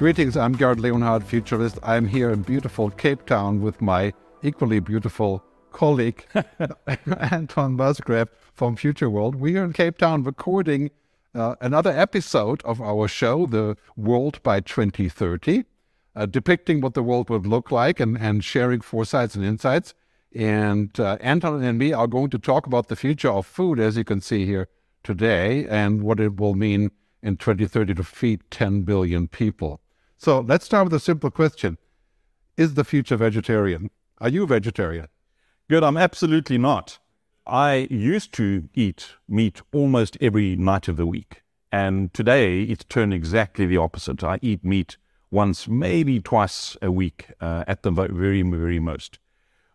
Greetings, 0.00 0.34
I'm 0.34 0.56
Gerd 0.56 0.80
Leonhard, 0.80 1.24
futurist. 1.24 1.78
I'm 1.82 2.06
here 2.06 2.30
in 2.30 2.40
beautiful 2.40 2.88
Cape 2.88 3.26
Town 3.26 3.60
with 3.60 3.82
my 3.82 4.14
equally 4.42 4.80
beautiful 4.80 5.44
colleague, 5.72 6.24
Anton 7.30 7.76
Musgrave 7.76 8.28
from 8.54 8.76
Future 8.76 9.10
World. 9.10 9.34
We 9.34 9.58
are 9.58 9.64
in 9.64 9.74
Cape 9.74 9.98
Town 9.98 10.24
recording 10.24 10.90
uh, 11.34 11.56
another 11.60 11.90
episode 11.90 12.62
of 12.64 12.80
our 12.80 13.08
show, 13.08 13.44
The 13.44 13.76
World 13.94 14.42
by 14.42 14.60
2030, 14.60 15.64
uh, 16.16 16.24
depicting 16.24 16.80
what 16.80 16.94
the 16.94 17.02
world 17.02 17.28
would 17.28 17.46
look 17.46 17.70
like 17.70 18.00
and, 18.00 18.16
and 18.16 18.42
sharing 18.42 18.80
foresights 18.80 19.34
and 19.34 19.44
insights. 19.44 19.92
And 20.34 20.98
uh, 20.98 21.18
Anton 21.20 21.62
and 21.62 21.78
me 21.78 21.92
are 21.92 22.06
going 22.06 22.30
to 22.30 22.38
talk 22.38 22.66
about 22.66 22.88
the 22.88 22.96
future 22.96 23.28
of 23.28 23.44
food, 23.44 23.78
as 23.78 23.98
you 23.98 24.04
can 24.04 24.22
see 24.22 24.46
here 24.46 24.66
today, 25.02 25.66
and 25.68 26.02
what 26.02 26.20
it 26.20 26.40
will 26.40 26.54
mean 26.54 26.90
in 27.22 27.36
2030 27.36 27.92
to 27.92 28.02
feed 28.02 28.40
10 28.50 28.84
billion 28.84 29.28
people. 29.28 29.78
So 30.22 30.40
let's 30.40 30.66
start 30.66 30.84
with 30.84 30.92
a 30.92 31.00
simple 31.00 31.30
question 31.30 31.78
Is 32.58 32.74
the 32.74 32.84
future 32.84 33.16
vegetarian? 33.16 33.88
Are 34.18 34.28
you 34.28 34.46
vegetarian? 34.46 35.08
Good, 35.66 35.82
I'm 35.82 35.96
absolutely 35.96 36.58
not. 36.58 36.98
I 37.46 37.88
used 37.90 38.34
to 38.34 38.68
eat 38.74 39.14
meat 39.26 39.62
almost 39.72 40.18
every 40.20 40.56
night 40.56 40.88
of 40.88 40.98
the 40.98 41.06
week. 41.06 41.42
And 41.72 42.12
today 42.12 42.64
it's 42.64 42.84
turned 42.84 43.14
exactly 43.14 43.64
the 43.64 43.78
opposite. 43.78 44.22
I 44.22 44.38
eat 44.42 44.62
meat 44.62 44.98
once, 45.30 45.66
maybe 45.66 46.20
twice 46.20 46.76
a 46.82 46.92
week 46.92 47.28
uh, 47.40 47.64
at 47.66 47.82
the 47.82 47.90
very, 47.90 48.42
very 48.42 48.78
most. 48.78 49.18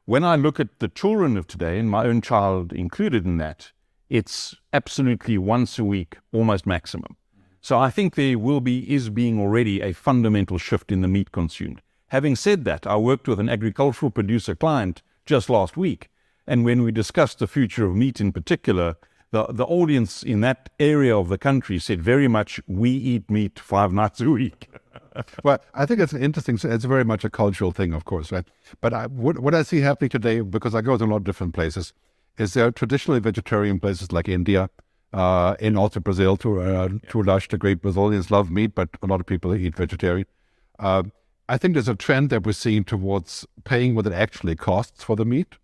When 0.06 0.24
I 0.24 0.36
look 0.36 0.60
at 0.60 0.78
the 0.78 0.90
children 0.90 1.38
of 1.38 1.48
today, 1.48 1.80
and 1.80 1.90
my 1.90 2.06
own 2.06 2.22
child 2.22 2.72
included 2.72 3.26
in 3.26 3.38
that, 3.38 3.72
it's 4.10 4.54
absolutely 4.72 5.40
once 5.40 5.80
a 5.80 5.84
week, 5.84 6.18
almost 6.32 6.68
maximum. 6.68 7.18
So 7.66 7.80
I 7.80 7.90
think 7.90 8.14
there 8.14 8.38
will 8.38 8.62
be, 8.62 8.94
is 8.94 9.10
being 9.10 9.40
already 9.40 9.82
a 9.82 9.92
fundamental 9.92 10.60
shift 10.60 10.92
in 10.92 11.02
the 11.02 11.08
meat 11.08 11.32
consumed. 11.32 11.82
Having 12.10 12.36
said 12.36 12.64
that, 12.66 12.86
I 12.86 12.96
worked 12.96 13.28
with 13.28 13.40
an 13.40 13.50
agricultural 13.50 14.12
producer 14.12 14.54
client 14.54 15.02
just 15.26 15.50
last 15.50 15.76
week. 15.76 16.12
And 16.46 16.64
when 16.64 16.84
we 16.84 16.92
discussed 16.92 17.40
the 17.40 17.48
future 17.48 17.88
of 17.88 17.96
meat 17.96 18.22
in 18.22 18.32
particular, 18.32 18.98
the, 19.32 19.48
the 19.48 19.66
audience 19.66 20.22
in 20.22 20.42
that 20.42 20.70
area 20.80 21.18
of 21.18 21.28
the 21.30 21.40
country 21.40 21.80
said 21.80 22.04
very 22.04 22.28
much, 22.28 22.62
we 22.68 22.92
eat 22.92 23.32
meat 23.32 23.58
five 23.58 23.92
nights 23.92 24.22
a 24.22 24.30
week. 24.30 24.70
well, 25.44 25.58
I 25.74 25.88
think 25.88 26.02
it's 26.02 26.14
an 26.14 26.22
interesting. 26.22 26.60
It's 26.64 26.86
very 26.86 27.04
much 27.04 27.26
a 27.26 27.32
cultural 27.32 27.72
thing, 27.72 27.94
of 27.94 28.06
course, 28.06 28.32
right? 28.32 28.46
But 28.80 28.94
I, 28.94 29.08
what, 29.08 29.40
what 29.40 29.56
I 29.56 29.64
see 29.64 29.82
happening 29.82 30.10
today, 30.10 30.42
because 30.42 30.76
I 30.76 30.82
go 30.82 30.98
to 30.98 31.04
a 31.04 31.08
lot 31.08 31.18
of 31.18 31.24
different 31.24 31.56
places, 31.56 31.94
is 32.38 32.54
there 32.54 32.68
are 32.68 32.72
traditionally 32.72 33.22
vegetarian 33.22 33.80
places 33.80 34.12
like 34.12 34.30
India, 34.30 34.70
uh, 35.16 35.56
and 35.62 35.78
also 35.78 36.02
Brazil 36.02 36.36
to 36.36 36.62
uh, 36.62 36.90
to 37.10 37.22
a 37.22 37.24
large 37.24 37.48
degree. 37.48 37.74
Brazilians 37.74 38.30
love 38.30 38.52
meat, 38.52 38.76
but 38.76 38.90
a 39.02 39.08
lot 39.08 39.22
of 39.22 39.26
people 39.26 39.56
eat 39.56 39.76
vegetarian. 39.76 40.28
Uh, 40.78 41.04
I 41.48 41.58
think 41.58 41.74
there's 41.74 41.88
a 41.88 41.96
trend 41.96 42.30
that 42.32 42.46
we're 42.46 42.52
seeing 42.52 42.84
towards 42.84 43.48
paying 43.64 43.96
what 43.96 44.06
it 44.06 44.14
actually 44.14 44.56
costs 44.56 45.04
for 45.04 45.16
the 45.16 45.24
meat. 45.24 45.56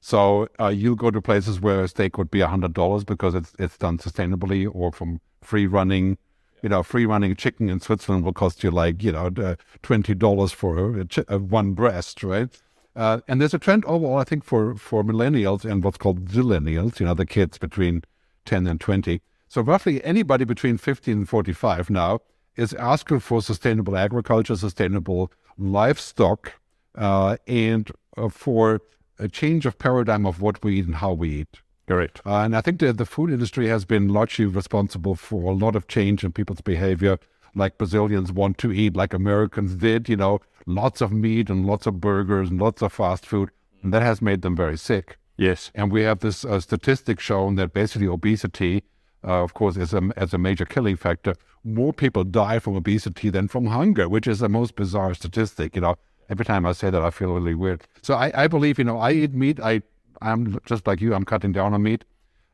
So 0.00 0.48
uh, 0.60 0.68
you'll 0.68 0.94
go 0.94 1.10
to 1.10 1.20
places 1.20 1.60
where 1.60 1.82
a 1.82 1.88
steak 1.88 2.16
would 2.18 2.30
be 2.30 2.40
hundred 2.40 2.72
dollars 2.72 3.02
because 3.02 3.34
it's 3.34 3.52
it's 3.58 3.76
done 3.76 3.98
sustainably, 3.98 4.70
or 4.72 4.92
from 4.92 5.20
free 5.42 5.66
running. 5.66 6.16
You 6.62 6.68
know, 6.68 6.82
free 6.84 7.04
running 7.04 7.34
chicken 7.34 7.68
in 7.68 7.80
Switzerland 7.80 8.24
will 8.24 8.32
cost 8.32 8.62
you 8.62 8.70
like 8.70 9.02
you 9.02 9.10
know 9.10 9.56
twenty 9.82 10.14
dollars 10.14 10.52
for 10.52 11.00
a, 11.00 11.06
a, 11.28 11.38
one 11.38 11.72
breast, 11.72 12.22
right? 12.22 12.48
Uh, 12.94 13.20
and 13.26 13.40
there's 13.40 13.54
a 13.54 13.58
trend 13.58 13.84
overall, 13.86 14.18
I 14.18 14.24
think, 14.24 14.44
for 14.44 14.76
for 14.76 15.02
millennials 15.02 15.68
and 15.68 15.82
what's 15.82 15.98
called 15.98 16.26
zillennials. 16.26 17.00
You 17.00 17.06
know, 17.06 17.14
the 17.14 17.26
kids 17.26 17.58
between 17.58 18.04
10 18.44 18.66
and 18.66 18.80
20. 18.80 19.20
So 19.48 19.62
roughly 19.62 20.02
anybody 20.04 20.44
between 20.44 20.78
15 20.78 21.18
and 21.18 21.28
45 21.28 21.90
now 21.90 22.20
is 22.56 22.74
asking 22.74 23.20
for 23.20 23.42
sustainable 23.42 23.96
agriculture, 23.96 24.56
sustainable 24.56 25.30
livestock, 25.58 26.54
uh, 26.96 27.36
and 27.46 27.90
uh, 28.16 28.28
for 28.28 28.80
a 29.18 29.28
change 29.28 29.66
of 29.66 29.78
paradigm 29.78 30.26
of 30.26 30.40
what 30.40 30.62
we 30.62 30.78
eat 30.78 30.86
and 30.86 30.96
how 30.96 31.12
we 31.12 31.30
eat. 31.30 31.60
Correct. 31.86 32.20
Uh, 32.24 32.38
and 32.38 32.56
I 32.56 32.60
think 32.60 32.80
that 32.80 32.96
the 32.96 33.04
food 33.04 33.30
industry 33.30 33.68
has 33.68 33.84
been 33.84 34.08
largely 34.08 34.46
responsible 34.46 35.14
for 35.14 35.52
a 35.52 35.54
lot 35.54 35.76
of 35.76 35.86
change 35.86 36.24
in 36.24 36.32
people's 36.32 36.62
behavior. 36.62 37.18
Like 37.54 37.78
Brazilians 37.78 38.32
want 38.32 38.58
to 38.58 38.72
eat 38.72 38.96
like 38.96 39.12
Americans 39.12 39.76
did, 39.76 40.08
you 40.08 40.16
know, 40.16 40.40
lots 40.66 41.00
of 41.00 41.12
meat 41.12 41.50
and 41.50 41.66
lots 41.66 41.86
of 41.86 42.00
burgers 42.00 42.50
and 42.50 42.60
lots 42.60 42.82
of 42.82 42.92
fast 42.92 43.26
food. 43.26 43.50
And 43.82 43.92
that 43.92 44.02
has 44.02 44.22
made 44.22 44.42
them 44.42 44.56
very 44.56 44.78
sick. 44.78 45.18
Yes. 45.36 45.70
And 45.74 45.90
we 45.90 46.02
have 46.02 46.20
this 46.20 46.44
uh, 46.44 46.60
statistic 46.60 47.20
showing 47.20 47.56
that 47.56 47.72
basically 47.72 48.06
obesity, 48.06 48.84
uh, 49.24 49.42
of 49.42 49.54
course, 49.54 49.76
is 49.76 49.92
a, 49.92 50.10
as 50.16 50.32
a 50.32 50.38
major 50.38 50.64
killing 50.64 50.96
factor. 50.96 51.34
More 51.64 51.92
people 51.92 52.24
die 52.24 52.58
from 52.58 52.76
obesity 52.76 53.30
than 53.30 53.48
from 53.48 53.66
hunger, 53.66 54.08
which 54.08 54.26
is 54.26 54.38
the 54.38 54.48
most 54.48 54.76
bizarre 54.76 55.14
statistic. 55.14 55.74
You 55.74 55.82
know, 55.82 55.96
every 56.28 56.44
time 56.44 56.66
I 56.66 56.72
say 56.72 56.90
that, 56.90 57.02
I 57.02 57.10
feel 57.10 57.34
really 57.34 57.54
weird. 57.54 57.84
So 58.02 58.14
I, 58.14 58.44
I 58.44 58.48
believe, 58.48 58.78
you 58.78 58.84
know, 58.84 58.98
I 58.98 59.12
eat 59.12 59.32
meat. 59.32 59.58
I, 59.60 59.82
I'm 60.20 60.58
just 60.66 60.86
like 60.86 61.00
you. 61.00 61.14
I'm 61.14 61.24
cutting 61.24 61.52
down 61.52 61.74
on 61.74 61.82
meat, 61.82 62.04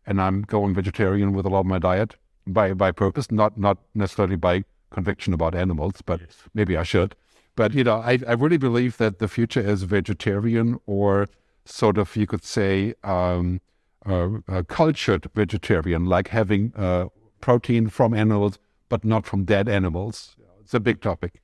and 0.07 0.21
I'm 0.21 0.43
going 0.43 0.75
vegetarian 0.75 1.33
with 1.33 1.45
a 1.45 1.49
lot 1.49 1.61
of 1.61 1.67
my 1.67 1.79
diet 1.79 2.17
by 2.47 2.73
by 2.73 2.93
purpose, 2.93 3.31
not 3.31 3.59
not 3.59 3.79
necessarily 3.95 4.37
by 4.37 4.65
conviction 4.91 5.33
about 5.35 5.55
animals, 5.55 6.03
but 6.05 6.21
yes. 6.21 6.37
maybe 6.55 6.77
I 6.77 6.83
should. 6.83 7.15
But 7.57 7.75
you 7.75 7.85
know, 7.85 7.97
I, 7.97 8.19
I 8.27 8.33
really 8.33 8.57
believe 8.57 8.97
that 8.99 9.19
the 9.19 9.29
future 9.29 9.61
is 9.61 9.83
vegetarian 9.83 10.79
or 10.87 11.29
sort 11.65 11.98
of, 11.98 12.16
you 12.16 12.26
could 12.26 12.44
say, 12.44 12.94
um, 13.04 13.60
uh, 14.06 14.62
cultured 14.69 15.31
vegetarian, 15.34 16.06
like 16.06 16.28
having 16.28 16.72
uh, 16.76 17.06
protein 17.41 17.88
from 17.88 18.15
animals, 18.15 18.59
but 18.88 19.04
not 19.04 19.26
from 19.26 19.44
dead 19.44 19.69
animals. 19.69 20.37
It's 20.60 20.75
a 20.75 20.81
big 20.81 21.00
topic. 21.00 21.42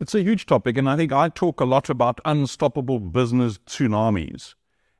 It's 0.00 0.14
a 0.14 0.22
huge 0.22 0.46
topic, 0.46 0.78
and 0.78 0.88
I 0.88 0.96
think 0.96 1.12
I 1.12 1.28
talk 1.28 1.60
a 1.60 1.64
lot 1.64 1.90
about 1.90 2.20
unstoppable 2.24 3.00
business 3.00 3.58
tsunamis. 3.66 4.54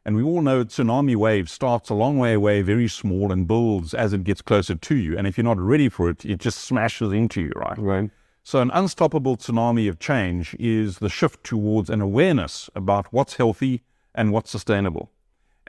And 0.05 0.17
we 0.17 0.23
all 0.23 0.43
know 0.43 0.61
a 0.61 0.65
tsunami 0.65 1.15
wave 1.15 1.51
starts 1.51 1.91
a 1.91 1.95
long 1.95 2.19
way 2.19 2.33
away, 2.33 2.63
very 2.63 2.89
small, 2.89 3.31
and 3.31 3.47
builds 3.47 3.95
as 3.95 4.13
it 4.13 4.25
gets 4.25 4.43
closer 4.43 4.75
to 4.75 4.97
you. 4.97 5.17
And 5.17 5.27
if 5.27 5.37
you're 5.37 5.45
not 5.45 5.61
ready 5.61 5.89
for 5.89 6.09
it, 6.09 6.25
it 6.25 6.39
just 6.41 6.61
smashes 6.61 7.13
into 7.13 7.43
you, 7.43 7.53
right? 7.55 7.79
Right. 7.79 8.11
So, 8.43 8.61
an 8.61 8.71
unstoppable 8.73 9.37
tsunami 9.37 9.89
of 9.89 9.99
change 9.99 10.57
is 10.59 10.99
the 10.99 11.11
shift 11.11 11.45
towards 11.45 11.91
an 11.91 12.01
awareness 12.01 12.71
about 12.75 13.13
what's 13.13 13.37
healthy, 13.37 13.83
and 14.15 14.33
what's 14.33 14.51
sustainable. 14.51 15.11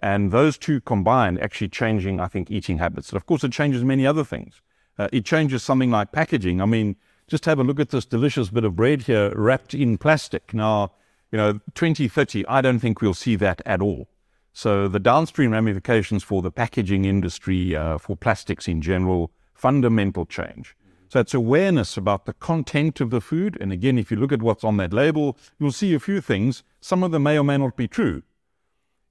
And 0.02 0.32
those 0.32 0.58
two 0.58 0.82
combined 0.82 1.42
actually 1.42 1.70
changing, 1.70 2.20
I 2.20 2.28
think, 2.28 2.50
eating 2.50 2.78
habits. 2.78 3.10
And 3.10 3.18
of 3.18 3.26
course, 3.26 3.44
it 3.44 3.52
changes 3.52 3.84
many 3.84 4.06
other 4.08 4.24
things. 4.24 4.62
Uh, 4.98 5.08
it 5.12 5.26
changes 5.26 5.64
something 5.64 5.92
like 5.92 6.12
packaging. 6.12 6.62
I 6.62 6.66
mean, 6.66 6.96
just 7.28 7.46
have 7.46 7.60
a 7.60 7.64
look 7.64 7.80
at 7.80 7.90
this 7.90 8.06
delicious 8.06 8.50
bit 8.50 8.64
of 8.64 8.76
bread 8.76 9.04
here 9.04 9.32
wrapped 9.36 9.74
in 9.74 9.98
plastic. 9.98 10.54
Now, 10.54 10.94
you 11.32 11.38
know, 11.38 11.54
2030, 11.76 12.46
I 12.48 12.62
don't 12.62 12.80
think 12.80 13.02
we'll 13.02 13.14
see 13.14 13.36
that 13.38 13.62
at 13.66 13.82
all. 13.82 14.08
So 14.52 14.88
the 14.88 15.00
downstream 15.00 15.52
ramifications 15.52 16.24
for 16.24 16.42
the 16.42 16.52
packaging 16.52 17.06
industry, 17.06 17.76
uh, 17.76 17.98
for 17.98 18.16
plastics 18.16 18.68
in 18.68 18.82
general, 18.82 19.32
fundamental 19.54 20.26
change. 20.26 20.76
So 21.08 21.20
it's 21.20 21.34
awareness 21.34 21.98
about 21.98 22.26
the 22.26 22.34
content 22.34 23.00
of 23.00 23.10
the 23.10 23.22
food. 23.22 23.58
And 23.60 23.72
again, 23.72 23.98
if 23.98 24.12
you 24.12 24.18
look 24.18 24.32
at 24.32 24.42
what's 24.42 24.64
on 24.64 24.78
that 24.78 24.94
label, 24.94 25.38
you'll 25.60 25.72
see 25.72 25.94
a 25.94 26.00
few 26.00 26.22
things. 26.22 26.64
Some 26.82 27.04
of 27.04 27.12
them 27.12 27.24
may 27.24 27.38
or 27.38 27.44
may 27.44 27.58
not 27.58 27.76
be 27.76 27.88
true 27.88 28.24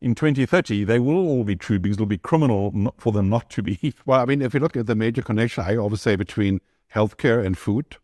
in 0.01 0.15
2030, 0.15 0.85
they 0.85 0.99
will 0.99 1.17
all 1.17 1.45
be 1.45 1.57
true 1.57 1.79
because 1.79 1.97
it'll 1.97 2.07
be 2.07 2.19
criminal 2.19 2.93
for 2.99 3.13
them 3.13 3.29
not 3.29 3.51
to 3.51 3.63
be. 3.63 3.95
Well, 4.07 4.21
I 4.21 4.25
mean, 4.25 4.43
if 4.43 4.55
you 4.55 4.61
look 4.61 4.77
at 4.77 4.87
the 4.87 4.95
major 4.95 5.23
connection, 5.23 5.65
I 5.65 5.77
always 5.77 6.01
say 6.01 6.17
between 6.17 6.61
healthcare 6.95 7.45
and 7.45 7.59
food, 7.59 7.97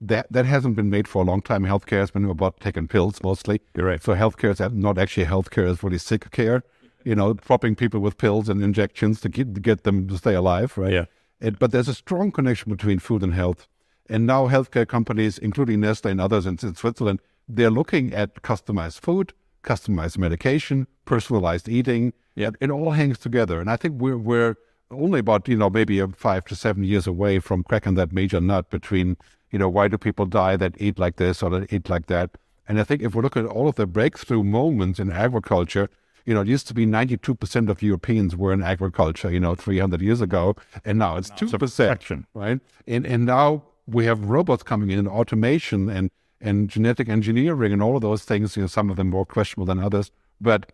that 0.00 0.26
that 0.30 0.46
hasn't 0.46 0.76
been 0.76 0.90
made 0.90 1.06
for 1.06 1.22
a 1.22 1.24
long 1.24 1.40
time. 1.40 1.64
Healthcare 1.64 2.00
has 2.00 2.10
been 2.10 2.28
about 2.28 2.60
taking 2.60 2.88
pills 2.88 3.22
mostly. 3.22 3.60
Correct. 3.74 4.04
So 4.04 4.14
healthcare 4.14 4.50
is 4.50 4.72
not 4.74 4.98
actually 4.98 5.26
healthcare; 5.26 5.70
it's 5.70 5.82
really 5.82 5.98
sick 5.98 6.30
care. 6.30 6.62
You 7.04 7.14
know, 7.14 7.34
propping 7.34 7.74
people 7.74 8.00
with 8.00 8.16
pills 8.16 8.48
and 8.48 8.62
injections 8.62 9.20
to 9.20 9.28
get, 9.28 9.54
to 9.54 9.60
get 9.60 9.84
them 9.84 10.08
to 10.08 10.16
stay 10.16 10.34
alive, 10.34 10.76
right? 10.78 10.92
Yeah. 10.92 11.04
It, 11.40 11.58
but 11.58 11.70
there's 11.70 11.88
a 11.88 11.94
strong 11.94 12.32
connection 12.32 12.72
between 12.72 12.98
food 12.98 13.22
and 13.22 13.34
health. 13.34 13.68
And 14.08 14.26
now 14.26 14.48
healthcare 14.48 14.88
companies, 14.88 15.36
including 15.38 15.80
Nestle 15.80 16.10
and 16.10 16.20
others 16.20 16.46
in, 16.46 16.58
in 16.62 16.74
Switzerland, 16.74 17.20
they're 17.46 17.70
looking 17.70 18.14
at 18.14 18.42
customized 18.42 19.00
food, 19.00 19.34
customized 19.64 20.18
medication, 20.18 20.86
personalized 21.04 21.68
eating. 21.68 22.12
Yeah. 22.36 22.50
It 22.60 22.70
all 22.70 22.92
hangs 22.92 23.18
together. 23.18 23.60
And 23.60 23.70
I 23.70 23.76
think 23.76 24.00
we're, 24.00 24.16
we're 24.16 24.56
only 24.90 25.20
about, 25.20 25.48
you 25.48 25.56
know, 25.56 25.70
maybe 25.70 26.00
five 26.16 26.44
to 26.46 26.56
seven 26.56 26.84
years 26.84 27.06
away 27.06 27.38
from 27.38 27.64
cracking 27.64 27.94
that 27.94 28.12
major 28.12 28.40
nut 28.40 28.70
between, 28.70 29.16
you 29.50 29.58
know, 29.58 29.68
why 29.68 29.88
do 29.88 29.98
people 29.98 30.26
die 30.26 30.56
that 30.56 30.74
eat 30.78 30.98
like 30.98 31.16
this 31.16 31.42
or 31.42 31.50
that 31.50 31.72
eat 31.72 31.88
like 31.88 32.06
that? 32.06 32.30
And 32.68 32.80
I 32.80 32.84
think 32.84 33.02
if 33.02 33.14
we 33.14 33.22
look 33.22 33.36
at 33.36 33.44
all 33.44 33.68
of 33.68 33.74
the 33.74 33.86
breakthrough 33.86 34.42
moments 34.42 34.98
in 34.98 35.10
agriculture, 35.10 35.90
you 36.24 36.32
know, 36.32 36.40
it 36.40 36.48
used 36.48 36.66
to 36.68 36.74
be 36.74 36.86
92% 36.86 37.68
of 37.68 37.82
Europeans 37.82 38.34
were 38.34 38.52
in 38.52 38.62
agriculture, 38.62 39.30
you 39.30 39.40
know, 39.40 39.54
300 39.54 40.00
years 40.00 40.22
ago, 40.22 40.56
and 40.84 40.98
now 40.98 41.16
it's 41.16 41.30
2%, 41.30 42.24
right? 42.32 42.60
And, 42.86 43.06
and 43.06 43.26
now 43.26 43.64
we 43.86 44.06
have 44.06 44.24
robots 44.24 44.62
coming 44.62 44.90
in, 44.90 45.06
automation 45.06 45.90
and 45.90 46.10
and 46.40 46.68
genetic 46.68 47.08
engineering 47.08 47.72
and 47.72 47.82
all 47.82 47.96
of 47.96 48.02
those 48.02 48.24
things. 48.24 48.56
You 48.56 48.62
know, 48.62 48.66
some 48.66 48.90
of 48.90 48.96
them 48.96 49.10
more 49.10 49.26
questionable 49.26 49.66
than 49.66 49.78
others. 49.78 50.10
But 50.40 50.72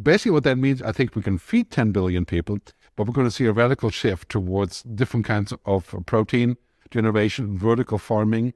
basically, 0.00 0.32
what 0.32 0.44
that 0.44 0.58
means, 0.58 0.82
I 0.82 0.92
think 0.92 1.14
we 1.14 1.22
can 1.22 1.38
feed 1.38 1.70
10 1.70 1.92
billion 1.92 2.24
people, 2.24 2.58
but 2.96 3.06
we're 3.06 3.14
going 3.14 3.26
to 3.26 3.30
see 3.30 3.46
a 3.46 3.52
radical 3.52 3.90
shift 3.90 4.28
towards 4.28 4.82
different 4.82 5.26
kinds 5.26 5.52
of 5.64 5.94
protein 6.06 6.56
generation, 6.90 7.58
vertical 7.58 7.98
farming, 7.98 8.54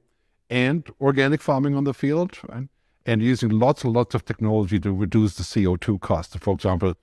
and 0.49 0.89
organic 0.99 1.41
farming 1.41 1.75
on 1.75 1.83
the 1.83 1.93
field, 1.93 2.37
right? 2.49 2.67
and 3.05 3.21
using 3.21 3.49
lots 3.49 3.83
and 3.83 3.93
lots 3.93 4.15
of 4.15 4.25
technology 4.25 4.79
to 4.79 4.91
reduce 4.91 5.35
the 5.35 5.43
CO2 5.43 5.99
cost. 6.01 6.37
For 6.39 6.53
example, 6.53 6.93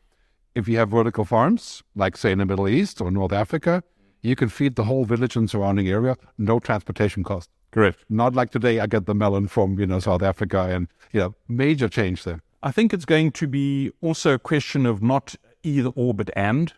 if 0.55 0.69
you 0.69 0.79
have 0.79 0.91
vertical 0.91 1.25
farms, 1.25 1.83
like 1.95 2.17
say 2.17 2.33
in 2.33 2.39
the 2.39 2.47
Middle 2.47 2.69
East 2.69 3.01
or 3.01 3.11
North 3.11 3.33
Africa, 3.33 3.83
you 4.23 4.37
can 4.37 4.49
feed 4.49 4.77
the 4.77 4.85
whole 4.85 5.05
village 5.05 5.37
and 5.37 5.49
surrounding 5.49 5.89
area, 5.89 6.17
no 6.37 6.59
transportation 6.59 7.23
cost. 7.23 7.51
Correct. 7.71 8.05
Not 8.09 8.35
like 8.35 8.51
today, 8.51 8.81
I 8.81 8.87
get 8.87 9.07
the 9.07 9.15
melon 9.15 9.49
from 9.49 9.79
you 9.79 9.87
know 9.87 10.01
South 10.01 10.23
Africa, 10.23 10.61
and 10.63 10.89
you 11.13 11.21
know 11.21 11.35
major 11.49 11.89
change 11.89 12.25
there. 12.25 12.41
I 12.63 12.73
think 12.73 12.93
it's 12.93 13.05
going 13.05 13.33
to 13.33 13.47
be 13.47 13.93
also 14.01 14.35
a 14.35 14.39
question 14.39 14.87
of 14.87 15.03
not 15.03 15.37
either 15.63 15.91
or 15.95 16.15
but 16.15 16.31
and. 16.35 16.73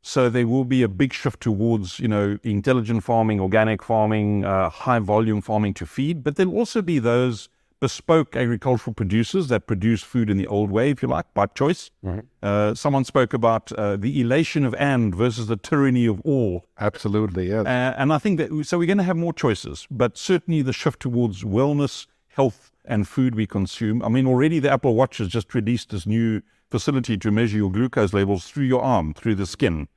So 0.00 0.30
there 0.30 0.46
will 0.46 0.64
be 0.64 0.82
a 0.82 0.88
big 0.88 1.12
shift 1.12 1.40
towards, 1.40 1.98
you 1.98 2.08
know, 2.08 2.38
intelligent 2.42 3.02
farming, 3.02 3.40
organic 3.40 3.82
farming, 3.82 4.44
uh, 4.44 4.70
high 4.70 5.00
volume 5.00 5.42
farming 5.42 5.74
to 5.74 5.86
feed. 5.86 6.22
But 6.22 6.36
there'll 6.36 6.54
also 6.56 6.80
be 6.80 6.98
those 6.98 7.48
bespoke 7.80 8.36
agricultural 8.36 8.94
producers 8.94 9.48
that 9.48 9.66
produce 9.66 10.02
food 10.02 10.30
in 10.30 10.36
the 10.36 10.46
old 10.46 10.70
way, 10.70 10.90
if 10.90 11.02
you 11.02 11.08
like, 11.08 11.32
by 11.34 11.46
choice. 11.46 11.90
Right. 12.02 12.24
Uh, 12.42 12.74
someone 12.74 13.04
spoke 13.04 13.32
about 13.32 13.70
uh, 13.72 13.96
the 13.96 14.20
elation 14.20 14.64
of 14.64 14.74
and 14.74 15.14
versus 15.14 15.46
the 15.46 15.56
tyranny 15.56 16.06
of 16.06 16.20
all. 16.22 16.66
Absolutely, 16.78 17.50
yeah. 17.50 17.60
Uh, 17.60 17.94
and 17.96 18.12
I 18.12 18.18
think 18.18 18.38
that 18.38 18.66
so 18.66 18.78
we're 18.78 18.86
going 18.86 18.98
to 18.98 19.04
have 19.04 19.16
more 19.16 19.32
choices, 19.32 19.86
but 19.90 20.18
certainly 20.18 20.62
the 20.62 20.72
shift 20.72 21.00
towards 21.00 21.44
wellness, 21.44 22.06
health, 22.28 22.72
and 22.84 23.06
food 23.06 23.34
we 23.34 23.46
consume. 23.46 24.02
I 24.02 24.08
mean, 24.08 24.26
already 24.26 24.58
the 24.58 24.70
Apple 24.70 24.94
Watch 24.94 25.18
has 25.18 25.28
just 25.28 25.54
released 25.54 25.90
this 25.90 26.06
new 26.06 26.42
facility 26.70 27.16
to 27.18 27.30
measure 27.30 27.58
your 27.58 27.70
glucose 27.70 28.12
levels 28.12 28.46
through 28.46 28.64
your 28.64 28.82
arm, 28.82 29.14
through 29.14 29.34
the 29.34 29.46
skin. 29.46 29.88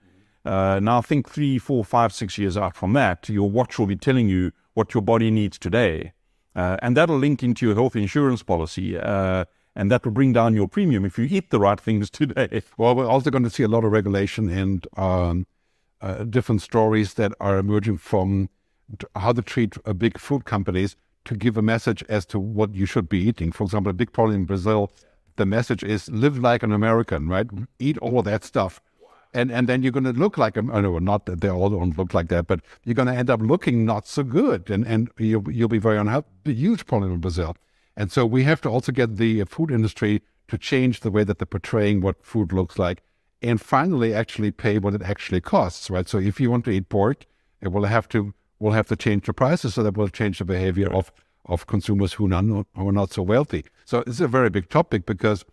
Uh, 0.43 0.79
now, 0.81 0.97
I 0.97 1.01
think 1.01 1.29
three, 1.29 1.57
four, 1.57 1.85
five, 1.85 2.13
six 2.13 2.37
years 2.37 2.57
out 2.57 2.75
from 2.75 2.93
that, 2.93 3.29
your 3.29 3.49
watch 3.49 3.77
will 3.77 3.85
be 3.85 3.95
telling 3.95 4.27
you 4.27 4.51
what 4.73 4.93
your 4.93 5.01
body 5.01 5.29
needs 5.29 5.57
today. 5.57 6.13
Uh, 6.55 6.77
and 6.81 6.97
that'll 6.97 7.17
link 7.17 7.43
into 7.43 7.65
your 7.65 7.75
health 7.75 7.95
insurance 7.95 8.43
policy. 8.43 8.97
Uh, 8.97 9.45
and 9.75 9.89
that 9.89 10.03
will 10.03 10.11
bring 10.11 10.33
down 10.33 10.53
your 10.53 10.67
premium 10.67 11.05
if 11.05 11.17
you 11.17 11.27
eat 11.29 11.49
the 11.49 11.59
right 11.59 11.79
things 11.79 12.09
today. 12.19 12.61
Well, 12.77 12.95
we're 12.95 13.07
also 13.07 13.29
going 13.29 13.43
to 13.43 13.49
see 13.49 13.63
a 13.63 13.67
lot 13.67 13.83
of 13.83 13.91
regulation 13.91 14.49
and 14.49 14.85
um, 14.97 15.47
uh, 16.01 16.23
different 16.23 16.61
stories 16.61 17.13
that 17.15 17.31
are 17.39 17.57
emerging 17.57 17.97
from 17.97 18.49
how 19.15 19.31
to 19.31 19.41
treat 19.41 19.75
uh, 19.85 19.93
big 19.93 20.17
food 20.17 20.45
companies 20.45 20.95
to 21.23 21.35
give 21.35 21.55
a 21.55 21.61
message 21.61 22.03
as 22.09 22.25
to 22.25 22.39
what 22.39 22.73
you 22.73 22.85
should 22.85 23.07
be 23.07 23.19
eating. 23.19 23.51
For 23.51 23.63
example, 23.63 23.91
a 23.91 23.93
big 23.93 24.11
problem 24.11 24.35
in 24.35 24.45
Brazil, 24.45 24.91
the 25.35 25.45
message 25.45 25.83
is 25.83 26.09
live 26.09 26.37
like 26.37 26.63
an 26.63 26.71
American, 26.71 27.29
right? 27.29 27.47
Eat 27.79 27.97
all 27.99 28.19
of 28.19 28.25
that 28.25 28.43
stuff. 28.43 28.81
And, 29.33 29.51
and 29.51 29.67
then 29.69 29.81
you're 29.81 29.93
going 29.93 30.03
to 30.03 30.11
look 30.11 30.37
like, 30.37 30.57
um, 30.57 30.69
a, 30.71 30.81
know 30.81 30.99
not 30.99 31.25
that 31.25 31.41
they 31.41 31.49
all 31.49 31.69
don't 31.69 31.97
look 31.97 32.13
like 32.13 32.27
that, 32.29 32.47
but 32.47 32.59
you're 32.83 32.95
going 32.95 33.07
to 33.07 33.15
end 33.15 33.29
up 33.29 33.39
looking 33.41 33.85
not 33.85 34.05
so 34.05 34.23
good. 34.23 34.69
And, 34.69 34.85
and 34.85 35.09
you'll, 35.17 35.49
you'll 35.49 35.69
be 35.69 35.77
very 35.77 35.97
unhappy. 35.97 36.53
Huge 36.53 36.85
problem 36.85 37.13
in 37.13 37.19
Brazil. 37.19 37.55
And 37.95 38.11
so 38.11 38.25
we 38.25 38.43
have 38.43 38.61
to 38.61 38.69
also 38.69 38.91
get 38.91 39.17
the 39.17 39.41
uh, 39.41 39.45
food 39.45 39.71
industry 39.71 40.21
to 40.49 40.57
change 40.57 40.99
the 40.99 41.11
way 41.11 41.23
that 41.23 41.39
they're 41.39 41.45
portraying 41.45 42.01
what 42.01 42.25
food 42.25 42.51
looks 42.51 42.77
like 42.77 43.03
and 43.41 43.59
finally 43.59 44.13
actually 44.13 44.51
pay 44.51 44.77
what 44.77 44.93
it 44.93 45.01
actually 45.01 45.41
costs, 45.41 45.89
right? 45.89 46.07
So 46.07 46.17
if 46.17 46.39
you 46.39 46.51
want 46.51 46.65
to 46.65 46.71
eat 46.71 46.89
pork, 46.89 47.25
it 47.61 47.69
will 47.69 47.85
have 47.85 48.07
to 48.09 48.33
will 48.59 48.73
have 48.73 48.87
to 48.87 48.95
change 48.95 49.25
the 49.25 49.33
prices 49.33 49.73
so 49.73 49.81
that 49.81 49.97
will 49.97 50.07
change 50.07 50.37
the 50.37 50.45
behavior 50.45 50.91
of 50.93 51.11
of 51.45 51.65
consumers 51.65 52.13
who 52.13 52.25
are 52.25 52.41
not, 52.41 52.67
who 52.75 52.89
are 52.89 52.91
not 52.91 53.11
so 53.11 53.23
wealthy. 53.23 53.65
So 53.85 54.03
it's 54.05 54.19
a 54.19 54.27
very 54.27 54.49
big 54.49 54.69
topic 54.69 55.05
because 55.05 55.43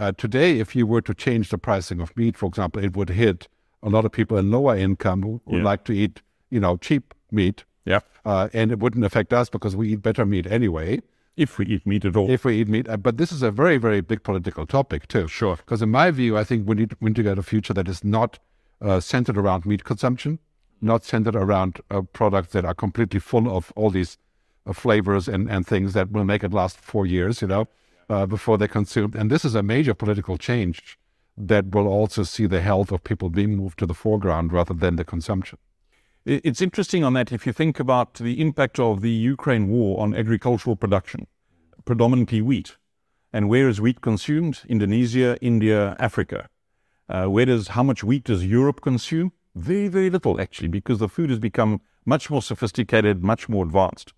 uh, 0.00 0.12
today, 0.16 0.58
if 0.58 0.74
you 0.74 0.86
were 0.86 1.02
to 1.02 1.14
change 1.14 1.50
the 1.50 1.58
pricing 1.58 2.00
of 2.00 2.16
meat, 2.16 2.36
for 2.36 2.46
example, 2.46 2.82
it 2.82 2.96
would 2.96 3.10
hit 3.10 3.48
a 3.82 3.90
lot 3.90 4.04
of 4.06 4.12
people 4.12 4.38
in 4.38 4.50
lower 4.50 4.74
income 4.76 5.22
who, 5.22 5.40
who 5.46 5.58
yeah. 5.58 5.62
like 5.62 5.84
to 5.84 5.92
eat, 5.92 6.22
you 6.48 6.58
know, 6.58 6.78
cheap 6.78 7.12
meat. 7.30 7.64
Yeah. 7.84 8.00
Uh, 8.24 8.48
and 8.54 8.72
it 8.72 8.78
wouldn't 8.78 9.04
affect 9.04 9.32
us 9.32 9.50
because 9.50 9.76
we 9.76 9.92
eat 9.92 10.02
better 10.02 10.24
meat 10.24 10.46
anyway. 10.46 11.02
If 11.36 11.58
we 11.58 11.66
eat 11.66 11.86
meat 11.86 12.04
at 12.06 12.16
all. 12.16 12.30
If 12.30 12.44
we 12.46 12.60
eat 12.60 12.68
meat. 12.68 12.88
Uh, 12.88 12.96
but 12.96 13.18
this 13.18 13.30
is 13.30 13.42
a 13.42 13.50
very, 13.50 13.76
very 13.76 14.00
big 14.00 14.22
political 14.22 14.66
topic, 14.66 15.06
too. 15.06 15.28
Sure. 15.28 15.56
Because 15.56 15.82
in 15.82 15.90
my 15.90 16.10
view, 16.10 16.36
I 16.36 16.44
think 16.44 16.66
we 16.66 16.76
need, 16.76 16.96
we 17.00 17.10
need 17.10 17.16
to 17.16 17.22
get 17.22 17.38
a 17.38 17.42
future 17.42 17.74
that 17.74 17.88
is 17.88 18.02
not 18.02 18.38
uh, 18.80 19.00
centered 19.00 19.36
around 19.36 19.66
meat 19.66 19.84
consumption, 19.84 20.38
not 20.80 21.04
centered 21.04 21.36
around 21.36 21.80
uh, 21.90 22.00
products 22.00 22.52
that 22.52 22.64
are 22.64 22.74
completely 22.74 23.20
full 23.20 23.54
of 23.54 23.70
all 23.76 23.90
these 23.90 24.16
uh, 24.66 24.72
flavors 24.72 25.28
and, 25.28 25.50
and 25.50 25.66
things 25.66 25.92
that 25.92 26.10
will 26.10 26.24
make 26.24 26.42
it 26.42 26.54
last 26.54 26.78
four 26.78 27.04
years, 27.04 27.42
you 27.42 27.48
know, 27.48 27.68
uh, 28.10 28.26
before 28.26 28.58
they 28.58 28.68
consume. 28.68 29.14
And 29.16 29.30
this 29.30 29.44
is 29.44 29.54
a 29.54 29.62
major 29.62 29.94
political 29.94 30.36
change 30.36 30.98
that 31.36 31.70
will 31.74 31.86
also 31.86 32.22
see 32.24 32.46
the 32.46 32.60
health 32.60 32.92
of 32.92 33.02
people 33.04 33.30
being 33.30 33.56
moved 33.56 33.78
to 33.78 33.86
the 33.86 33.94
foreground 33.94 34.52
rather 34.52 34.74
than 34.74 34.96
the 34.96 35.04
consumption. 35.04 35.58
It's 36.26 36.60
interesting 36.60 37.02
on 37.02 37.14
that 37.14 37.32
if 37.32 37.46
you 37.46 37.52
think 37.52 37.80
about 37.80 38.14
the 38.14 38.40
impact 38.40 38.78
of 38.78 39.00
the 39.00 39.10
Ukraine 39.10 39.68
war 39.68 40.00
on 40.02 40.14
agricultural 40.14 40.76
production, 40.76 41.26
predominantly 41.86 42.42
wheat. 42.42 42.76
And 43.32 43.48
where 43.48 43.68
is 43.68 43.80
wheat 43.80 44.02
consumed? 44.02 44.60
Indonesia, 44.68 45.38
India, 45.40 45.96
Africa. 45.98 46.48
Uh, 47.08 47.26
where 47.26 47.46
does 47.46 47.68
how 47.68 47.82
much 47.82 48.04
wheat 48.04 48.24
does 48.24 48.44
Europe 48.44 48.82
consume? 48.82 49.32
Very, 49.54 49.88
very 49.88 50.10
little 50.10 50.40
actually, 50.40 50.68
because 50.68 50.98
the 50.98 51.08
food 51.08 51.30
has 51.30 51.38
become 51.38 51.80
much 52.04 52.28
more 52.28 52.42
sophisticated, 52.42 53.22
much 53.22 53.48
more 53.48 53.64
advanced. 53.64 54.12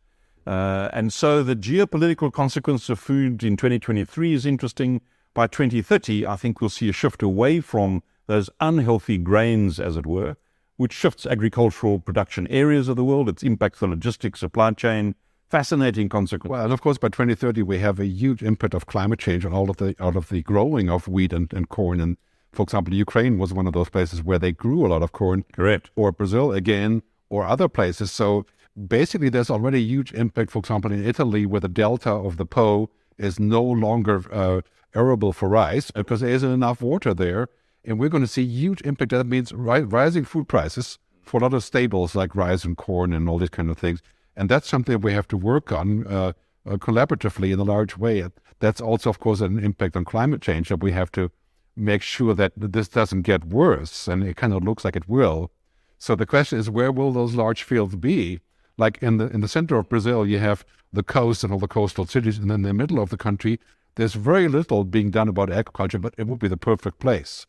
Uh, 0.46 0.88
and 0.92 1.12
so 1.12 1.42
the 1.42 1.56
geopolitical 1.56 2.32
consequence 2.32 2.88
of 2.88 2.99
food 2.99 3.42
in 3.42 3.56
2023 3.56 4.32
is 4.32 4.46
interesting. 4.46 5.00
By 5.34 5.46
2030, 5.46 6.26
I 6.26 6.37
think 6.37 6.61
we'll 6.61 6.70
see 6.70 6.88
a 6.88 6.92
shift 6.92 7.22
away 7.22 7.61
from 7.61 8.02
those 8.26 8.50
unhealthy 8.61 9.18
grains, 9.18 9.80
as 9.80 9.96
it 9.96 10.06
were, 10.06 10.37
which 10.76 10.92
shifts 10.92 11.26
agricultural 11.26 12.00
production 12.00 12.46
areas 12.49 12.88
of 12.88 12.96
the 12.96 13.04
world, 13.04 13.28
It 13.28 13.42
impacts 13.42 13.80
the 13.80 13.87
logistics, 13.87 14.40
supply 14.40 14.72
chain, 14.72 15.14
fascinating 15.49 16.08
consequence. 16.08 16.50
Well, 16.50 16.64
and 16.64 16.72
of 16.72 16.80
course, 16.80 16.99
by 16.99 17.08
2030, 17.08 17.62
we 17.62 17.78
have 17.78 18.00
a 18.00 18.06
huge 18.06 18.42
impact 18.42 18.75
of 18.75 18.87
climate 18.87 19.18
change 19.18 19.44
on 19.44 19.52
all 19.52 19.70
of 19.70 19.76
the 19.76 19.94
out 20.00 20.16
of 20.16 20.28
the 20.28 20.42
growing 20.42 20.88
of 20.88 21.08
wheat 21.08 21.32
and, 21.32 21.52
and 21.52 21.68
corn. 21.68 22.00
And 22.00 22.16
for 22.52 22.62
example, 22.62 22.94
Ukraine 22.94 23.38
was 23.38 23.52
one 23.52 23.66
of 23.66 23.75
those 23.75 23.90
places 23.90 24.22
where 24.22 24.38
they 24.38 24.52
grew 24.52 24.87
a 24.87 24.88
lot 24.88 25.02
of 25.02 25.12
corn. 25.12 25.44
Correct. 25.52 25.90
Or 25.94 26.11
Brazil 26.11 26.52
again, 26.52 27.02
or 27.28 27.44
other 27.44 27.68
places. 27.68 28.11
So 28.11 28.46
basically, 28.87 29.29
there's 29.29 29.50
already 29.50 29.79
a 29.79 29.87
huge 29.87 30.12
impact. 30.12 30.50
For 30.50 30.61
example, 30.61 30.93
in 30.93 31.05
Italy, 31.05 31.47
where 31.47 31.61
the 31.61 31.69
delta 31.69 32.11
of 32.11 32.37
the 32.37 32.47
Po 32.47 32.91
is 33.19 33.38
no 33.38 33.62
longer 33.62 34.25
uh, 34.33 34.61
arable 34.95 35.33
for 35.33 35.49
rice 35.49 35.91
because 35.91 36.21
there 36.21 36.31
isn't 36.31 36.50
enough 36.50 36.83
water 36.83 37.14
there, 37.14 37.49
and 37.85 37.99
we're 37.99 38.09
going 38.09 38.23
to 38.23 38.29
see 38.29 38.45
huge 38.45 38.81
impact. 38.83 39.11
That 39.11 39.26
means 39.26 39.52
ri- 39.52 39.83
rising 39.83 40.25
food 40.25 40.49
prices 40.49 40.99
for 41.23 41.38
a 41.38 41.43
lot 41.43 41.55
of 41.55 41.64
staples 41.64 42.14
like 42.14 42.35
rice 42.35 42.64
and 42.64 42.76
corn 42.76 43.12
and 43.12 43.29
all 43.29 43.38
these 43.38 43.49
kind 43.49 43.71
of 43.71 43.79
things. 43.79 44.02
And 44.37 44.49
that's 44.49 44.69
something 44.69 45.00
we 45.00 45.12
have 45.12 45.29
to 45.29 45.37
work 45.37 45.73
on 45.73 46.07
uh, 46.07 46.33
uh, 46.67 46.76
collaboratively 46.76 47.52
in 47.52 47.59
a 47.59 47.64
large 47.64 47.97
way. 47.97 48.25
That's 48.61 48.81
also, 48.81 49.11
of 49.11 49.19
course, 49.19 49.41
an 49.41 49.59
impact 49.59 49.97
on 49.97 50.05
climate 50.05 50.41
change 50.41 50.69
that 50.69 50.83
we 50.83 50.93
have 50.93 51.12
to 51.12 51.31
make 51.76 52.02
sure 52.02 52.35
that 52.35 52.52
this 52.57 52.88
doesn't 52.88 53.23
get 53.23 53.45
worse. 53.45 54.09
And 54.09 54.23
it 54.23 54.37
kind 54.37 54.52
of 54.52 54.64
looks 54.64 54.85
like 54.85 54.97
it 54.97 55.09
will. 55.09 55.50
So 55.99 56.14
the 56.14 56.26
question 56.26 56.59
is, 56.59 56.71
where 56.71 56.93
will 56.93 57.12
those 57.12 57.35
large 57.35 57.62
fields 57.62 57.95
be? 57.97 58.41
Like 58.79 59.02
in 59.02 59.19
the 59.19 59.26
in 59.29 59.41
the 59.41 59.49
center 59.49 59.76
of 59.76 59.88
Brazil, 59.88 60.26
you 60.26 60.38
have 60.38 60.64
the 60.93 61.02
coast 61.02 61.45
and 61.45 61.52
all 61.52 61.59
the 61.59 61.69
coastal 61.69 62.07
cities, 62.07 62.38
and 62.38 62.50
then 62.50 62.57
in 62.57 62.62
the 62.62 62.75
middle 62.75 63.00
of 63.00 63.11
the 63.11 63.17
country, 63.17 63.61
there's 63.97 64.14
very 64.14 64.49
little 64.49 64.85
being 64.85 65.11
done 65.11 65.29
about 65.29 65.50
agriculture, 65.50 65.99
but 65.99 66.14
it 66.17 66.26
would 66.26 66.38
be 66.38 66.49
the 66.49 66.57
perfect 66.57 66.99
place. 66.99 67.47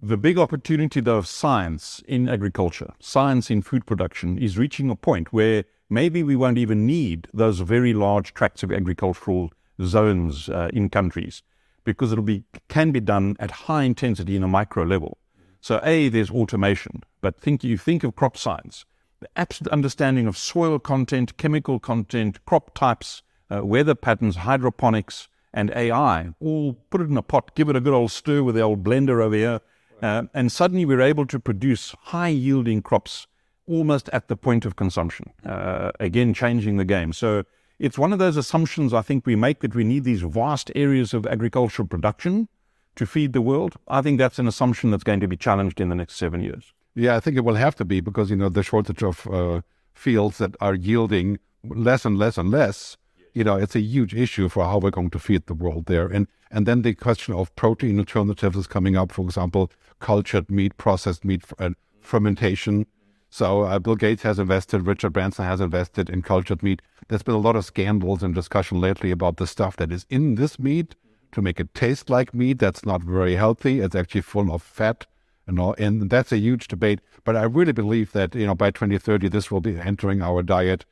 The 0.00 0.16
big 0.16 0.38
opportunity, 0.38 1.00
though, 1.00 1.18
of 1.18 1.28
science 1.28 2.02
in 2.08 2.28
agriculture, 2.28 2.92
science 2.98 3.50
in 3.50 3.62
food 3.62 3.86
production, 3.86 4.36
is 4.36 4.58
reaching 4.58 4.90
a 4.90 4.96
point 4.96 5.32
where 5.32 5.64
maybe 5.88 6.22
we 6.22 6.34
won't 6.34 6.58
even 6.58 6.86
need 6.86 7.28
those 7.32 7.60
very 7.60 7.92
large 7.92 8.34
tracts 8.34 8.62
of 8.62 8.72
agricultural 8.72 9.52
zones 9.80 10.48
uh, 10.48 10.70
in 10.72 10.88
countries 10.88 11.42
because 11.84 12.12
it'll 12.12 12.24
be 12.24 12.44
can 12.68 12.90
be 12.90 13.00
done 13.00 13.36
at 13.38 13.50
high 13.50 13.82
intensity 13.82 14.36
in 14.36 14.42
a 14.42 14.48
micro 14.48 14.84
level. 14.84 15.18
So, 15.60 15.80
a 15.84 16.08
there's 16.08 16.30
automation, 16.30 17.02
but 17.20 17.40
think 17.40 17.62
you 17.62 17.78
think 17.78 18.02
of 18.02 18.16
crop 18.16 18.36
science, 18.36 18.84
the 19.22 19.28
absolute 19.36 19.72
understanding 19.72 20.26
of 20.26 20.36
soil 20.36 20.78
content, 20.78 21.36
chemical 21.36 21.78
content, 21.78 22.44
crop 22.44 22.74
types, 22.74 23.22
uh, 23.50 23.64
weather 23.64 23.94
patterns, 23.94 24.36
hydroponics, 24.36 25.28
and 25.54 25.70
AI. 25.76 26.30
All 26.40 26.74
put 26.90 27.00
it 27.00 27.08
in 27.08 27.16
a 27.16 27.22
pot, 27.22 27.54
give 27.54 27.68
it 27.68 27.76
a 27.76 27.80
good 27.80 27.94
old 27.94 28.10
stir 28.10 28.42
with 28.42 28.56
the 28.56 28.62
old 28.62 28.82
blender 28.82 29.22
over 29.22 29.36
here, 29.36 29.60
uh, 30.02 30.24
and 30.34 30.50
suddenly 30.50 30.84
we're 30.84 31.00
able 31.00 31.26
to 31.26 31.38
produce 31.38 31.94
high 32.02 32.28
yielding 32.28 32.82
crops 32.82 33.26
almost 33.68 34.08
at 34.12 34.26
the 34.26 34.36
point 34.36 34.64
of 34.64 34.74
consumption. 34.74 35.32
Uh, 35.46 35.92
again, 36.00 36.34
changing 36.34 36.76
the 36.76 36.84
game. 36.84 37.12
So 37.12 37.44
it's 37.78 37.98
one 37.98 38.12
of 38.12 38.18
those 38.18 38.36
assumptions 38.36 38.92
I 38.92 39.02
think 39.02 39.24
we 39.24 39.36
make 39.36 39.60
that 39.60 39.74
we 39.74 39.84
need 39.84 40.04
these 40.04 40.22
vast 40.22 40.72
areas 40.74 41.14
of 41.14 41.26
agricultural 41.26 41.86
production 41.86 42.48
to 42.96 43.06
feed 43.06 43.32
the 43.32 43.40
world. 43.40 43.76
I 43.86 44.02
think 44.02 44.18
that's 44.18 44.40
an 44.40 44.48
assumption 44.48 44.90
that's 44.90 45.04
going 45.04 45.20
to 45.20 45.28
be 45.28 45.36
challenged 45.36 45.80
in 45.80 45.90
the 45.90 45.94
next 45.94 46.14
seven 46.16 46.42
years. 46.42 46.72
Yeah, 46.94 47.16
I 47.16 47.20
think 47.20 47.36
it 47.36 47.44
will 47.44 47.54
have 47.54 47.74
to 47.76 47.84
be 47.84 48.00
because 48.00 48.30
you 48.30 48.36
know 48.36 48.48
the 48.48 48.62
shortage 48.62 49.02
of 49.02 49.26
uh, 49.28 49.62
fields 49.94 50.38
that 50.38 50.54
are 50.60 50.74
yielding 50.74 51.38
less 51.64 52.04
and 52.04 52.18
less 52.18 52.36
and 52.36 52.50
less. 52.50 52.96
You 53.32 53.44
know, 53.44 53.56
it's 53.56 53.74
a 53.74 53.80
huge 53.80 54.14
issue 54.14 54.48
for 54.50 54.64
how 54.64 54.78
we're 54.78 54.90
going 54.90 55.10
to 55.10 55.18
feed 55.18 55.46
the 55.46 55.54
world 55.54 55.86
there. 55.86 56.06
And 56.06 56.26
and 56.50 56.66
then 56.66 56.82
the 56.82 56.94
question 56.94 57.34
of 57.34 57.54
protein 57.56 57.98
alternatives 57.98 58.56
is 58.56 58.66
coming 58.66 58.94
up. 58.96 59.10
For 59.12 59.22
example, 59.24 59.70
cultured 60.00 60.50
meat, 60.50 60.76
processed 60.76 61.24
meat, 61.24 61.44
and 61.58 61.76
fermentation. 62.00 62.86
So 63.30 63.62
uh, 63.62 63.78
Bill 63.78 63.96
Gates 63.96 64.22
has 64.24 64.38
invested, 64.38 64.86
Richard 64.86 65.14
Branson 65.14 65.46
has 65.46 65.62
invested 65.62 66.10
in 66.10 66.20
cultured 66.20 66.62
meat. 66.62 66.82
There's 67.08 67.22
been 67.22 67.34
a 67.34 67.38
lot 67.38 67.56
of 67.56 67.64
scandals 67.64 68.22
and 68.22 68.34
discussion 68.34 68.78
lately 68.78 69.10
about 69.10 69.38
the 69.38 69.46
stuff 69.46 69.76
that 69.76 69.90
is 69.90 70.04
in 70.10 70.34
this 70.34 70.58
meat 70.58 70.94
to 71.32 71.40
make 71.40 71.58
it 71.58 71.72
taste 71.72 72.10
like 72.10 72.34
meat. 72.34 72.58
That's 72.58 72.84
not 72.84 73.02
very 73.02 73.36
healthy. 73.36 73.80
It's 73.80 73.94
actually 73.94 74.20
full 74.20 74.52
of 74.52 74.62
fat, 74.62 75.06
you 75.52 75.56
know, 75.56 75.74
and 75.74 76.08
that's 76.08 76.32
a 76.32 76.38
huge 76.38 76.66
debate. 76.66 77.00
But 77.24 77.36
I 77.36 77.42
really 77.42 77.72
believe 77.72 78.12
that 78.12 78.34
you 78.34 78.46
know 78.46 78.54
by 78.54 78.70
2030 78.70 79.28
this 79.28 79.50
will 79.50 79.60
be 79.60 79.78
entering 79.78 80.22
our 80.22 80.42
diet 80.42 80.86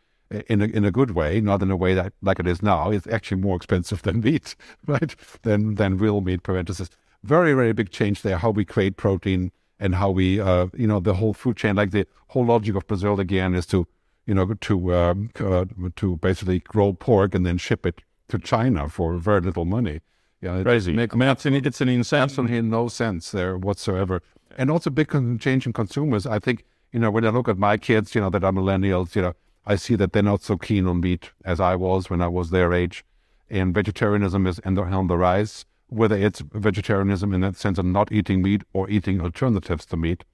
in 0.49 0.61
a, 0.61 0.67
in 0.67 0.85
a 0.85 0.91
good 0.91 1.13
way, 1.13 1.41
not 1.41 1.63
in 1.63 1.71
a 1.71 1.77
way 1.77 1.95
that 1.95 2.13
like 2.21 2.39
it 2.39 2.47
is 2.47 2.63
now. 2.63 2.91
It's 2.91 3.07
actually 3.07 3.41
more 3.41 3.57
expensive 3.57 4.03
than 4.07 4.21
meat, 4.21 4.55
right? 4.87 5.15
Than 5.43 5.77
than 5.77 5.97
real 5.97 6.21
meat. 6.21 6.43
Parenthesis. 6.43 6.91
Very 7.23 7.55
very 7.55 7.73
big 7.73 7.91
change 7.91 8.23
there. 8.23 8.39
How 8.39 8.51
we 8.51 8.65
create 8.65 8.97
protein 8.97 9.51
and 9.79 9.95
how 9.95 10.11
we, 10.11 10.39
uh, 10.39 10.67
you 10.77 10.87
know, 10.87 11.01
the 11.01 11.15
whole 11.15 11.33
food 11.33 11.57
chain. 11.57 11.77
Like 11.77 11.91
the 11.91 12.07
whole 12.29 12.45
logic 12.45 12.75
of 12.77 12.87
Brazil 12.87 13.19
again 13.19 13.55
is 13.55 13.65
to, 13.67 13.87
you 14.27 14.35
know, 14.35 14.53
to 14.55 14.95
um, 14.95 15.31
uh, 15.41 15.65
to 15.97 16.17
basically 16.17 16.61
grow 16.61 16.93
pork 16.93 17.35
and 17.35 17.47
then 17.47 17.57
ship 17.57 17.87
it 17.87 18.03
to 18.29 18.39
China 18.39 18.89
for 18.91 19.17
very 19.17 19.41
little 19.41 19.65
money. 19.65 20.01
Yeah, 20.43 20.63
crazy. 20.63 20.95
It's 20.99 21.47
an, 21.47 21.55
it's 21.55 21.81
an 21.81 21.89
insane. 21.89 22.23
Absolutely 22.23 22.63
no 22.63 22.89
sense 22.89 23.31
there 23.31 23.59
whatsoever. 23.59 24.23
And 24.57 24.71
also 24.71 24.91
big 24.91 25.11
change 25.41 25.67
in 25.67 25.73
consumers. 25.73 26.27
I 26.27 26.39
think 26.39 26.65
you 26.93 27.01
know 27.01 27.11
when 27.11 27.25
I 27.25 27.31
look 27.31 27.49
at 27.49 27.59
my 27.59 27.77
kids, 27.77 28.15
you 28.15 28.21
know, 28.21 28.31
that 28.31 28.45
are 28.45 28.53
millennials, 28.53 29.15
you 29.15 29.23
know, 29.23 29.35
I 29.67 29.77
see 29.77 29.95
that 29.97 30.13
they're 30.13 30.23
not 30.23 30.43
so 30.43 30.57
keen 30.57 30.87
on 30.87 31.01
meat 31.01 31.31
as 31.45 31.61
I 31.61 31.77
was 31.77 32.11
when 32.11 32.21
I 32.21 32.29
was 32.29 32.51
their 32.51 32.73
age, 32.73 33.05
and 33.49 33.75
vegetarianism 33.75 34.47
is 34.47 34.61
on 34.65 34.75
the, 34.75 34.83
on 34.83 35.07
the 35.07 35.17
rise 35.17 35.65
whether 35.91 36.17
it's 36.17 36.41
vegetarianism 36.41 37.35
in 37.35 37.41
that 37.41 37.57
sense 37.57 37.77
of 37.77 37.85
not 37.85 38.11
eating 38.13 38.41
meat 38.41 38.63
or 38.73 38.89
eating 38.89 39.21
alternatives 39.21 39.85
to 39.87 39.97
meat. 39.97 40.25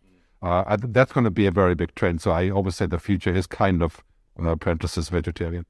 Uh, 0.42 0.62
I, 0.66 0.76
that's 0.76 1.12
going 1.12 1.24
to 1.24 1.30
be 1.30 1.46
a 1.46 1.50
very 1.50 1.74
big 1.74 1.94
trend. 1.94 2.20
So 2.20 2.30
I 2.30 2.50
always 2.50 2.76
say 2.76 2.86
the 2.86 2.98
future 2.98 3.34
is 3.34 3.46
kind 3.46 3.82
of 3.82 4.02
uh, 4.38 4.50
apprentices 4.50 5.08
vegetarian. 5.08 5.64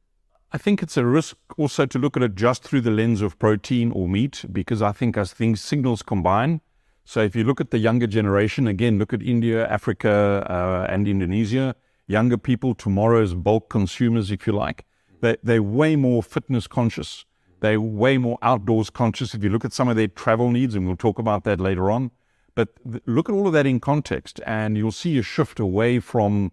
I 0.52 0.58
think 0.58 0.82
it's 0.82 0.96
a 0.96 1.04
risk 1.04 1.36
also 1.56 1.86
to 1.86 1.98
look 1.98 2.16
at 2.16 2.22
it 2.22 2.34
just 2.34 2.62
through 2.62 2.80
the 2.82 2.90
lens 2.90 3.20
of 3.22 3.38
protein 3.38 3.92
or 3.92 4.08
meat, 4.08 4.44
because 4.52 4.82
I 4.82 4.92
think 4.92 5.16
as 5.16 5.32
things 5.32 5.60
signals 5.60 6.02
combine. 6.02 6.60
So 7.08 7.20
if 7.20 7.36
you 7.36 7.44
look 7.44 7.60
at 7.60 7.70
the 7.70 7.78
younger 7.78 8.08
generation, 8.08 8.66
again, 8.66 8.98
look 8.98 9.12
at 9.12 9.22
India, 9.22 9.64
Africa, 9.68 10.44
uh, 10.50 10.92
and 10.92 11.06
Indonesia, 11.06 11.76
younger 12.08 12.36
people, 12.36 12.74
tomorrow's 12.74 13.32
bulk 13.32 13.70
consumers, 13.70 14.32
if 14.32 14.44
you 14.44 14.52
like, 14.52 14.84
they, 15.20 15.36
they're 15.40 15.62
way 15.62 15.94
more 15.94 16.20
fitness 16.20 16.66
conscious. 16.66 17.24
They're 17.60 17.80
way 17.80 18.18
more 18.18 18.38
outdoors 18.42 18.90
conscious 18.90 19.34
if 19.34 19.44
you 19.44 19.50
look 19.50 19.64
at 19.64 19.72
some 19.72 19.88
of 19.88 19.94
their 19.94 20.08
travel 20.08 20.50
needs, 20.50 20.74
and 20.74 20.84
we'll 20.84 20.96
talk 20.96 21.20
about 21.20 21.44
that 21.44 21.60
later 21.60 21.92
on. 21.92 22.10
But 22.56 22.70
th- 22.84 23.04
look 23.06 23.28
at 23.28 23.34
all 23.36 23.46
of 23.46 23.52
that 23.52 23.66
in 23.66 23.78
context, 23.78 24.40
and 24.44 24.76
you'll 24.76 24.90
see 24.90 25.16
a 25.16 25.22
shift 25.22 25.60
away 25.60 26.00
from 26.00 26.50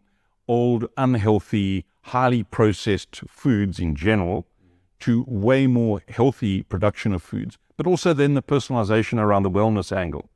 old, 0.48 0.88
unhealthy, 0.98 1.86
highly 2.04 2.44
processed 2.44 3.24
foods 3.28 3.80
in 3.80 3.96
general 3.96 4.46
to 5.00 5.26
way 5.28 5.66
more 5.66 6.04
healthy 6.10 6.62
production 6.62 7.12
of 7.12 7.24
foods, 7.24 7.58
but 7.76 7.88
also 7.88 8.14
then 8.14 8.36
the 8.36 8.44
personalization 8.44 9.18
around 9.18 9.42
the 9.42 9.50
wellness 9.50 9.92
angle. 9.92 10.30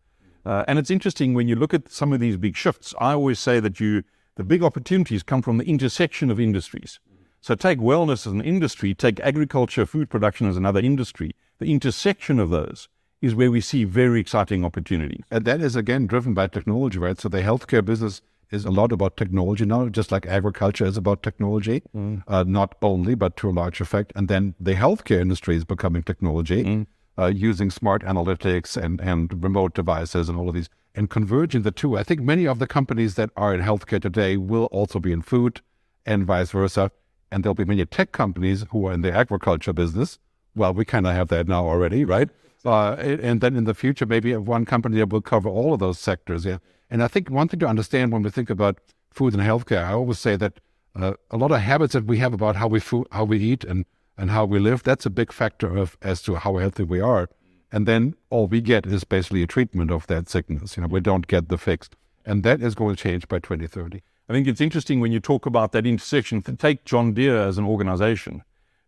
Uh, 0.47 0.63
and 0.65 0.79
it's 0.79 0.89
interesting 0.89 1.33
when 1.33 1.49
you 1.49 1.55
look 1.55 1.73
at 1.73 1.91
some 1.91 2.13
of 2.13 2.21
these 2.21 2.37
big 2.37 2.55
shifts. 2.55 2.95
I 2.99 3.11
always 3.11 3.37
say 3.37 3.59
that 3.59 3.81
you 3.81 4.03
the 4.37 4.43
big 4.43 4.63
opportunities 4.63 5.23
come 5.23 5.41
from 5.41 5.57
the 5.57 5.65
intersection 5.65 6.31
of 6.31 6.39
industries. 6.39 6.99
So 7.41 7.55
take 7.55 7.79
wellness 7.79 8.25
as 8.27 8.33
an 8.33 8.41
industry, 8.41 8.93
take 8.93 9.19
agriculture, 9.21 9.85
food 9.85 10.09
production 10.09 10.47
as 10.47 10.55
another 10.55 10.79
industry. 10.79 11.35
The 11.59 11.71
intersection 11.71 12.39
of 12.39 12.49
those 12.49 12.87
is 13.21 13.35
where 13.35 13.51
we 13.51 13.61
see 13.61 13.83
very 13.83 14.19
exciting 14.19 14.63
opportunities. 14.63 15.23
And 15.31 15.43
that 15.45 15.59
is 15.59 15.75
again 15.75 16.07
driven 16.07 16.33
by 16.33 16.47
technology, 16.47 16.99
right? 16.99 17.19
So 17.19 17.29
the 17.29 17.41
healthcare 17.41 17.83
business 17.83 18.21
is 18.51 18.63
a 18.63 18.71
lot 18.71 18.91
about 18.91 19.17
technology 19.17 19.65
now, 19.65 19.89
just 19.89 20.11
like 20.11 20.25
agriculture 20.25 20.85
is 20.85 20.97
about 20.97 21.23
technology, 21.23 21.83
mm. 21.95 22.23
uh, 22.27 22.43
not 22.47 22.75
only, 22.81 23.15
but 23.15 23.35
to 23.37 23.49
a 23.49 23.51
large 23.51 23.81
effect. 23.81 24.13
And 24.15 24.27
then 24.27 24.55
the 24.59 24.75
healthcare 24.75 25.19
industry 25.19 25.55
is 25.55 25.65
becoming 25.65 26.03
technology, 26.03 26.63
mm. 26.63 26.87
Uh, 27.17 27.27
using 27.27 27.69
smart 27.69 28.03
analytics 28.03 28.75
and, 28.75 28.99
and 29.01 29.43
remote 29.43 29.73
devices 29.73 30.29
and 30.29 30.37
all 30.37 30.49
of 30.49 30.55
these, 30.55 30.69
and 30.95 31.09
converging 31.09 31.61
the 31.63 31.71
two. 31.71 31.97
I 31.97 32.03
think 32.03 32.21
many 32.21 32.47
of 32.47 32.59
the 32.59 32.67
companies 32.67 33.15
that 33.15 33.29
are 33.35 33.53
in 33.53 33.61
healthcare 33.61 34.01
today 34.01 34.37
will 34.37 34.65
also 34.65 34.99
be 34.99 35.11
in 35.11 35.21
food 35.21 35.61
and 36.05 36.25
vice 36.25 36.51
versa 36.51 36.91
and 37.31 37.43
there'll 37.43 37.55
be 37.55 37.65
many 37.65 37.85
tech 37.85 38.11
companies 38.11 38.65
who 38.71 38.87
are 38.87 38.93
in 38.93 39.01
the 39.01 39.11
agriculture 39.11 39.73
business. 39.73 40.19
Well, 40.55 40.73
we 40.73 40.85
kind 40.85 41.05
of 41.05 41.13
have 41.13 41.27
that 41.29 41.47
now 41.47 41.65
already, 41.65 42.05
right? 42.05 42.29
Uh, 42.65 42.93
and 42.93 43.41
then 43.41 43.55
in 43.55 43.65
the 43.65 43.73
future, 43.73 44.05
maybe 44.05 44.35
one 44.35 44.65
company 44.65 44.97
that 44.97 45.09
will 45.09 45.21
cover 45.21 45.49
all 45.49 45.73
of 45.73 45.79
those 45.79 45.99
sectors. 45.99 46.45
Yeah. 46.45 46.57
And 46.89 47.03
I 47.03 47.07
think 47.07 47.29
one 47.29 47.47
thing 47.47 47.59
to 47.59 47.67
understand 47.67 48.11
when 48.11 48.23
we 48.23 48.29
think 48.29 48.49
about 48.49 48.79
food 49.11 49.33
and 49.33 49.43
healthcare, 49.43 49.83
I 49.83 49.93
always 49.93 50.19
say 50.19 50.35
that 50.37 50.59
uh, 50.95 51.13
a 51.29 51.37
lot 51.37 51.51
of 51.51 51.59
habits 51.59 51.93
that 51.93 52.05
we 52.05 52.17
have 52.17 52.33
about 52.33 52.55
how 52.55 52.67
we 52.67 52.79
food, 52.79 53.07
how 53.11 53.25
we 53.25 53.37
eat, 53.39 53.63
and 53.63 53.85
and 54.17 54.31
how 54.31 54.45
we 54.45 54.59
live, 54.59 54.83
that's 54.83 55.05
a 55.05 55.09
big 55.09 55.31
factor 55.31 55.77
of 55.77 55.97
as 56.01 56.21
to 56.23 56.35
how 56.35 56.57
healthy 56.57 56.83
we 56.83 56.99
are. 56.99 57.29
And 57.71 57.85
then 57.85 58.15
all 58.29 58.47
we 58.47 58.61
get 58.61 58.85
is 58.85 59.03
basically 59.03 59.43
a 59.43 59.47
treatment 59.47 59.91
of 59.91 60.07
that 60.07 60.29
sickness. 60.29 60.77
You 60.77 60.81
know, 60.81 60.87
we 60.87 61.01
don't 61.01 61.27
get 61.27 61.49
the 61.49 61.57
fix, 61.57 61.89
and 62.25 62.43
that 62.43 62.61
is 62.61 62.75
going 62.75 62.95
to 62.95 63.01
change 63.01 63.27
by 63.27 63.39
2030. 63.39 64.01
I 64.29 64.33
think 64.33 64.47
it's 64.47 64.61
interesting 64.61 64.99
when 64.99 65.11
you 65.11 65.19
talk 65.19 65.45
about 65.45 65.71
that 65.71 65.85
intersection. 65.85 66.41
Take 66.41 66.85
John 66.85 67.13
Deere 67.13 67.37
as 67.37 67.57
an 67.57 67.65
organization, 67.65 68.43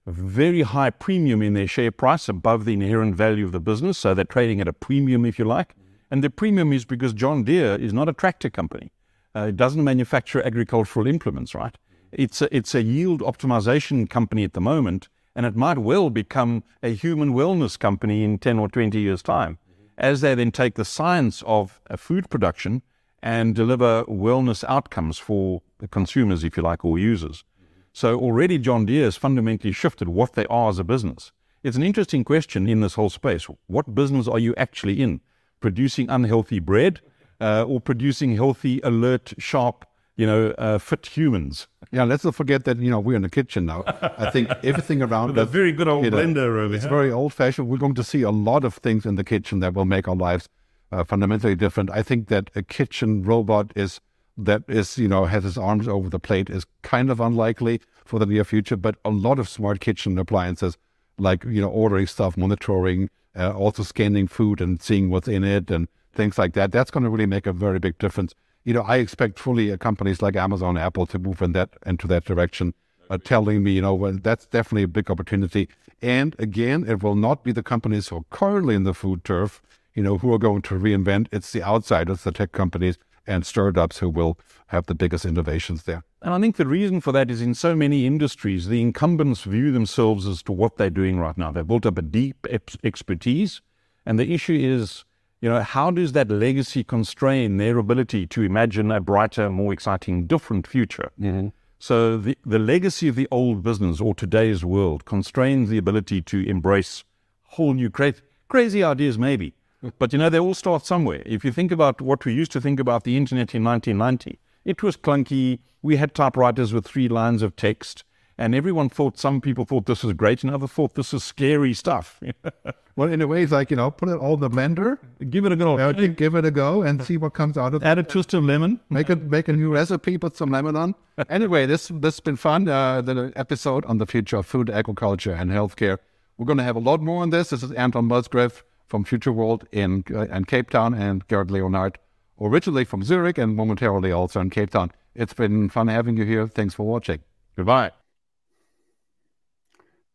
very 0.05 0.63
high 0.63 0.89
premium 0.89 1.41
in 1.41 1.53
their 1.53 1.67
share 1.67 1.91
price 1.91 2.27
above 2.27 2.65
the 2.65 2.73
inherent 2.73 3.15
value 3.15 3.45
of 3.45 3.51
the 3.51 3.59
business. 3.59 3.97
So 3.97 4.13
they're 4.13 4.25
trading 4.25 4.59
at 4.59 4.67
a 4.67 4.73
premium, 4.73 5.25
if 5.25 5.39
you 5.39 5.45
like. 5.45 5.75
And 6.11 6.23
the 6.23 6.29
premium 6.29 6.73
is 6.73 6.85
because 6.85 7.13
John 7.13 7.43
Deere 7.43 7.75
is 7.75 7.93
not 7.93 8.09
a 8.09 8.13
tractor 8.13 8.49
company. 8.49 8.91
Uh, 9.35 9.47
it 9.49 9.57
doesn't 9.57 9.83
manufacture 9.83 10.41
agricultural 10.41 11.05
implements, 11.05 11.53
right? 11.53 11.75
It's 12.11 12.41
a, 12.41 12.55
it's 12.55 12.73
a 12.73 12.81
yield 12.81 13.21
optimization 13.21 14.09
company 14.09 14.43
at 14.43 14.53
the 14.53 14.61
moment, 14.61 15.07
and 15.39 15.45
it 15.45 15.55
might 15.55 15.77
well 15.77 16.09
become 16.09 16.65
a 16.83 16.93
human 16.93 17.33
wellness 17.33 17.79
company 17.79 18.25
in 18.25 18.37
10 18.37 18.59
or 18.59 18.67
20 18.67 18.99
years' 18.99 19.23
time. 19.23 19.57
As 19.97 20.19
they 20.19 20.35
then 20.35 20.51
take 20.51 20.75
the 20.75 20.83
science 20.83 21.43
of 21.47 21.79
food 21.95 22.29
production 22.29 22.81
and 23.23 23.55
deliver 23.55 24.03
wellness 24.03 24.65
outcomes 24.67 25.17
for 25.17 25.61
the 25.77 25.87
consumers, 25.87 26.43
if 26.43 26.57
you 26.57 26.63
like, 26.63 26.83
or 26.83 26.99
users. 26.99 27.45
So 27.93 28.19
already 28.19 28.57
John 28.57 28.85
Deere 28.85 29.05
has 29.05 29.15
fundamentally 29.15 29.71
shifted 29.71 30.09
what 30.09 30.33
they 30.33 30.45
are 30.47 30.71
as 30.71 30.77
a 30.77 30.83
business. 30.83 31.31
It's 31.63 31.77
an 31.77 31.83
interesting 31.83 32.25
question 32.25 32.67
in 32.67 32.81
this 32.81 32.95
whole 32.95 33.09
space. 33.09 33.47
What 33.67 33.95
business 33.95 34.27
are 34.27 34.39
you 34.39 34.53
actually 34.57 35.01
in? 35.01 35.21
Producing 35.61 36.09
unhealthy 36.09 36.59
bread 36.59 36.99
uh, 37.39 37.63
or 37.63 37.79
producing 37.79 38.35
healthy, 38.35 38.81
alert, 38.83 39.35
sharp, 39.37 39.85
you 40.19 40.25
know, 40.27 40.49
uh, 40.57 40.77
fit 40.77 41.05
humans? 41.05 41.67
Yeah, 41.91 42.03
let's 42.03 42.25
not 42.25 42.35
forget 42.35 42.65
that, 42.65 42.77
you 42.77 42.91
know, 42.91 42.99
we're 42.99 43.15
in 43.15 43.21
the 43.21 43.29
kitchen 43.29 43.65
now. 43.65 43.83
I 44.17 44.29
think 44.29 44.49
everything 44.63 45.01
around 45.01 45.29
With 45.29 45.37
a 45.37 45.45
very 45.45 45.71
good 45.71 45.87
old 45.87 46.03
blender 46.05 46.35
know, 46.55 46.63
over 46.63 46.73
It's 46.75 46.83
here. 46.83 46.89
very 46.89 47.09
old 47.09 47.33
fashioned. 47.33 47.69
We're 47.69 47.77
going 47.77 47.95
to 47.95 48.03
see 48.03 48.21
a 48.23 48.29
lot 48.29 48.65
of 48.65 48.73
things 48.75 49.05
in 49.05 49.15
the 49.15 49.23
kitchen 49.23 49.61
that 49.61 49.73
will 49.73 49.85
make 49.85 50.09
our 50.09 50.17
lives 50.17 50.49
uh, 50.91 51.05
fundamentally 51.05 51.55
different. 51.55 51.89
I 51.91 52.03
think 52.03 52.27
that 52.27 52.49
a 52.53 52.61
kitchen 52.61 53.23
robot 53.23 53.71
is 53.77 54.01
that 54.37 54.63
is 54.67 54.97
you 54.97 55.07
know 55.07 55.25
has 55.25 55.43
his 55.43 55.57
arms 55.57 55.87
over 55.87 56.09
the 56.09 56.19
plate 56.19 56.49
is 56.49 56.65
kind 56.81 57.09
of 57.09 57.19
unlikely 57.19 57.81
for 58.05 58.19
the 58.19 58.25
near 58.25 58.43
future. 58.43 58.75
But 58.77 58.95
a 59.05 59.09
lot 59.09 59.39
of 59.39 59.47
smart 59.47 59.79
kitchen 59.79 60.17
appliances, 60.17 60.77
like 61.17 61.45
you 61.45 61.61
know 61.61 61.69
ordering 61.69 62.07
stuff, 62.07 62.35
monitoring, 62.35 63.09
uh, 63.37 63.53
also 63.53 63.83
scanning 63.83 64.27
food 64.27 64.59
and 64.59 64.81
seeing 64.81 65.09
what's 65.09 65.29
in 65.29 65.43
it 65.45 65.71
and 65.71 65.87
things 66.13 66.37
like 66.37 66.53
that, 66.53 66.71
that's 66.73 66.91
going 66.91 67.03
to 67.05 67.09
really 67.09 67.25
make 67.25 67.47
a 67.47 67.53
very 67.53 67.79
big 67.79 67.97
difference. 67.99 68.33
You 68.63 68.73
know, 68.73 68.81
I 68.81 68.97
expect 68.97 69.39
fully 69.39 69.71
uh, 69.71 69.77
companies 69.77 70.21
like 70.21 70.35
Amazon, 70.35 70.77
Apple 70.77 71.05
to 71.07 71.19
move 71.19 71.41
in 71.41 71.53
that 71.53 71.69
into 71.85 72.07
that 72.07 72.25
direction. 72.25 72.73
Uh, 73.09 73.17
telling 73.17 73.63
me, 73.63 73.71
you 73.71 73.81
know, 73.81 73.95
well, 73.95 74.15
that's 74.21 74.45
definitely 74.45 74.83
a 74.83 74.87
big 74.87 75.09
opportunity. 75.09 75.67
And 75.99 76.35
again, 76.37 76.85
it 76.87 77.01
will 77.01 77.15
not 77.15 77.43
be 77.43 77.51
the 77.51 77.63
companies 77.63 78.09
who 78.09 78.17
are 78.17 78.25
currently 78.29 78.75
in 78.75 78.83
the 78.83 78.93
food 78.93 79.23
turf 79.23 79.63
you 79.99 80.03
know, 80.03 80.17
who 80.17 80.33
are 80.33 80.39
going 80.39 80.61
to 80.61 80.75
reinvent. 80.75 81.27
It's 81.31 81.51
the 81.51 81.61
outsiders, 81.61 82.23
the 82.23 82.31
tech 82.31 82.53
companies 82.53 82.97
and 83.27 83.45
startups 83.45 83.99
who 83.99 84.09
will 84.09 84.39
have 84.67 84.85
the 84.85 84.95
biggest 84.95 85.25
innovations 85.25 85.83
there. 85.83 86.03
And 86.21 86.33
I 86.33 86.39
think 86.39 86.55
the 86.55 86.65
reason 86.65 87.01
for 87.01 87.11
that 87.11 87.29
is 87.29 87.41
in 87.41 87.53
so 87.53 87.75
many 87.75 88.05
industries, 88.05 88.67
the 88.67 88.81
incumbents 88.81 89.41
view 89.41 89.73
themselves 89.73 90.25
as 90.25 90.41
to 90.43 90.53
what 90.53 90.77
they're 90.77 90.89
doing 90.89 91.19
right 91.19 91.37
now. 91.37 91.51
They've 91.51 91.67
built 91.67 91.85
up 91.85 91.97
a 91.97 92.01
deep 92.01 92.47
expertise. 92.83 93.61
And 94.05 94.17
the 94.17 94.33
issue 94.33 94.57
is, 94.59 95.03
you 95.41 95.49
know, 95.49 95.61
how 95.61 95.89
does 95.91 96.11
that 96.13 96.29
legacy 96.29 96.83
constrain 96.83 97.57
their 97.57 97.77
ability 97.77 98.27
to 98.27 98.41
imagine 98.41 98.91
a 98.91 98.99
brighter, 98.99 99.49
more 99.49 99.71
exciting, 99.71 100.27
different 100.27 100.67
future? 100.67 101.11
Mm-hmm. 101.19 101.49
So 101.79 102.17
the, 102.17 102.37
the 102.45 102.59
legacy 102.59 103.07
of 103.07 103.15
the 103.15 103.27
old 103.31 103.63
business 103.63 104.01
or 104.01 104.13
today's 104.13 104.65
world 104.65 105.05
constrains 105.05 105.69
the 105.69 105.77
ability 105.77 106.21
to 106.23 106.45
embrace 106.45 107.05
whole 107.43 107.73
new 107.73 107.89
cra- 107.89 108.15
crazy 108.49 108.83
ideas, 108.83 109.17
maybe. 109.17 109.53
But 109.97 110.11
you 110.11 110.19
know, 110.19 110.29
they 110.29 110.39
all 110.39 110.53
start 110.53 110.85
somewhere. 110.85 111.23
If 111.25 111.45
you 111.45 111.53
think 111.53 111.71
about 111.71 112.01
what 112.01 112.25
we 112.25 112.33
used 112.33 112.51
to 112.51 112.59
think 112.59 112.81
about 112.81 113.05
the 113.05 113.15
internet 113.15 113.55
in 113.55 113.63
1990, 113.63 114.37
it 114.65 114.83
was 114.83 114.97
clunky. 114.97 115.59
We 115.81 115.95
had 115.95 116.13
typewriters 116.13 116.73
with 116.73 116.85
three 116.85 117.07
lines 117.07 117.41
of 117.41 117.55
text. 117.55 118.03
And 118.39 118.55
everyone 118.55 118.87
thought 118.87 119.19
some 119.19 119.41
people 119.41 119.65
thought 119.65 119.85
this 119.85 120.01
was 120.01 120.13
great, 120.13 120.43
and 120.43 120.53
others 120.53 120.69
thought 120.69 120.95
this 120.95 121.11
was 121.11 121.25
scary 121.25 121.73
stuff. 121.73 122.21
well, 122.95 123.11
in 123.11 123.21
a 123.21 123.27
way, 123.27 123.43
it's 123.43 123.51
like 123.51 123.69
you 123.69 123.75
know, 123.75 123.91
put 123.91 124.07
it 124.07 124.15
all 124.15 124.35
in 124.35 124.39
the 124.39 124.49
blender, 124.49 124.97
give 125.29 125.43
it 125.43 125.51
a 125.51 125.57
go, 125.57 125.77
uh, 125.77 125.91
give 125.91 126.35
it 126.35 126.45
a 126.45 126.49
go, 126.49 126.81
and 126.81 127.03
see 127.03 127.17
what 127.17 127.33
comes 127.33 127.57
out 127.57 127.73
of 127.73 127.83
it. 127.83 127.85
Add 127.85 127.99
a 127.99 128.03
twist 128.03 128.33
of 128.33 128.45
lemon, 128.45 128.79
make 128.89 129.09
it 129.09 129.23
make 129.23 129.49
a 129.49 129.53
new 129.53 129.73
recipe, 129.73 130.17
put 130.17 130.37
some 130.37 130.51
lemon 130.51 130.77
on. 130.77 130.95
anyway, 131.29 131.65
this 131.65 131.89
this 131.89 132.15
has 132.15 132.21
been 132.21 132.37
fun. 132.37 132.69
Uh, 132.69 133.01
the 133.01 133.33
episode 133.35 133.83
on 133.85 133.97
the 133.97 134.05
future 134.05 134.37
of 134.37 134.45
food, 134.45 134.69
agriculture, 134.69 135.33
and 135.33 135.51
healthcare. 135.51 135.97
We're 136.37 136.45
going 136.45 136.59
to 136.59 136.63
have 136.63 136.77
a 136.77 136.79
lot 136.79 137.01
more 137.01 137.21
on 137.21 137.31
this. 137.31 137.49
This 137.49 137.61
is 137.61 137.73
Anton 137.73 138.05
Musgrave 138.05 138.63
from 138.87 139.03
Future 139.03 139.33
World 139.33 139.67
in, 139.73 140.05
uh, 140.15 140.27
in 140.27 140.45
Cape 140.45 140.69
Town 140.69 140.93
and 140.93 141.27
Gerd 141.27 141.51
Leonhard 141.51 141.99
originally 142.39 142.85
from 142.85 143.03
Zurich 143.03 143.37
and 143.37 143.57
momentarily 143.57 144.13
also 144.13 144.39
in 144.39 144.49
Cape 144.49 144.69
Town. 144.69 144.91
It's 145.13 145.33
been 145.33 145.67
fun 145.67 145.89
having 145.89 146.15
you 146.15 146.23
here. 146.23 146.47
Thanks 146.47 146.73
for 146.73 146.87
watching. 146.87 147.19
Goodbye. 147.57 147.91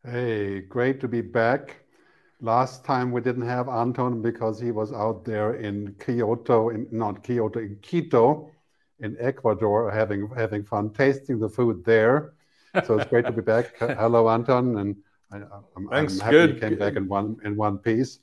Hey, 0.07 0.59
great 0.61 0.99
to 1.01 1.07
be 1.07 1.21
back. 1.21 1.77
Last 2.39 2.85
time 2.85 3.11
we 3.11 3.21
didn't 3.21 3.47
have 3.47 3.67
Anton 3.67 4.21
because 4.21 4.59
he 4.59 4.69
was 4.69 4.93
out 4.93 5.25
there 5.25 5.55
in 5.55 5.95
Kyoto, 5.99 6.69
in 6.69 6.85
not 6.91 7.23
Kyoto, 7.23 7.59
in 7.59 7.77
Quito, 7.81 8.51
in 8.99 9.17
Ecuador, 9.19 9.89
having 9.89 10.29
having 10.37 10.63
fun 10.63 10.91
tasting 10.91 11.39
the 11.39 11.49
food 11.49 11.83
there. 11.85 12.33
So 12.85 12.99
it's 12.99 13.09
great 13.09 13.25
to 13.25 13.31
be 13.31 13.41
back. 13.41 13.73
Hello, 13.79 14.29
Anton, 14.29 14.77
and 14.77 14.95
I, 15.31 15.37
am 15.37 15.87
Thanks. 15.89 16.13
I'm 16.13 16.19
happy 16.19 16.31
Good. 16.31 16.49
you 16.55 16.59
came 16.59 16.77
back 16.77 16.97
in 16.97 17.07
one 17.07 17.37
in 17.43 17.55
one 17.55 17.79
piece. 17.79 18.19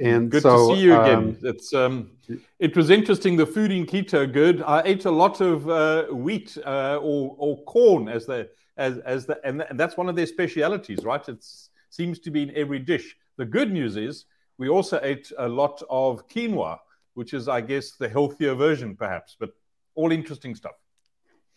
And 0.00 0.28
good 0.28 0.42
so, 0.42 0.70
to 0.70 0.74
see 0.74 0.82
you 0.82 1.00
again. 1.00 1.18
Um, 1.18 1.38
it's 1.42 1.72
um, 1.72 2.10
it 2.58 2.76
was 2.76 2.90
interesting. 2.90 3.36
The 3.36 3.46
food 3.46 3.70
in 3.70 3.86
Quito, 3.86 4.26
good. 4.26 4.60
I 4.62 4.82
ate 4.84 5.04
a 5.04 5.10
lot 5.10 5.40
of 5.40 5.68
uh, 5.68 6.06
wheat 6.06 6.58
uh, 6.66 6.96
or 6.96 7.36
or 7.38 7.62
corn 7.62 8.08
as 8.08 8.26
the 8.26 8.48
as 8.76 8.98
as 8.98 9.26
the 9.26 9.40
and, 9.44 9.62
and 9.62 9.78
that's 9.78 9.96
one 9.96 10.08
of 10.08 10.16
their 10.16 10.26
specialities, 10.26 11.04
right? 11.04 11.26
It 11.28 11.44
seems 11.90 12.18
to 12.20 12.30
be 12.30 12.42
in 12.42 12.52
every 12.56 12.78
dish. 12.78 13.16
The 13.36 13.44
good 13.44 13.72
news 13.72 13.96
is 13.96 14.26
we 14.58 14.68
also 14.68 15.00
ate 15.02 15.32
a 15.38 15.48
lot 15.48 15.82
of 15.90 16.28
quinoa, 16.28 16.78
which 17.14 17.34
is, 17.34 17.48
I 17.48 17.60
guess, 17.60 17.92
the 17.92 18.08
healthier 18.08 18.54
version, 18.54 18.96
perhaps. 18.96 19.36
But 19.38 19.50
all 19.94 20.12
interesting 20.12 20.54
stuff. 20.54 20.72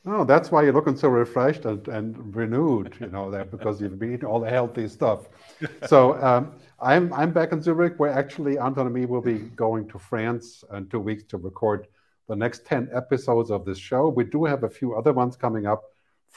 Oh, 0.08 0.24
that's 0.24 0.52
why 0.52 0.62
you're 0.62 0.74
looking 0.74 0.96
so 0.96 1.08
refreshed 1.08 1.66
and, 1.66 1.88
and 1.88 2.36
renewed, 2.36 2.96
you 3.00 3.08
know, 3.08 3.32
that 3.32 3.50
because 3.50 3.82
you've 3.82 3.98
been 3.98 4.14
eating 4.14 4.26
all 4.26 4.40
the 4.40 4.50
healthy 4.50 4.88
stuff. 4.88 5.28
So 5.88 6.22
um, 6.22 6.54
I'm 6.80 7.12
I'm 7.14 7.32
back 7.32 7.52
in 7.54 7.62
Zurich, 7.62 7.94
where 7.98 8.12
actually 8.12 8.60
Anton 8.60 8.86
and 8.86 8.94
me 8.94 9.06
will 9.06 9.22
be 9.22 9.40
going 9.56 9.88
to 9.90 9.98
France 9.98 10.64
in 10.74 10.88
two 10.90 11.00
weeks 11.00 11.24
to 11.30 11.38
record 11.38 11.88
the 12.28 12.36
next 12.36 12.66
10 12.66 12.90
episodes 12.94 13.52
of 13.52 13.66
this 13.66 13.78
show. 13.78 14.10
We 14.10 14.26
do 14.26 14.46
have 14.46 14.64
a 14.64 14.70
few 14.70 14.96
other 14.96 15.14
ones 15.14 15.36
coming 15.36 15.66
up 15.66 15.84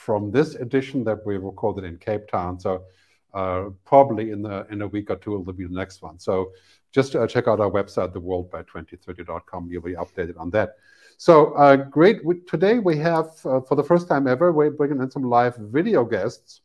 from 0.05 0.31
this 0.31 0.55
edition 0.55 1.03
that 1.03 1.25
we 1.25 1.35
recorded 1.35 1.83
in 1.83 1.97
Cape 1.97 2.25
Town. 2.29 2.57
So 2.57 2.85
uh, 3.33 3.65
probably 3.83 4.31
in 4.31 4.41
the 4.41 4.65
in 4.71 4.81
a 4.81 4.87
week 4.87 5.11
or 5.11 5.17
two 5.17 5.33
it'll 5.33 5.53
be 5.53 5.65
the 5.65 5.81
next 5.83 6.01
one. 6.01 6.17
So 6.17 6.53
just 6.91 7.15
uh, 7.15 7.27
check 7.27 7.47
out 7.49 7.59
our 7.59 7.69
website, 7.69 8.13
theworldby2030.com. 8.13 9.69
You'll 9.69 9.81
be 9.81 9.95
updated 9.95 10.39
on 10.39 10.49
that. 10.51 10.77
So 11.17 11.53
uh, 11.55 11.75
great. 11.75 12.23
We, 12.23 12.39
today 12.47 12.79
we 12.79 12.97
have, 12.99 13.27
uh, 13.45 13.59
for 13.59 13.75
the 13.75 13.83
first 13.83 14.07
time 14.07 14.25
ever, 14.25 14.53
we're 14.53 14.71
bringing 14.71 15.01
in 15.01 15.11
some 15.11 15.23
live 15.23 15.57
video 15.57 16.05
guests. 16.05 16.61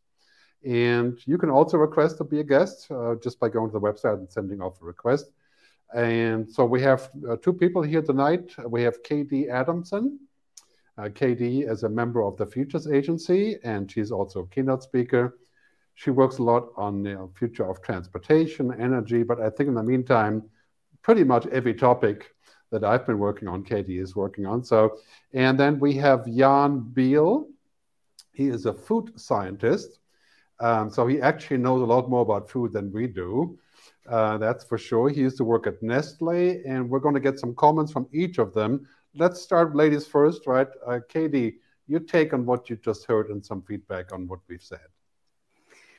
And 0.65 1.19
you 1.27 1.37
can 1.37 1.51
also 1.51 1.77
request 1.77 2.19
to 2.19 2.25
be 2.25 2.39
a 2.39 2.45
guest 2.45 2.89
uh, 2.91 3.17
just 3.23 3.41
by 3.41 3.49
going 3.49 3.69
to 3.71 3.79
the 3.79 3.81
website 3.81 4.19
and 4.19 4.31
sending 4.31 4.63
off 4.63 4.81
a 4.81 4.85
request. 4.85 5.27
And 5.93 6.49
so 6.49 6.65
we 6.65 6.81
have 6.83 7.11
uh, 7.29 7.37
two 7.43 7.53
people 7.53 7.83
here 7.83 8.01
tonight. 8.01 8.55
We 8.65 8.83
have 8.85 9.03
KD 9.03 9.51
Adamson. 9.51 10.21
Uh, 10.97 11.05
KD 11.05 11.69
is 11.69 11.83
a 11.83 11.89
member 11.89 12.23
of 12.23 12.37
the 12.37 12.47
Futures 12.47 12.87
Agency, 12.87 13.59
and 13.65 13.91
she's 13.91 14.13
also 14.13 14.41
a 14.41 14.47
keynote 14.47 14.83
speaker. 14.83 15.39
She 15.95 16.11
works 16.11 16.39
a 16.39 16.43
lot 16.43 16.69
on 16.77 17.03
the 17.03 17.11
you 17.11 17.17
know, 17.17 17.33
future 17.37 17.69
of 17.69 17.83
transportation, 17.83 18.73
energy, 18.81 19.23
but 19.23 19.41
I 19.41 19.51
think 19.51 19.69
in 19.69 19.75
the 19.75 19.83
meantime, 19.83 20.43
pretty 21.03 21.25
much 21.25 21.47
every 21.49 21.75
topic 21.75 22.31
that 22.71 22.85
I've 22.85 23.07
been 23.07 23.19
working 23.19 23.49
on, 23.49 23.65
KD 23.65 24.01
is 24.01 24.17
working 24.17 24.47
on. 24.47 24.65
So, 24.65 24.99
and 25.33 25.59
then 25.59 25.79
we 25.79 25.95
have 25.95 26.27
Jan 26.27 26.81
Biehl. 26.93 27.47
He 28.33 28.49
is 28.49 28.67
a 28.67 28.75
food 28.75 29.19
scientist. 29.19 29.99
Um, 30.61 30.91
so 30.91 31.07
he 31.07 31.21
actually 31.21 31.59
knows 31.59 31.83
a 31.83 31.85
lot 31.85 32.09
more 32.09 32.23
about 32.23 32.49
food 32.49 32.73
than 32.73 32.93
we 32.93 33.07
do. 33.07 33.59
Uh, 34.09 34.39
that's 34.39 34.65
for 34.65 34.79
sure. 34.79 35.09
He 35.09 35.21
used 35.21 35.37
to 35.39 35.45
work 35.45 35.67
at 35.67 35.83
Nestle, 35.83 36.63
and 36.67 36.89
we're 36.89 37.01
going 37.01 37.15
to 37.15 37.21
get 37.21 37.39
some 37.39 37.55
comments 37.55 37.93
from 37.93 38.09
each 38.13 38.39
of 38.39 38.53
them. 38.55 38.87
Let's 39.17 39.41
start, 39.41 39.77
ladies 39.77 40.07
first, 40.07 40.47
right? 40.47 40.67
Uh, 40.85 40.99
KD, 41.09 41.55
your 41.87 42.01
take 42.01 42.33
on 42.33 42.45
what 42.45 42.69
you 42.69 42.77
just 42.77 43.05
heard 43.07 43.31
and 43.31 43.45
some 43.45 43.63
feedback 43.63 44.13
on 44.13 44.27
what 44.27 44.41
we've 44.49 44.63
said. 44.63 44.81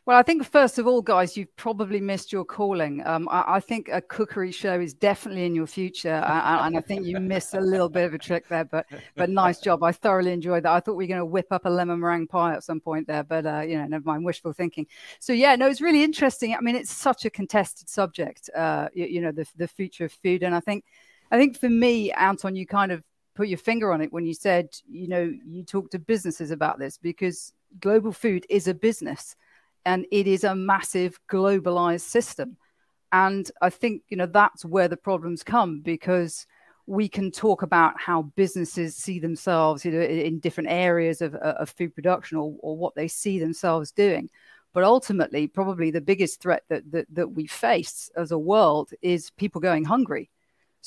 Well, 0.06 0.20
I 0.20 0.22
think 0.22 0.46
first 0.46 0.78
of 0.78 0.86
all, 0.86 1.02
guys, 1.02 1.36
you've 1.36 1.56
probably 1.56 2.00
missed 2.00 2.32
your 2.32 2.46
calling. 2.46 3.02
Um, 3.08 3.28
I, 3.32 3.56
I, 3.56 3.60
think 3.60 3.90
a 3.92 4.02
cookery 4.02 4.52
show 4.52 4.80
is 4.80 4.94
definitely 4.94 5.46
in 5.46 5.56
your 5.56 5.66
future, 5.66 6.14
and 6.14 6.78
I 6.78 6.82
think 6.82 7.08
you 7.08 7.20
missed 7.20 7.56
a 7.56 7.60
little 7.60 7.90
bit 7.90 8.06
of 8.06 8.14
a 8.14 8.20
trick 8.20 8.48
there. 8.48 8.66
But 8.66 8.86
but 9.16 9.32
nice 9.32 9.60
job. 9.60 9.82
I 9.82 9.94
thoroughly 9.94 10.32
enjoyed 10.32 10.62
that. 10.64 10.74
I 10.74 10.80
thought 10.80 10.96
we 10.96 11.06
were 11.06 11.08
going 11.08 11.20
to 11.22 11.26
whip 11.26 11.48
up 11.50 11.66
a 11.66 11.70
lemon 11.70 12.02
meringue 12.02 12.28
pie 12.28 12.54
at 12.54 12.64
some 12.64 12.82
point 12.82 13.08
there, 13.08 13.24
but 13.24 13.48
uh, 13.48 13.62
you 13.62 13.80
know, 13.80 13.86
never 13.88 14.04
mind. 14.04 14.26
Wishful 14.26 14.54
thinking. 14.54 14.86
So 15.20 15.34
yeah, 15.34 15.56
no, 15.56 15.68
it's 15.68 15.82
really 15.82 16.04
interesting. 16.04 16.54
I 16.54 16.60
mean, 16.62 16.76
it's 16.76 16.94
such 16.94 17.26
a 17.26 17.32
contested 17.32 17.90
subject. 17.90 18.52
Uh, 18.56 18.90
you, 18.94 19.06
you 19.06 19.22
know, 19.22 19.32
the 19.32 19.48
the 19.56 19.68
future 19.68 20.06
of 20.06 20.12
food, 20.12 20.44
and 20.44 20.54
I 20.54 20.60
think 20.60 20.86
I 21.32 21.38
think 21.38 21.58
for 21.60 21.70
me, 21.70 22.12
Anton, 22.12 22.56
you 22.56 22.66
kind 22.66 22.92
of 22.92 23.04
put 23.36 23.48
your 23.48 23.58
finger 23.58 23.92
on 23.92 24.02
it 24.02 24.14
when 24.14 24.26
you 24.26 24.34
said, 24.34 24.70
you 24.90 25.08
know, 25.08 25.32
you 25.46 25.64
talk 25.64 25.92
to 25.92 26.00
businesses 26.00 26.52
about 26.52 26.80
this 26.80 26.98
because 26.98 27.54
global 27.80 28.12
food 28.12 28.46
is 28.50 28.68
a 28.68 28.74
business 28.74 29.36
and 29.86 30.06
it 30.12 30.28
is 30.28 30.44
a 30.44 30.56
massive 30.56 31.20
globalized 31.30 32.02
system. 32.02 32.58
And 33.12 33.50
I 33.62 33.70
think, 33.70 34.04
you 34.10 34.18
know, 34.18 34.26
that's 34.26 34.66
where 34.66 34.88
the 34.88 34.98
problems 34.98 35.44
come 35.44 35.82
because 35.82 36.48
we 36.88 37.08
can 37.08 37.32
talk 37.32 37.62
about 37.62 38.00
how 38.00 38.24
businesses 38.36 38.96
see 38.96 39.20
themselves 39.20 39.84
you 39.84 39.92
know, 39.92 40.02
in 40.02 40.40
different 40.40 40.70
areas 40.70 41.22
of, 41.22 41.34
of 41.36 41.70
food 41.70 41.96
production 41.96 42.38
or, 42.38 42.56
or 42.60 42.78
what 42.78 42.96
they 42.96 43.08
see 43.08 43.40
themselves 43.40 43.92
doing. 43.92 44.30
But 44.74 44.84
ultimately, 44.84 45.48
probably 45.48 45.90
the 45.90 46.02
biggest 46.02 46.42
threat 46.42 46.64
that, 46.70 46.92
that, 46.92 47.08
that 47.14 47.30
we 47.30 47.48
face 47.48 48.12
as 48.16 48.32
a 48.32 48.38
world 48.38 48.92
is 49.02 49.32
people 49.32 49.62
going 49.62 49.86
hungry. 49.86 50.30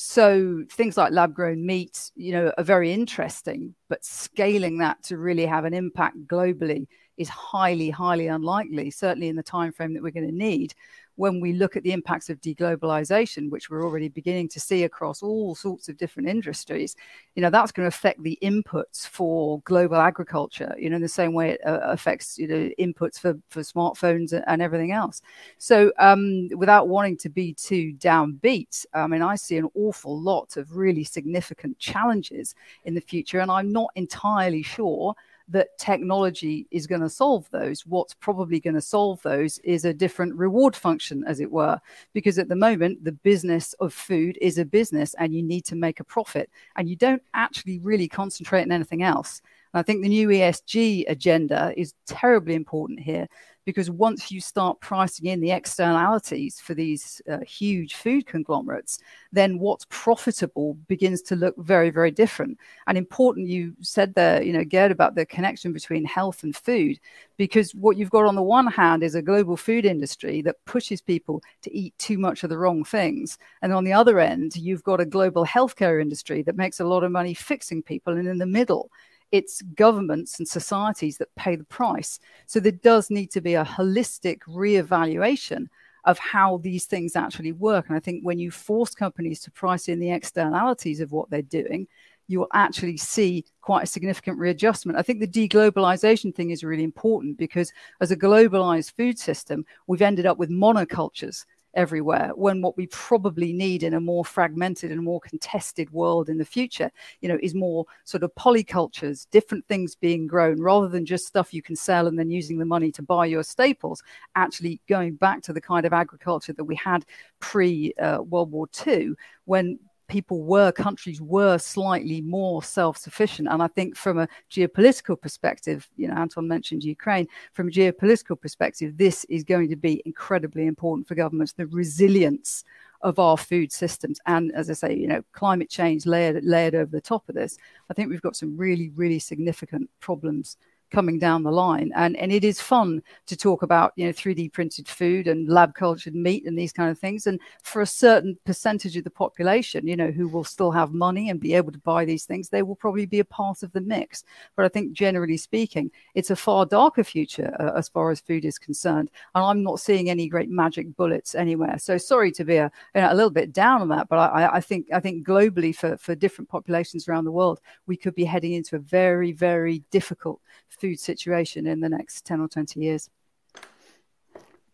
So 0.00 0.62
things 0.70 0.96
like 0.96 1.12
lab 1.12 1.34
grown 1.34 1.66
meat, 1.66 2.12
you 2.14 2.30
know, 2.30 2.52
are 2.56 2.62
very 2.62 2.92
interesting, 2.92 3.74
but 3.88 4.04
scaling 4.04 4.78
that 4.78 5.02
to 5.04 5.18
really 5.18 5.44
have 5.44 5.64
an 5.64 5.74
impact 5.74 6.18
globally 6.28 6.87
is 7.16 7.28
highly, 7.28 7.90
highly 7.90 8.28
unlikely, 8.28 8.92
certainly 8.92 9.26
in 9.26 9.34
the 9.34 9.42
time 9.42 9.72
frame 9.72 9.94
that 9.94 10.02
we're 10.04 10.12
going 10.12 10.28
to 10.28 10.32
need 10.32 10.72
when 11.18 11.40
we 11.40 11.52
look 11.52 11.76
at 11.76 11.83
the 11.83 11.90
impacts 11.90 12.31
of 12.31 12.40
deglobalization, 12.40 13.50
which 13.50 13.68
we're 13.68 13.83
already 13.83 14.09
beginning 14.09 14.48
to 14.48 14.61
see 14.61 14.85
across 14.85 15.20
all 15.20 15.52
sorts 15.52 15.88
of 15.88 15.96
different 15.96 16.28
industries, 16.28 16.94
you 17.35 17.42
know, 17.42 17.50
that's 17.50 17.72
going 17.72 17.83
to 17.83 17.88
affect 17.88 18.22
the 18.22 18.38
inputs 18.40 19.04
for 19.09 19.61
global 19.62 19.96
agriculture, 19.96 20.72
you 20.78 20.88
know, 20.88 20.94
in 20.94 21.02
the 21.02 21.09
same 21.09 21.33
way 21.35 21.50
it 21.50 21.61
uh, 21.66 21.81
affects, 21.83 22.38
you 22.38 22.46
know, 22.46 22.70
inputs 22.78 23.18
for, 23.18 23.37
for 23.48 23.62
smartphones 23.62 24.40
and 24.46 24.62
everything 24.62 24.92
else. 24.92 25.20
So 25.59 25.92
um, 25.98 26.50
without 26.54 26.87
wanting 26.87 27.16
to 27.18 27.28
be 27.28 27.52
too 27.52 27.94
downbeat, 27.98 28.87
I 28.94 29.09
mean, 29.09 29.22
I 29.22 29.35
see 29.35 29.57
an 29.57 29.68
awful 29.74 30.20
lot 30.20 30.57
of 30.57 30.76
really 30.76 31.02
significant 31.02 31.81
challenges 31.81 32.54
in 32.85 32.94
the 32.94 33.00
future, 33.00 33.40
and 33.40 33.50
I'm 33.50 33.72
not 33.72 33.90
entirely 33.96 34.62
sure 34.62 35.16
that 35.48 35.78
technology 35.78 36.66
is 36.70 36.87
going 36.87 37.00
to 37.00 37.08
solve 37.08 37.48
those. 37.50 37.87
What's 37.87 38.14
probably 38.14 38.61
going 38.61 38.74
to 38.74 38.80
solve 38.80 39.22
those 39.22 39.58
is 39.61 39.84
a 39.84 39.94
different 39.94 40.34
reward 40.34 40.76
function, 40.76 41.24
as 41.26 41.40
it 41.40 41.50
were, 41.50 41.80
because 42.12 42.38
at 42.38 42.48
the 42.48 42.56
moment, 42.56 43.02
the 43.04 43.12
business 43.12 43.72
of 43.74 43.94
food 43.94 44.38
is 44.40 44.58
a 44.58 44.64
business 44.64 45.14
and 45.18 45.34
you 45.34 45.42
need 45.42 45.64
to 45.66 45.76
make 45.76 46.00
a 46.00 46.04
profit 46.04 46.50
and 46.76 46.88
you 46.88 46.96
don't 46.96 47.22
actually 47.34 47.78
really 47.78 48.08
concentrate 48.08 48.62
on 48.62 48.72
anything 48.72 49.02
else. 49.02 49.40
And 49.72 49.80
I 49.80 49.82
think 49.82 50.02
the 50.02 50.08
new 50.08 50.28
ESG 50.28 51.04
agenda 51.08 51.72
is 51.76 51.94
terribly 52.06 52.54
important 52.54 53.00
here 53.00 53.28
because 53.68 53.90
once 53.90 54.31
you 54.31 54.40
start 54.40 54.81
pricing 54.81 55.26
in 55.26 55.42
the 55.42 55.50
externalities 55.50 56.59
for 56.59 56.72
these 56.72 57.20
uh, 57.31 57.37
huge 57.40 57.96
food 57.96 58.24
conglomerates, 58.24 58.98
then 59.31 59.59
what's 59.59 59.85
profitable 59.90 60.72
begins 60.88 61.20
to 61.20 61.37
look 61.37 61.54
very, 61.59 61.90
very 61.90 62.11
different. 62.11 62.57
And 62.87 62.96
important, 62.96 63.46
you 63.46 63.74
said 63.83 64.14
there, 64.14 64.42
you 64.42 64.54
know, 64.54 64.64
Gerd, 64.64 64.90
about 64.90 65.16
the 65.16 65.26
connection 65.26 65.74
between 65.74 66.07
health 66.07 66.44
and 66.44 66.57
food, 66.57 66.98
because 67.37 67.74
what 67.74 67.98
you've 67.98 68.09
got 68.09 68.24
on 68.24 68.37
the 68.37 68.42
one 68.42 68.68
hand 68.68 69.02
is 69.02 69.14
a 69.14 69.20
global 69.20 69.59
food 69.59 69.85
industry 69.85 70.40
that 70.40 70.64
pushes 70.64 71.02
people 71.02 71.42
to 71.61 71.76
eat 71.76 71.92
too 71.98 72.16
much 72.16 72.44
of 72.44 72.48
the 72.48 72.57
wrong 72.57 72.85
things. 72.85 73.37
And 73.61 73.74
on 73.74 73.85
the 73.85 73.92
other 73.92 74.18
end, 74.18 74.57
you've 74.57 74.83
got 74.83 74.98
a 74.98 75.04
global 75.04 75.44
healthcare 75.44 76.00
industry 76.00 76.40
that 76.44 76.57
makes 76.57 76.81
a 76.81 76.87
lot 76.87 77.04
of 77.04 77.12
money 77.12 77.35
fixing 77.35 77.83
people. 77.83 78.16
And 78.16 78.26
in 78.26 78.38
the 78.38 78.46
middle, 78.46 78.90
it's 79.32 79.62
governments 79.62 80.38
and 80.38 80.48
societies 80.48 81.18
that 81.18 81.34
pay 81.36 81.56
the 81.56 81.64
price. 81.64 82.18
So 82.46 82.60
there 82.60 82.72
does 82.72 83.10
need 83.10 83.30
to 83.32 83.40
be 83.40 83.54
a 83.54 83.64
holistic 83.64 84.40
reevaluation 84.48 85.66
of 86.04 86.18
how 86.18 86.58
these 86.58 86.86
things 86.86 87.16
actually 87.16 87.52
work. 87.52 87.86
And 87.88 87.96
I 87.96 88.00
think 88.00 88.22
when 88.22 88.38
you 88.38 88.50
force 88.50 88.94
companies 88.94 89.40
to 89.42 89.50
price 89.50 89.88
in 89.88 90.00
the 90.00 90.10
externalities 90.10 91.00
of 91.00 91.12
what 91.12 91.28
they're 91.28 91.42
doing, 91.42 91.86
you 92.28 92.38
will 92.38 92.48
actually 92.52 92.96
see 92.96 93.44
quite 93.62 93.84
a 93.84 93.86
significant 93.86 94.38
readjustment. 94.38 94.98
I 94.98 95.02
think 95.02 95.20
the 95.20 95.26
deglobalization 95.26 96.34
thing 96.34 96.50
is 96.50 96.62
really 96.62 96.84
important 96.84 97.38
because 97.38 97.72
as 98.00 98.10
a 98.10 98.16
globalized 98.16 98.92
food 98.92 99.18
system, 99.18 99.64
we've 99.86 100.02
ended 100.02 100.26
up 100.26 100.38
with 100.38 100.50
monocultures 100.50 101.44
everywhere 101.74 102.33
when 102.35 102.62
what 102.62 102.76
we 102.76 102.87
probably 102.88 103.52
need 103.52 103.83
in 103.83 103.94
a 103.94 104.00
more 104.00 104.24
fragmented 104.24 104.90
and 104.90 105.02
more 105.02 105.20
contested 105.20 105.90
world 105.92 106.28
in 106.28 106.38
the 106.38 106.44
future 106.44 106.90
you 107.20 107.28
know 107.28 107.38
is 107.42 107.54
more 107.54 107.85
sort 108.04 108.22
of 108.22 108.35
polycultures 108.35 109.26
different 109.31 109.66
things 109.66 109.94
being 109.94 110.26
grown 110.26 110.61
rather 110.61 110.88
than 110.88 111.04
just 111.04 111.26
stuff 111.26 111.52
you 111.52 111.62
can 111.62 111.76
sell 111.76 112.07
and 112.07 112.18
then 112.18 112.31
using 112.31 112.59
the 112.59 112.64
money 112.64 112.90
to 112.90 113.02
buy 113.02 113.26
your 113.26 113.42
staples 113.42 114.02
actually 114.35 114.81
going 114.88 115.14
back 115.14 115.42
to 115.42 115.52
the 115.52 115.61
kind 115.61 115.85
of 115.85 115.92
agriculture 115.92 116.52
that 116.52 116.64
we 116.64 116.74
had 116.74 117.04
pre 117.40 117.92
uh, 118.00 118.18
world 118.22 118.50
war 118.50 118.68
ii 118.87 119.11
when 119.44 119.78
people 120.08 120.42
were, 120.42 120.72
countries 120.72 121.20
were 121.20 121.58
slightly 121.58 122.20
more 122.22 122.62
self 122.62 122.96
sufficient. 122.96 123.48
And 123.48 123.62
I 123.62 123.68
think 123.68 123.96
from 123.96 124.18
a 124.18 124.28
geopolitical 124.50 125.20
perspective, 125.20 125.88
you 125.96 126.08
know, 126.08 126.14
Anton 126.14 126.48
mentioned 126.48 126.82
Ukraine, 126.82 127.28
from 127.52 127.68
a 127.68 127.70
geopolitical 127.70 128.40
perspective, 128.40 128.96
this 128.96 129.24
is 129.24 129.44
going 129.44 129.68
to 129.68 129.76
be 129.76 130.02
incredibly 130.04 130.66
important 130.66 131.06
for 131.06 131.14
governments, 131.14 131.52
the 131.52 131.66
resilience 131.66 132.64
of 133.02 133.18
our 133.18 133.36
food 133.36 133.70
systems. 133.70 134.18
And 134.26 134.50
as 134.54 134.70
I 134.70 134.72
say, 134.72 134.96
you 134.96 135.06
know, 135.06 135.22
climate 135.32 135.70
change 135.70 136.04
layered, 136.04 136.42
layered 136.44 136.74
over 136.74 136.90
the 136.90 137.00
top 137.00 137.28
of 137.28 137.34
this, 137.34 137.56
I 137.90 137.94
think 137.94 138.10
we've 138.10 138.22
got 138.22 138.36
some 138.36 138.56
really, 138.56 138.90
really 138.90 139.20
significant 139.20 139.88
problems 140.00 140.56
coming 140.90 141.18
down 141.18 141.42
the 141.42 141.53
line. 141.53 141.92
And 141.94 142.16
and 142.16 142.33
it 142.33 142.44
is 142.44 142.61
fun 142.61 143.03
to 143.27 143.37
talk 143.37 143.62
about 143.62 143.92
you 143.96 144.07
know 144.07 144.12
3D 144.12 144.53
printed 144.53 144.88
food 144.88 145.27
and 145.27 145.48
lab 145.48 145.74
cultured 145.74 146.14
meat 146.14 146.46
and 146.46 146.59
these 146.59 146.72
kind 146.72 146.90
of 146.90 146.98
things. 146.98 147.27
And 147.27 147.40
for 147.62 147.83
a 147.83 147.87
certain 147.87 148.38
percentage 148.44 148.96
of 148.96 149.05
the 149.05 149.11
population, 149.11 149.87
you 149.87 149.96
know, 149.96 150.11
who 150.11 150.29
will 150.29 150.44
still 150.44 150.70
have 150.70 150.92
money 150.92 151.31
and 151.31 151.40
be 151.40 151.55
able 151.55 151.72
to 151.72 151.79
buy 151.79 152.05
these 152.05 152.24
things, 152.24 152.48
they 152.48 152.62
will 152.62 152.77
probably 152.77 153.07
be 153.07 153.20
a 153.20 153.24
part 153.24 153.62
of 153.62 153.72
the 153.72 153.81
mix. 153.81 154.24
But 154.57 154.64
I 154.64 154.68
think 154.68 154.92
generally 154.92 155.37
speaking, 155.37 155.90
it's 156.14 156.31
a 156.31 156.37
far 156.37 156.66
darker 156.66 157.05
future 157.05 157.55
uh, 157.61 157.77
as 157.77 157.88
far 157.88 158.11
as 158.11 158.20
food 158.20 158.44
is 158.44 158.59
concerned. 158.59 159.11
And 159.35 159.44
I'm 159.44 159.62
not 159.62 159.81
seeing 159.81 160.11
any 160.11 160.29
great 160.29 160.51
magic 160.51 160.96
bullets 160.96 161.35
anywhere. 161.35 161.79
So 161.79 161.98
sorry 161.98 162.33
to 162.33 162.44
be 162.44 162.57
a, 162.57 162.70
you 162.94 163.01
know, 163.01 163.12
a 163.12 163.14
little 163.14 163.31
bit 163.31 163.53
down 163.53 163.81
on 163.81 163.88
that, 163.88 164.09
but 164.09 164.18
I, 164.18 164.57
I 164.57 164.61
think 164.61 164.87
I 164.92 165.01
think 165.01 165.27
globally 165.27 165.74
for 165.74 165.96
for 165.96 166.14
different 166.14 166.48
populations 166.48 167.09
around 167.09 167.24
the 167.24 167.33
world, 167.33 167.61
we 167.87 167.96
could 167.96 168.14
be 168.14 168.24
heading 168.24 168.53
into 168.53 168.77
a 168.77 168.79
very 168.79 169.33
very 169.33 169.83
difficult 169.90 170.40
food 170.80 170.98
situation 171.00 171.66
in 171.66 171.80
the 171.80 171.88
next 171.88 172.24
10 172.24 172.40
or 172.40 172.48
20 172.48 172.80
years. 172.80 173.10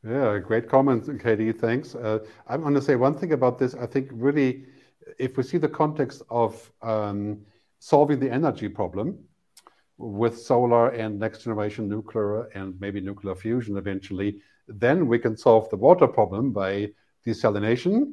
Yeah, 0.06 0.38
great 0.38 0.68
comments, 0.68 1.08
KD. 1.08 1.58
Thanks. 1.58 1.94
Uh, 1.94 2.18
I'm 2.46 2.60
going 2.60 2.74
to 2.74 2.82
say 2.82 2.94
one 2.94 3.16
thing 3.16 3.32
about 3.32 3.58
this. 3.58 3.74
I 3.74 3.86
think 3.86 4.10
really, 4.12 4.66
if 5.18 5.38
we 5.38 5.42
see 5.42 5.56
the 5.56 5.68
context 5.68 6.22
of 6.28 6.70
um, 6.82 7.40
solving 7.78 8.20
the 8.20 8.30
energy 8.30 8.68
problem 8.68 9.18
with 9.96 10.38
solar 10.38 10.88
and 10.88 11.18
next 11.18 11.44
generation 11.44 11.88
nuclear 11.88 12.48
and 12.54 12.78
maybe 12.80 13.00
nuclear 13.00 13.34
fusion 13.34 13.78
eventually, 13.78 14.40
then 14.68 15.06
we 15.06 15.18
can 15.18 15.36
solve 15.36 15.70
the 15.70 15.76
water 15.76 16.06
problem 16.06 16.52
by 16.52 16.90
desalination. 17.26 18.12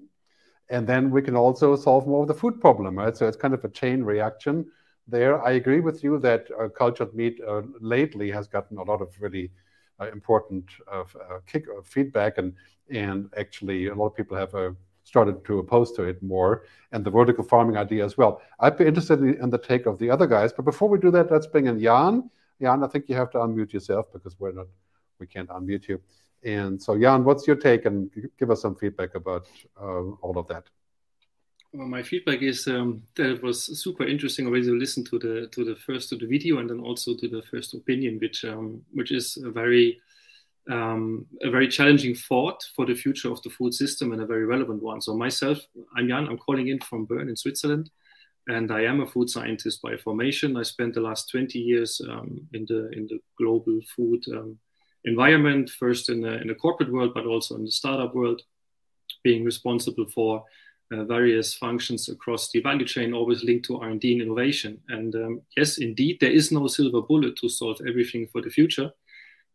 And 0.70 0.88
then 0.88 1.12
we 1.12 1.22
can 1.22 1.36
also 1.36 1.76
solve 1.76 2.08
more 2.08 2.22
of 2.22 2.30
the 2.30 2.34
food 2.34 2.62
problem, 2.62 2.98
right? 2.98 3.18
So 3.18 3.28
it's 3.28 3.36
kind 3.36 3.54
of 3.54 3.66
a 3.66 3.70
chain 3.70 4.04
reaction 4.04 4.66
there. 5.12 5.44
I 5.44 5.52
agree 5.52 5.82
with 5.82 6.04
you 6.04 6.18
that 6.20 6.48
uh, 6.60 6.70
cultured 6.70 7.14
meat 7.14 7.40
uh, 7.48 7.62
lately 7.80 8.32
has 8.32 8.48
gotten 8.48 8.78
a 8.78 8.84
lot 8.84 9.02
of 9.02 9.10
really 9.20 9.52
uh, 10.02 10.10
important 10.12 10.66
uh, 10.92 11.02
uh, 11.02 11.40
kick 11.46 11.66
uh, 11.70 11.82
feedback, 11.84 12.40
and 12.40 12.54
and 12.90 13.30
actually 13.38 13.88
a 13.88 13.94
lot 13.94 14.08
of 14.08 14.16
people 14.16 14.36
have 14.36 14.76
started 15.04 15.46
to 15.46 15.60
oppose 15.60 15.92
to 15.94 16.04
it 16.04 16.22
more, 16.24 16.64
and 16.92 17.06
the 17.06 17.12
vertical 17.12 17.44
farming 17.44 17.78
idea 17.78 18.04
as 18.04 18.18
well. 18.18 18.42
I'd 18.60 18.78
be 18.78 18.86
interested 18.86 19.22
in, 19.22 19.50
the 19.50 19.58
take 19.58 19.86
of 19.86 20.00
the 20.00 20.10
other 20.10 20.28
guys, 20.28 20.54
but 20.54 20.66
before 20.66 20.90
we 20.90 20.98
do 20.98 21.12
that, 21.12 21.32
let's 21.32 21.48
bring 21.48 21.68
in 21.68 21.80
Jan. 21.80 22.30
Jan, 22.62 22.84
I 22.84 22.88
think 22.88 23.10
you 23.10 23.16
have 23.16 23.30
to 23.32 23.40
unmute 23.40 23.74
yourself 23.74 24.12
because 24.12 24.40
we're 24.40 24.52
not, 24.52 24.68
we 25.20 25.28
can't 25.28 25.50
unmute 25.50 25.88
you. 25.88 26.00
And 26.44 26.82
so, 26.82 27.00
Jan, 27.00 27.24
what's 27.24 27.46
your 27.46 27.56
take, 27.56 27.86
and 27.86 28.10
give 28.40 28.50
us 28.50 28.62
some 28.62 28.76
feedback 28.76 29.16
about 29.16 29.48
all 29.78 30.34
of 30.38 30.48
that. 30.48 30.66
Well, 31.74 31.88
my 31.88 32.04
feedback 32.04 32.42
is 32.42 32.68
um, 32.68 33.04
that 33.16 33.30
it 33.30 33.44
was 33.44 33.82
super 33.82 34.06
interesting 34.06 34.46
already 34.46 34.66
to 34.66 34.78
listen 34.78 35.06
to 35.06 35.18
the 35.18 35.48
to 35.54 35.64
the 35.64 35.76
first 35.76 36.10
to 36.10 36.18
the 36.18 36.28
video 36.28 36.58
and 36.58 36.70
then 36.70 36.82
also 36.82 37.16
to 37.16 37.30
the 37.30 37.42
first 37.44 37.74
opinion, 37.74 38.20
which 38.20 38.44
um, 38.44 38.82
which 38.92 39.12
is 39.12 39.38
a 39.38 39.50
very 39.50 40.02
um, 40.70 41.26
a 41.42 41.50
very 41.50 41.70
challenging 41.70 42.14
thought 42.14 42.62
for 42.76 42.86
the 42.86 42.94
future 42.94 43.32
of 43.32 43.42
the 43.44 43.50
food 43.50 43.74
system 43.74 44.12
and 44.12 44.22
a 44.22 44.26
very 44.26 44.46
relevant 44.46 44.84
one. 44.84 45.00
So 45.00 45.16
myself, 45.16 45.60
I'm 45.96 46.10
Jan. 46.10 46.28
I'm 46.28 46.38
calling 46.38 46.68
in 46.68 46.80
from 46.82 47.06
Bern 47.06 47.30
in 47.30 47.38
Switzerland, 47.38 47.90
and 48.50 48.70
I 48.70 48.82
am 48.82 49.00
a 49.00 49.08
food 49.08 49.30
scientist 49.30 49.82
by 49.82 49.96
formation. 49.96 50.58
I 50.58 50.64
spent 50.64 50.94
the 50.94 51.00
last 51.00 51.30
20 51.30 51.58
years 51.58 52.02
um, 52.10 52.50
in 52.52 52.66
the 52.68 52.90
in 52.92 53.08
the 53.08 53.20
global 53.38 53.80
food 53.96 54.26
um, 54.34 54.60
environment, 55.06 55.70
first 55.70 56.10
in 56.10 56.20
the 56.20 56.42
in 56.42 56.48
the 56.48 56.56
corporate 56.56 56.92
world, 56.92 57.14
but 57.14 57.26
also 57.26 57.56
in 57.56 57.64
the 57.64 57.72
startup 57.72 58.14
world, 58.14 58.42
being 59.24 59.46
responsible 59.46 60.06
for 60.14 60.44
uh, 60.92 61.04
various 61.06 61.54
functions 61.54 62.10
across 62.10 62.52
the 62.52 62.62
value 62.62 62.86
chain, 62.86 63.14
always 63.14 63.44
linked 63.44 63.66
to 63.66 63.80
R&D 63.80 64.14
and 64.14 64.22
innovation. 64.22 64.80
And 64.90 65.16
um, 65.16 65.42
yes, 65.56 65.78
indeed, 65.78 66.18
there 66.20 66.32
is 66.32 66.52
no 66.52 66.68
silver 66.68 67.02
bullet 67.02 67.38
to 67.38 67.50
solve 67.50 67.80
everything 67.88 68.28
for 68.28 68.42
the 68.42 68.50
future. 68.50 68.92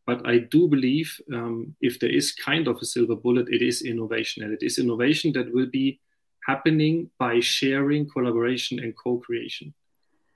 But 0.06 0.26
I 0.26 0.38
do 0.38 0.68
believe 0.68 1.20
um, 1.34 1.74
if 1.80 1.98
there 1.98 2.10
is 2.10 2.32
kind 2.32 2.68
of 2.68 2.78
a 2.80 2.86
silver 2.86 3.16
bullet, 3.16 3.48
it 3.48 3.60
is 3.60 3.82
innovation. 3.82 4.44
And 4.44 4.52
it 4.52 4.64
is 4.64 4.78
innovation 4.78 5.32
that 5.32 5.52
will 5.52 5.66
be 5.66 6.00
happening 6.46 7.10
by 7.18 7.40
sharing, 7.40 8.08
collaboration, 8.08 8.78
and 8.78 8.94
co 8.96 9.18
creation. 9.18 9.74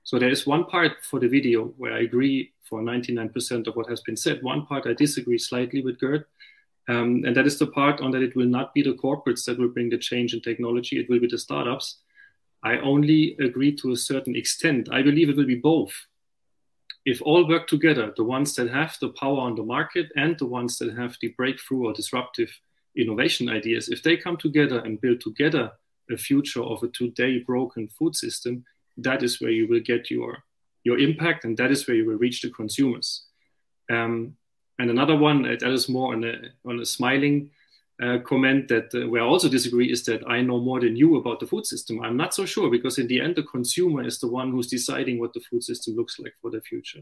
So 0.03 0.19
there 0.19 0.31
is 0.31 0.47
one 0.47 0.65
part 0.65 0.93
for 1.09 1.21
the 1.21 1.29
video 1.29 1.67
where 1.77 1.93
I 1.93 2.01
agree 2.01 2.53
for 2.69 2.83
99% 2.83 3.69
of 3.69 3.77
what 3.77 3.89
has 3.89 4.01
been 4.01 4.17
said. 4.17 4.43
One 4.43 4.67
part 4.67 4.87
I 4.87 4.93
disagree 4.93 5.39
slightly 5.39 5.83
with 5.83 6.01
Gerd. 6.01 6.25
Um, 6.91 7.23
and 7.25 7.37
that 7.37 7.47
is 7.47 7.57
the 7.57 7.69
part 7.69 8.01
on 8.01 8.11
that 8.11 8.23
it 8.23 8.35
will 8.35 8.49
not 8.49 8.75
be 8.75 8.83
the 8.83 8.95
corporates 8.95 9.45
that 9.45 9.59
will 9.59 9.69
bring 9.69 9.91
the 9.91 9.99
change 9.99 10.35
in 10.35 10.41
technology, 10.41 10.99
it 10.99 11.09
will 11.09 11.21
be 11.21 11.29
the 11.29 11.39
startups. 11.39 11.99
I 12.65 12.79
only 12.79 13.37
agree 13.39 13.77
to 13.77 13.93
a 13.93 13.97
certain 13.97 14.35
extent. 14.35 14.89
I 14.91 15.03
believe 15.03 15.29
it 15.29 15.37
will 15.37 15.47
be 15.47 15.55
both. 15.55 15.93
If 17.07 17.23
all 17.23 17.49
work 17.49 17.69
together, 17.69 18.13
the 18.17 18.25
ones 18.25 18.55
that 18.57 18.71
have 18.71 18.97
the 19.01 19.11
power 19.11 19.39
on 19.39 19.55
the 19.55 19.63
market 19.63 20.09
and 20.17 20.37
the 20.37 20.47
ones 20.47 20.79
that 20.79 20.97
have 20.97 21.17
the 21.23 21.29
breakthrough 21.37 21.87
or 21.87 21.93
disruptive 21.93 22.51
innovation 22.97 23.49
ideas, 23.49 23.89
if 23.89 24.03
they 24.03 24.17
come 24.17 24.37
together 24.37 24.81
and 24.81 25.01
build 25.01 25.21
together 25.21 25.71
a 26.11 26.17
future 26.17 26.63
of 26.63 26.83
a 26.83 26.89
today 26.89 27.39
broken 27.39 27.87
food 27.87 28.17
system, 28.17 28.65
that 28.97 29.23
is 29.23 29.41
where 29.41 29.53
you 29.53 29.69
will 29.69 29.81
get 29.81 30.11
your, 30.11 30.43
your 30.83 30.99
impact 30.99 31.45
and 31.45 31.57
that 31.57 31.71
is 31.71 31.87
where 31.87 31.97
you 31.97 32.05
will 32.05 32.19
reach 32.19 32.43
the 32.43 32.51
consumers. 32.51 33.27
Um, 33.89 34.37
and 34.81 34.89
another 34.89 35.15
one 35.15 35.43
that 35.43 35.63
is 35.63 35.91
more 35.91 36.15
on 36.15 36.25
a, 36.25 36.35
on 36.65 36.81
a 36.81 36.87
smiling 36.87 37.51
uh, 38.03 38.17
comment 38.21 38.67
that 38.69 38.89
uh, 38.95 39.07
where 39.11 39.23
I 39.23 39.27
also 39.27 39.51
disagree 39.51 39.93
is 39.93 40.05
that 40.05 40.27
I 40.27 40.41
know 40.41 40.59
more 40.59 40.81
than 40.81 40.97
you 40.97 41.17
about 41.17 41.39
the 41.39 41.47
food 41.47 41.67
system. 41.67 42.01
I'm 42.03 42.17
not 42.17 42.33
so 42.33 42.47
sure 42.47 42.71
because 42.71 42.99
in 42.99 43.07
the 43.07 43.21
end, 43.21 43.37
the 43.37 43.43
consumer 43.43 44.03
is 44.03 44.19
the 44.21 44.29
one 44.29 44.51
who's 44.51 44.69
deciding 44.69 45.21
what 45.21 45.35
the 45.35 45.41
food 45.41 45.63
system 45.63 45.97
looks 45.97 46.19
like 46.19 46.33
for 46.41 46.51
the 46.51 46.63
future. 46.63 47.01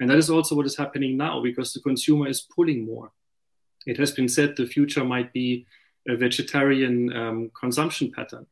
And 0.00 0.10
that 0.10 0.18
is 0.18 0.28
also 0.28 0.54
what 0.54 0.66
is 0.66 0.76
happening 0.76 1.16
now 1.16 1.42
because 1.42 1.72
the 1.72 1.80
consumer 1.80 2.28
is 2.28 2.42
pulling 2.42 2.84
more. 2.84 3.10
It 3.86 3.96
has 3.96 4.10
been 4.10 4.28
said 4.28 4.54
the 4.54 4.66
future 4.66 5.04
might 5.04 5.32
be 5.32 5.64
a 6.06 6.16
vegetarian 6.16 7.10
um, 7.16 7.50
consumption 7.58 8.12
pattern. 8.14 8.44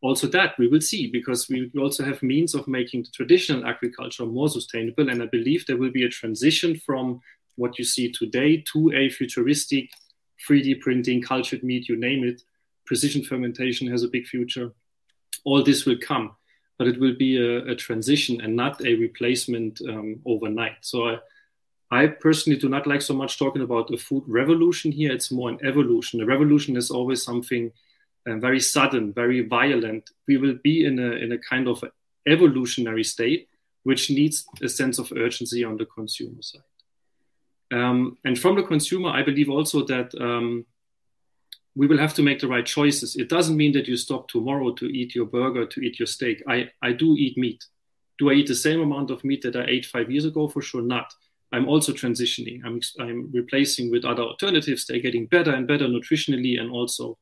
Also, 0.00 0.26
that 0.28 0.58
we 0.58 0.68
will 0.68 0.80
see 0.80 1.10
because 1.10 1.50
we 1.50 1.70
also 1.78 2.04
have 2.04 2.22
means 2.22 2.54
of 2.54 2.68
making 2.68 3.02
the 3.02 3.10
traditional 3.10 3.66
agriculture 3.66 4.24
more 4.24 4.48
sustainable. 4.48 5.10
And 5.10 5.22
I 5.22 5.26
believe 5.26 5.66
there 5.66 5.76
will 5.76 5.92
be 5.92 6.04
a 6.04 6.10
transition 6.20 6.78
from 6.86 7.20
what 7.56 7.78
you 7.78 7.84
see 7.84 8.10
today 8.10 8.62
to 8.72 8.92
a 8.92 9.08
futuristic 9.10 9.90
3D 10.48 10.80
printing, 10.80 11.22
cultured 11.22 11.62
meat, 11.62 11.88
you 11.88 11.96
name 11.96 12.24
it. 12.24 12.42
Precision 12.86 13.24
fermentation 13.24 13.88
has 13.90 14.02
a 14.02 14.08
big 14.08 14.26
future. 14.26 14.72
All 15.44 15.62
this 15.62 15.86
will 15.86 15.98
come, 15.98 16.36
but 16.78 16.86
it 16.86 17.00
will 17.00 17.14
be 17.16 17.36
a, 17.38 17.72
a 17.72 17.76
transition 17.76 18.40
and 18.40 18.54
not 18.54 18.84
a 18.84 18.94
replacement 18.96 19.80
um, 19.88 20.20
overnight. 20.26 20.76
So 20.82 21.08
I, 21.08 21.18
I 21.90 22.06
personally 22.08 22.58
do 22.58 22.68
not 22.68 22.86
like 22.86 23.02
so 23.02 23.14
much 23.14 23.38
talking 23.38 23.62
about 23.62 23.92
a 23.92 23.96
food 23.96 24.24
revolution 24.26 24.92
here. 24.92 25.12
It's 25.12 25.30
more 25.30 25.48
an 25.48 25.58
evolution. 25.64 26.20
A 26.20 26.26
revolution 26.26 26.76
is 26.76 26.90
always 26.90 27.22
something 27.22 27.70
uh, 28.26 28.36
very 28.36 28.60
sudden, 28.60 29.12
very 29.12 29.46
violent. 29.46 30.10
We 30.26 30.36
will 30.36 30.58
be 30.62 30.84
in 30.84 30.98
a, 30.98 31.12
in 31.12 31.32
a 31.32 31.38
kind 31.38 31.68
of 31.68 31.84
evolutionary 32.26 33.04
state, 33.04 33.48
which 33.82 34.10
needs 34.10 34.46
a 34.62 34.68
sense 34.68 34.98
of 34.98 35.12
urgency 35.16 35.62
on 35.62 35.76
the 35.76 35.86
consumer 35.86 36.40
side. 36.40 36.62
Um, 37.74 38.18
and 38.24 38.38
from 38.38 38.54
the 38.56 38.62
consumer, 38.62 39.10
I 39.10 39.22
believe 39.22 39.50
also 39.50 39.84
that 39.86 40.14
um, 40.20 40.64
we 41.74 41.86
will 41.88 41.98
have 41.98 42.14
to 42.14 42.22
make 42.22 42.40
the 42.40 42.48
right 42.54 42.64
choices. 42.64 43.16
It 43.16 43.28
doesn't 43.28 43.56
mean 43.56 43.72
that 43.72 43.88
you 43.88 43.96
stop 43.96 44.28
tomorrow 44.28 44.72
to 44.74 44.86
eat 44.86 45.14
your 45.14 45.26
burger, 45.26 45.66
to 45.66 45.80
eat 45.80 45.98
your 45.98 46.06
steak. 46.06 46.42
I, 46.48 46.70
I 46.82 46.92
do 46.92 47.16
eat 47.24 47.36
meat. 47.36 47.64
Do 48.18 48.30
I 48.30 48.34
eat 48.34 48.46
the 48.46 48.54
same 48.54 48.80
amount 48.80 49.10
of 49.10 49.24
meat 49.24 49.42
that 49.42 49.56
I 49.56 49.64
ate 49.64 49.86
five 49.86 50.08
years 50.10 50.24
ago? 50.24 50.46
For 50.46 50.62
sure 50.62 50.82
not. 50.82 51.12
I'm 51.52 51.68
also 51.68 51.92
transitioning. 51.92 52.60
I'm, 52.64 52.80
I'm 53.00 53.30
replacing 53.32 53.90
with 53.90 54.04
other 54.04 54.22
alternatives. 54.22 54.86
They're 54.86 55.00
getting 55.00 55.26
better 55.26 55.52
and 55.52 55.66
better 55.66 55.86
nutritionally 55.86 56.60
and 56.60 56.70
also 56.70 57.18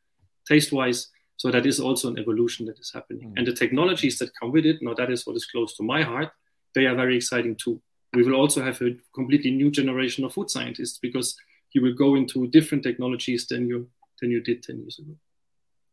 taste 0.47 0.71
wise. 0.73 1.09
So 1.39 1.51
that 1.51 1.67
is 1.67 1.81
also 1.81 2.09
an 2.09 2.19
evolution 2.19 2.67
that 2.67 2.79
is 2.79 2.93
happening. 2.93 3.31
Mm. 3.31 3.39
And 3.39 3.47
the 3.47 3.55
technologies 3.55 4.19
that 4.19 4.31
come 4.39 4.53
with 4.53 4.67
it, 4.67 4.83
now 4.83 4.95
that 4.95 5.11
is 5.11 5.27
what 5.27 5.37
is 5.37 5.47
close 5.47 5.75
to 5.77 5.83
my 5.83 6.03
heart, 6.03 6.31
they 6.75 6.85
are 6.87 6.95
very 6.95 7.17
exciting 7.17 7.57
too. 7.57 7.81
We 8.15 8.23
will 8.23 8.35
also 8.35 8.63
have 8.63 8.81
a 8.83 8.97
completely 9.15 9.51
new 9.51 9.71
generation 9.71 10.25
of 10.25 10.35
food 10.35 10.51
scientists 10.51 10.99
because 10.99 11.37
you 11.73 11.83
will 11.83 11.95
go 11.95 12.15
into 12.15 12.47
different 12.49 12.85
technologies 12.85 13.47
than 13.47 13.67
you 13.67 13.89
than 14.21 14.31
you 14.31 14.41
did 14.41 14.63
10 14.63 14.79
years 14.79 14.99
ago. 14.99 15.15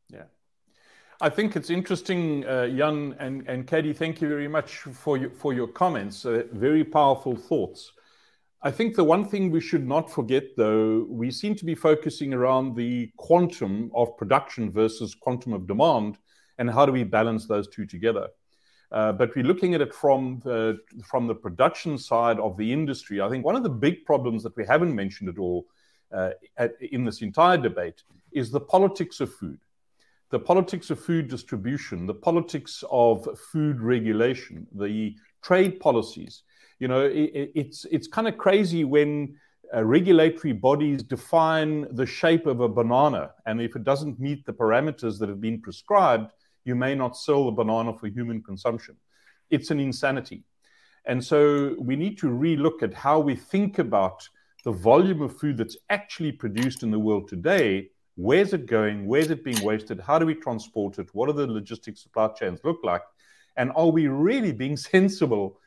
Yeah. 0.09 0.25
I 1.21 1.29
think 1.29 1.55
it's 1.55 1.69
interesting, 1.69 2.45
uh, 2.45 2.67
Jan 2.67 3.15
and, 3.19 3.47
and 3.47 3.67
KD, 3.67 3.97
thank 3.97 4.21
you 4.21 4.29
very 4.29 4.47
much 4.47 4.77
for 4.77 5.17
your, 5.17 5.31
for 5.31 5.53
your 5.53 5.67
comments. 5.67 6.25
Uh, 6.25 6.43
very 6.53 6.83
powerful 6.83 7.35
thoughts. 7.35 7.91
I 8.61 8.71
think 8.71 8.95
the 8.95 9.03
one 9.03 9.25
thing 9.25 9.51
we 9.51 9.61
should 9.61 9.87
not 9.87 10.11
forget, 10.11 10.55
though, 10.55 11.05
we 11.09 11.31
seem 11.31 11.55
to 11.55 11.65
be 11.65 11.75
focusing 11.75 12.33
around 12.33 12.75
the 12.75 13.11
quantum 13.17 13.89
of 13.95 14.17
production 14.17 14.71
versus 14.71 15.15
quantum 15.15 15.53
of 15.53 15.65
demand, 15.65 16.17
and 16.57 16.69
how 16.69 16.85
do 16.85 16.91
we 16.91 17.03
balance 17.03 17.47
those 17.47 17.67
two 17.69 17.85
together? 17.85 18.27
Uh, 18.91 19.11
but 19.11 19.35
we're 19.35 19.45
looking 19.45 19.75
at 19.75 19.81
it 19.81 19.93
from 19.93 20.41
the, 20.43 20.79
from 21.05 21.27
the 21.27 21.35
production 21.35 21.97
side 21.97 22.39
of 22.39 22.57
the 22.57 22.73
industry. 22.73 23.21
I 23.21 23.29
think 23.29 23.45
one 23.45 23.55
of 23.55 23.63
the 23.63 23.69
big 23.69 24.03
problems 24.03 24.41
that 24.43 24.55
we 24.57 24.65
haven't 24.65 24.95
mentioned 24.95 25.29
at 25.29 25.37
all 25.37 25.67
uh, 26.11 26.31
at, 26.57 26.73
in 26.81 27.05
this 27.05 27.21
entire 27.21 27.57
debate 27.57 28.03
is 28.31 28.49
the 28.49 28.59
politics 28.59 29.19
of 29.19 29.33
food, 29.33 29.59
the 30.31 30.39
politics 30.39 30.89
of 30.89 30.99
food 30.99 31.27
distribution, 31.27 32.07
the 32.07 32.13
politics 32.13 32.83
of 32.89 33.27
food 33.51 33.79
regulation, 33.79 34.65
the 34.73 35.15
trade 35.43 35.79
policies. 35.79 36.43
You 36.79 36.87
know, 36.87 37.05
it, 37.05 37.51
it's 37.53 37.85
it's 37.85 38.07
kind 38.07 38.27
of 38.27 38.37
crazy 38.37 38.85
when 38.85 39.35
uh, 39.75 39.83
regulatory 39.83 40.53
bodies 40.53 41.03
define 41.03 41.93
the 41.95 42.05
shape 42.05 42.47
of 42.47 42.61
a 42.61 42.69
banana, 42.69 43.31
and 43.45 43.61
if 43.61 43.75
it 43.75 43.83
doesn't 43.83 44.19
meet 44.19 44.45
the 44.45 44.53
parameters 44.53 45.19
that 45.19 45.29
have 45.29 45.41
been 45.41 45.61
prescribed, 45.61 46.31
you 46.65 46.75
may 46.75 46.95
not 46.95 47.17
sell 47.17 47.45
the 47.45 47.51
banana 47.51 47.93
for 47.97 48.07
human 48.07 48.41
consumption. 48.41 48.95
It's 49.49 49.71
an 49.71 49.79
insanity. 49.79 50.43
And 51.05 51.23
so 51.23 51.75
we 51.79 51.95
need 51.95 52.17
to 52.19 52.27
relook 52.27 52.83
at 52.83 52.93
how 52.93 53.19
we 53.19 53.35
think 53.35 53.79
about 53.79 54.27
the 54.65 54.71
volume 54.71 55.21
of 55.21 55.39
food 55.39 55.57
that's 55.57 55.77
actually 55.89 56.31
produced 56.31 56.83
in 56.83 56.91
the 56.91 56.99
world 56.99 57.27
today. 57.27 57.89
Where's 58.15 58.53
it 58.53 58.65
going? 58.65 59.07
Where's 59.07 59.31
it 59.31 59.43
being 59.43 59.63
wasted? 59.63 59.99
How 59.99 60.19
do 60.19 60.25
we 60.25 60.35
transport 60.35 60.99
it? 60.99 61.09
What 61.13 61.27
do 61.27 61.33
the 61.33 61.47
logistics 61.47 62.03
supply 62.03 62.27
chains 62.29 62.59
look 62.63 62.79
like? 62.83 63.01
And 63.55 63.71
are 63.75 63.87
we 63.87 64.07
really 64.07 64.51
being 64.51 64.77
sensible 64.93 65.59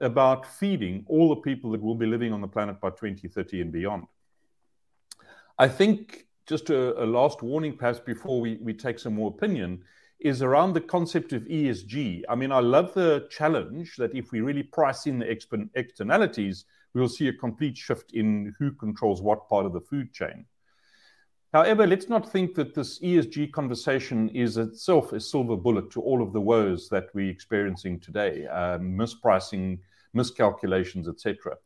about 0.00 0.46
feeding 0.46 1.04
all 1.08 1.28
the 1.28 1.40
people 1.42 1.72
that 1.72 1.82
will 1.82 1.94
be 1.94 2.06
living 2.06 2.32
on 2.32 2.40
the 2.40 2.48
planet 2.48 2.80
by 2.80 2.90
2030 2.90 3.60
and 3.60 3.72
beyond? 3.72 4.04
I 5.58 5.68
think 5.68 6.26
just 6.46 6.70
a, 6.70 7.02
a 7.02 7.04
last 7.04 7.42
warning, 7.42 7.76
perhaps, 7.76 8.00
before 8.00 8.40
we, 8.40 8.56
we 8.60 8.72
take 8.72 8.98
some 8.98 9.14
more 9.14 9.30
opinion, 9.30 9.82
is 10.20 10.42
around 10.42 10.72
the 10.72 10.80
concept 10.80 11.32
of 11.32 11.42
ESG. 11.44 12.22
I 12.28 12.34
mean, 12.34 12.50
I 12.50 12.60
love 12.60 12.92
the 12.94 13.28
challenge 13.30 13.96
that 13.96 14.14
if 14.14 14.32
we 14.32 14.40
really 14.40 14.64
price 14.64 15.06
in 15.06 15.20
the 15.20 15.30
externalities, 15.74 16.64
we'll 16.94 17.08
see 17.08 17.28
a 17.28 17.32
complete 17.32 17.76
shift 17.76 18.12
in 18.12 18.54
who 18.58 18.72
controls 18.72 19.22
what 19.22 19.48
part 19.48 19.66
of 19.66 19.72
the 19.72 19.80
food 19.80 20.12
chain. 20.12 20.44
However, 21.52 21.86
let's 21.86 22.08
not 22.08 22.30
think 22.30 22.54
that 22.56 22.74
this 22.74 22.98
ESG 22.98 23.52
conversation 23.52 24.28
is 24.30 24.58
itself 24.58 25.12
a 25.12 25.20
silver 25.20 25.56
bullet 25.56 25.90
to 25.92 26.02
all 26.02 26.22
of 26.22 26.32
the 26.32 26.40
woes 26.40 26.88
that 26.90 27.06
we're 27.14 27.30
experiencing 27.30 28.00
today, 28.00 28.46
um, 28.48 28.98
mispricing, 28.98 29.78
miscalculations, 30.12 31.08
etc. 31.08 31.56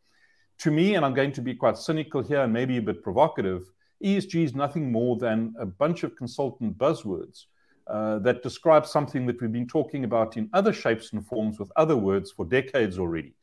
To 0.59 0.71
me, 0.71 0.95
and 0.95 1.05
I'm 1.05 1.15
going 1.15 1.33
to 1.33 1.41
be 1.41 1.55
quite 1.55 1.79
cynical 1.79 2.23
here 2.23 2.43
and 2.43 2.53
maybe 2.53 2.77
a 2.77 2.83
bit 2.83 3.03
provocative, 3.03 3.73
ESG 4.05 4.45
is 4.45 4.55
nothing 4.55 4.93
more 4.93 5.17
than 5.17 5.55
a 5.59 5.67
bunch 5.67 6.05
of 6.05 6.15
consultant 6.17 6.79
buzzwords 6.79 7.47
uh, 7.87 8.19
that 8.21 8.43
describes 8.43 8.91
something 8.91 9.27
that 9.27 9.41
we've 9.41 9.53
been 9.53 9.67
talking 9.67 10.05
about 10.05 10.37
in 10.37 10.49
other 10.53 10.73
shapes 10.73 11.13
and 11.13 11.27
forms 11.27 11.59
with 11.59 11.73
other 11.77 11.97
words 11.97 12.31
for 12.31 12.45
decades 12.45 12.99
already. 12.99 13.35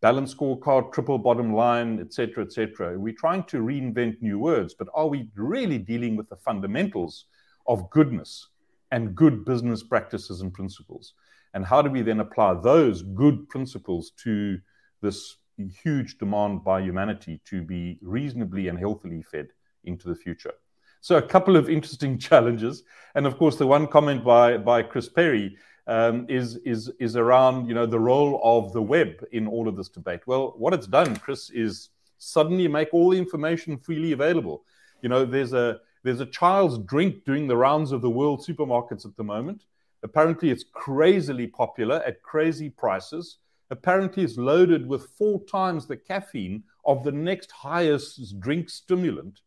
Balance 0.00 0.34
scorecard, 0.34 0.92
triple 0.92 1.18
bottom 1.18 1.54
line, 1.54 2.00
etc., 2.00 2.44
etc. 2.44 2.98
We're 2.98 3.14
trying 3.14 3.44
to 3.44 3.58
reinvent 3.58 4.20
new 4.20 4.38
words, 4.38 4.74
but 4.74 4.88
are 4.94 5.06
we 5.06 5.28
really 5.34 5.78
dealing 5.78 6.16
with 6.16 6.28
the 6.28 6.36
fundamentals 6.36 7.26
of 7.66 7.88
goodness 7.90 8.48
and 8.90 9.14
good 9.14 9.44
business 9.44 9.82
practices 9.82 10.42
and 10.42 10.52
principles? 10.52 11.14
And 11.54 11.64
how 11.64 11.80
do 11.80 11.90
we 11.90 12.02
then 12.02 12.20
apply 12.20 12.54
those 12.54 13.02
good 13.02 13.48
principles 13.48 14.12
to 14.24 14.58
this 15.00 15.36
huge 15.82 16.18
demand 16.18 16.62
by 16.64 16.80
humanity 16.80 17.40
to 17.46 17.62
be 17.62 17.98
reasonably 18.02 18.68
and 18.68 18.78
healthily 18.78 19.22
fed 19.22 19.48
into 19.84 20.08
the 20.08 20.14
future? 20.14 20.52
So 21.00 21.16
a 21.16 21.22
couple 21.22 21.56
of 21.56 21.68
interesting 21.68 22.18
challenges, 22.28 22.82
and 23.14 23.26
of 23.26 23.36
course 23.38 23.56
the 23.56 23.66
one 23.66 23.86
comment 23.86 24.24
by 24.24 24.58
by 24.58 24.82
Chris 24.82 25.08
Perry 25.08 25.56
um, 25.86 26.26
is 26.28 26.56
is 26.64 26.90
is 26.98 27.16
around 27.16 27.68
you 27.68 27.74
know 27.74 27.86
the 27.86 28.00
role 28.00 28.40
of 28.42 28.72
the 28.72 28.82
web 28.82 29.24
in 29.32 29.46
all 29.46 29.68
of 29.68 29.76
this 29.76 29.88
debate. 29.88 30.20
Well, 30.26 30.54
what 30.56 30.74
it's 30.74 30.86
done, 30.86 31.16
Chris, 31.16 31.50
is 31.50 31.90
suddenly 32.18 32.68
make 32.68 32.92
all 32.92 33.10
the 33.10 33.18
information 33.18 33.78
freely 33.78 34.12
available. 34.12 34.64
You 35.02 35.08
know, 35.08 35.24
there's 35.24 35.52
a 35.52 35.80
there's 36.02 36.20
a 36.20 36.26
child's 36.26 36.78
drink 36.78 37.24
doing 37.24 37.46
the 37.46 37.56
rounds 37.56 37.92
of 37.92 38.02
the 38.02 38.10
world 38.10 38.44
supermarkets 38.46 39.04
at 39.04 39.16
the 39.16 39.24
moment. 39.24 39.64
Apparently, 40.02 40.50
it's 40.50 40.64
crazily 40.72 41.46
popular 41.46 41.96
at 42.06 42.22
crazy 42.22 42.70
prices. 42.70 43.38
Apparently, 43.70 44.22
it's 44.22 44.36
loaded 44.36 44.86
with 44.86 45.10
four 45.18 45.44
times 45.46 45.86
the 45.86 45.96
caffeine 45.96 46.62
of 46.84 47.02
the 47.02 47.12
next 47.12 47.50
highest 47.50 48.38
drink 48.38 48.70
stimulant. 48.70 49.40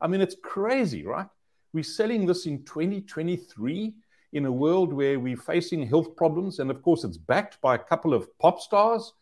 I 0.00 0.06
mean, 0.06 0.20
it's 0.20 0.36
crazy, 0.42 1.04
right? 1.04 1.28
We're 1.72 1.84
selling 1.84 2.26
this 2.26 2.46
in 2.46 2.64
2023 2.64 3.94
in 4.32 4.46
a 4.46 4.52
world 4.52 4.92
where 4.92 5.18
we're 5.18 5.36
facing 5.36 5.86
health 5.86 6.16
problems. 6.16 6.58
And 6.58 6.70
of 6.70 6.82
course, 6.82 7.04
it's 7.04 7.16
backed 7.16 7.60
by 7.60 7.76
a 7.76 7.78
couple 7.78 8.14
of 8.14 8.36
pop 8.38 8.60
stars. 8.60 9.12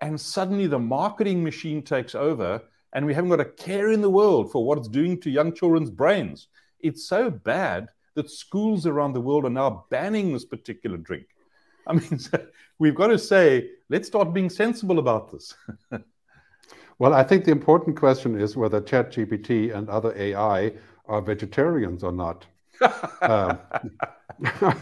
And 0.00 0.20
suddenly 0.20 0.66
the 0.66 0.78
marketing 0.78 1.44
machine 1.44 1.80
takes 1.82 2.14
over, 2.14 2.60
and 2.92 3.06
we 3.06 3.14
haven't 3.14 3.30
got 3.30 3.40
a 3.40 3.44
care 3.44 3.92
in 3.92 4.00
the 4.00 4.10
world 4.10 4.50
for 4.50 4.64
what 4.64 4.78
it's 4.78 4.88
doing 4.88 5.18
to 5.20 5.30
young 5.30 5.52
children's 5.52 5.90
brains. 5.90 6.48
It's 6.80 7.04
so 7.04 7.30
bad 7.30 7.88
that 8.14 8.30
schools 8.30 8.86
around 8.86 9.12
the 9.12 9.20
world 9.20 9.44
are 9.44 9.50
now 9.50 9.86
banning 9.90 10.32
this 10.32 10.44
particular 10.44 10.96
drink. 10.96 11.26
I 11.86 11.94
mean, 11.94 12.18
so 12.18 12.46
we've 12.78 12.94
got 12.94 13.08
to 13.08 13.18
say, 13.18 13.70
let's 13.88 14.08
start 14.08 14.34
being 14.34 14.50
sensible 14.50 14.98
about 14.98 15.30
this. 15.30 15.54
Well, 17.02 17.14
I 17.14 17.24
think 17.24 17.44
the 17.44 17.50
important 17.50 17.96
question 17.96 18.40
is 18.40 18.56
whether 18.56 18.80
ChatGPT 18.80 19.74
and 19.74 19.90
other 19.90 20.16
AI 20.16 20.72
are 21.06 21.20
vegetarians 21.20 22.04
or 22.04 22.12
not. 22.12 22.46
um, 23.22 23.58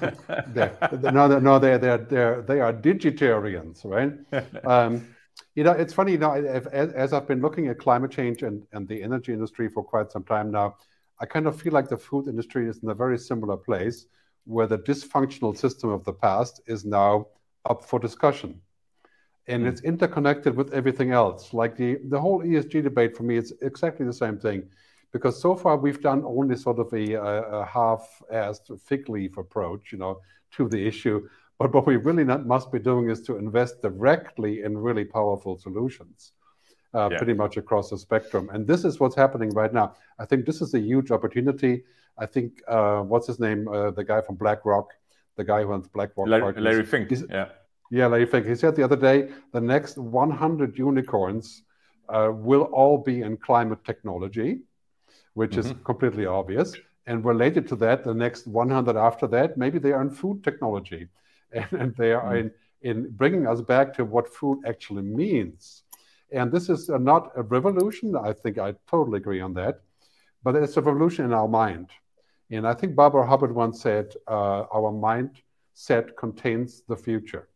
they're, 0.49 0.77
no, 1.01 1.39
no, 1.39 1.59
they're, 1.59 1.79
they're, 1.79 1.97
they're, 1.97 2.43
they 2.43 2.61
are 2.61 2.75
digitarians, 2.75 3.87
right? 3.87 4.13
Um, 4.67 5.17
you 5.55 5.65
know, 5.65 5.71
it's 5.73 5.95
funny, 5.95 6.13
you 6.13 6.19
know, 6.19 6.33
as, 6.33 6.67
as, 6.93 7.15
I've 7.15 7.27
been 7.27 7.41
looking 7.41 7.69
at 7.69 7.79
climate 7.79 8.11
change 8.11 8.43
and, 8.43 8.67
and 8.73 8.87
the 8.87 9.03
energy 9.03 9.33
industry 9.33 9.71
for 9.71 9.83
quite 9.83 10.13
some 10.13 10.25
time 10.25 10.51
now, 10.51 10.77
I 11.23 11.25
kind 11.25 11.47
of 11.47 11.59
feel 11.59 11.73
like 11.73 11.89
the 11.89 11.97
food 11.97 12.29
industry 12.29 12.69
is 12.69 12.83
in 12.83 12.91
a 12.91 12.95
very 12.95 13.17
similar 13.17 13.57
place 13.57 14.05
where 14.45 14.67
the 14.67 14.77
dysfunctional 14.77 15.57
system 15.57 15.89
of 15.89 16.05
the 16.05 16.13
past 16.13 16.61
is 16.67 16.85
now 16.85 17.29
up 17.65 17.83
for 17.83 17.99
discussion 17.99 18.61
and 19.47 19.67
it's 19.67 19.81
interconnected 19.83 20.55
with 20.55 20.73
everything 20.73 21.13
else. 21.13 21.53
Like 21.53 21.77
the, 21.77 21.99
the 22.09 22.21
whole 22.21 22.41
ESG 22.43 22.83
debate 22.83 23.17
for 23.17 23.23
me, 23.25 23.37
it's 23.37 23.53
exactly 23.63 24.07
the 24.07 24.13
same 24.13 24.39
thing. 24.39 24.63
Because 25.13 25.41
so 25.41 25.57
far 25.57 25.77
we've 25.77 26.01
done 26.01 26.23
only 26.25 26.57
sort 26.57 26.79
of 26.79 26.93
a, 26.93 27.15
a 27.15 27.65
half-assed 27.65 28.81
fig 28.81 29.09
leaf 29.09 29.39
approach, 29.39 29.91
you 29.91 29.99
know, 29.99 30.21
to 30.53 30.69
the 30.69 30.87
issue. 30.87 31.29
But 31.59 31.75
what 31.75 31.87
we 31.87 31.97
really 31.97 32.25
not, 32.25 32.47
must 32.47 32.71
be 32.71 32.79
doing 32.79 33.11
is 33.11 33.21
to 33.23 33.37
invest 33.37 33.83
directly 33.83 34.63
in 34.63 34.79
really 34.79 35.05
powerful 35.05 35.59
solutions, 35.59 36.33
uh, 36.95 37.09
yeah. 37.11 37.19
pretty 37.19 37.35
much 37.35 37.57
across 37.57 37.91
the 37.91 37.99
spectrum. 37.99 38.51
And 38.53 38.67
this 38.67 38.85
is 38.85 39.01
what's 39.01 39.17
happening 39.17 39.51
right 39.51 39.73
now. 39.73 39.95
I 40.19 40.27
think 40.27 40.47
this 40.47 40.63
is 40.63 40.75
a 40.75 40.81
huge 40.81 41.11
opportunity. 41.11 41.83
I 42.17 42.27
think 42.27 42.63
uh, 42.69 43.01
what's 43.01 43.27
his 43.27 43.41
name, 43.41 43.67
uh, 43.69 43.91
the 43.91 44.05
guy 44.05 44.21
from 44.21 44.37
BlackRock, 44.37 44.93
the 45.37 45.45
guy 45.45 45.63
who 45.63 45.73
owns 45.73 45.89
BlackRock. 45.89 46.29
Larry, 46.29 46.53
Larry 46.61 46.85
Fink. 46.85 47.11
Yeah. 47.29 47.49
Yeah, 47.91 48.07
Larry 48.07 48.27
Fink. 48.27 48.47
He 48.47 48.55
said 48.55 48.77
the 48.77 48.85
other 48.85 48.97
day 48.97 49.31
the 49.53 49.61
next 49.61 49.99
100 49.99 50.79
unicorns 50.79 51.63
uh, 52.09 52.31
will 52.33 52.63
all 52.63 52.99
be 52.99 53.23
in 53.23 53.37
climate 53.37 53.85
technology, 53.85 54.61
which 55.35 55.53
mm-hmm. 55.53 55.71
is 55.71 55.75
completely 55.85 56.27
obvious. 56.27 56.75
And 57.07 57.25
related 57.25 57.67
to 57.69 57.77
that, 57.77 58.05
the 58.05 58.15
next 58.15 58.47
100 58.47 58.97
after 58.97 59.27
that, 59.29 59.57
maybe 59.57 59.79
they 59.79 59.93
are 59.93 60.03
in 60.03 60.11
food 60.11 60.43
technology. 60.45 61.09
And, 61.53 61.73
and 61.73 61.97
they 61.97 62.13
are 62.13 62.33
mm-hmm. 62.33 62.51
in, 62.83 63.05
in 63.05 63.11
bringing 63.11 63.45
us 63.49 63.61
back 63.61 63.93
to 63.95 64.05
what 64.05 64.33
food 64.33 64.61
actually 64.65 65.03
means. 65.03 65.83
And 66.31 66.53
this 66.53 66.69
is 66.69 66.89
not 66.89 67.33
a 67.35 67.43
revolution. 67.43 68.15
I 68.15 68.33
think 68.33 68.57
I 68.57 68.77
totally 68.89 69.17
agree 69.17 69.41
on 69.41 69.55
that. 69.55 69.81
But 70.45 70.55
it's 70.55 70.77
a 70.77 70.81
revolution 70.81 71.25
in 71.25 71.33
our 71.33 71.49
mind. 71.49 71.91
And 72.53 72.69
I 72.69 72.75
think 72.75 72.95
Barbara 72.95 73.27
Hubbard 73.27 73.53
once 73.53 73.83
said, 73.83 74.15
uh, 74.29 74.63
our 74.73 74.93
mindset 74.93 76.17
contains 76.17 76.83
the 76.87 76.97
future. 76.97 77.50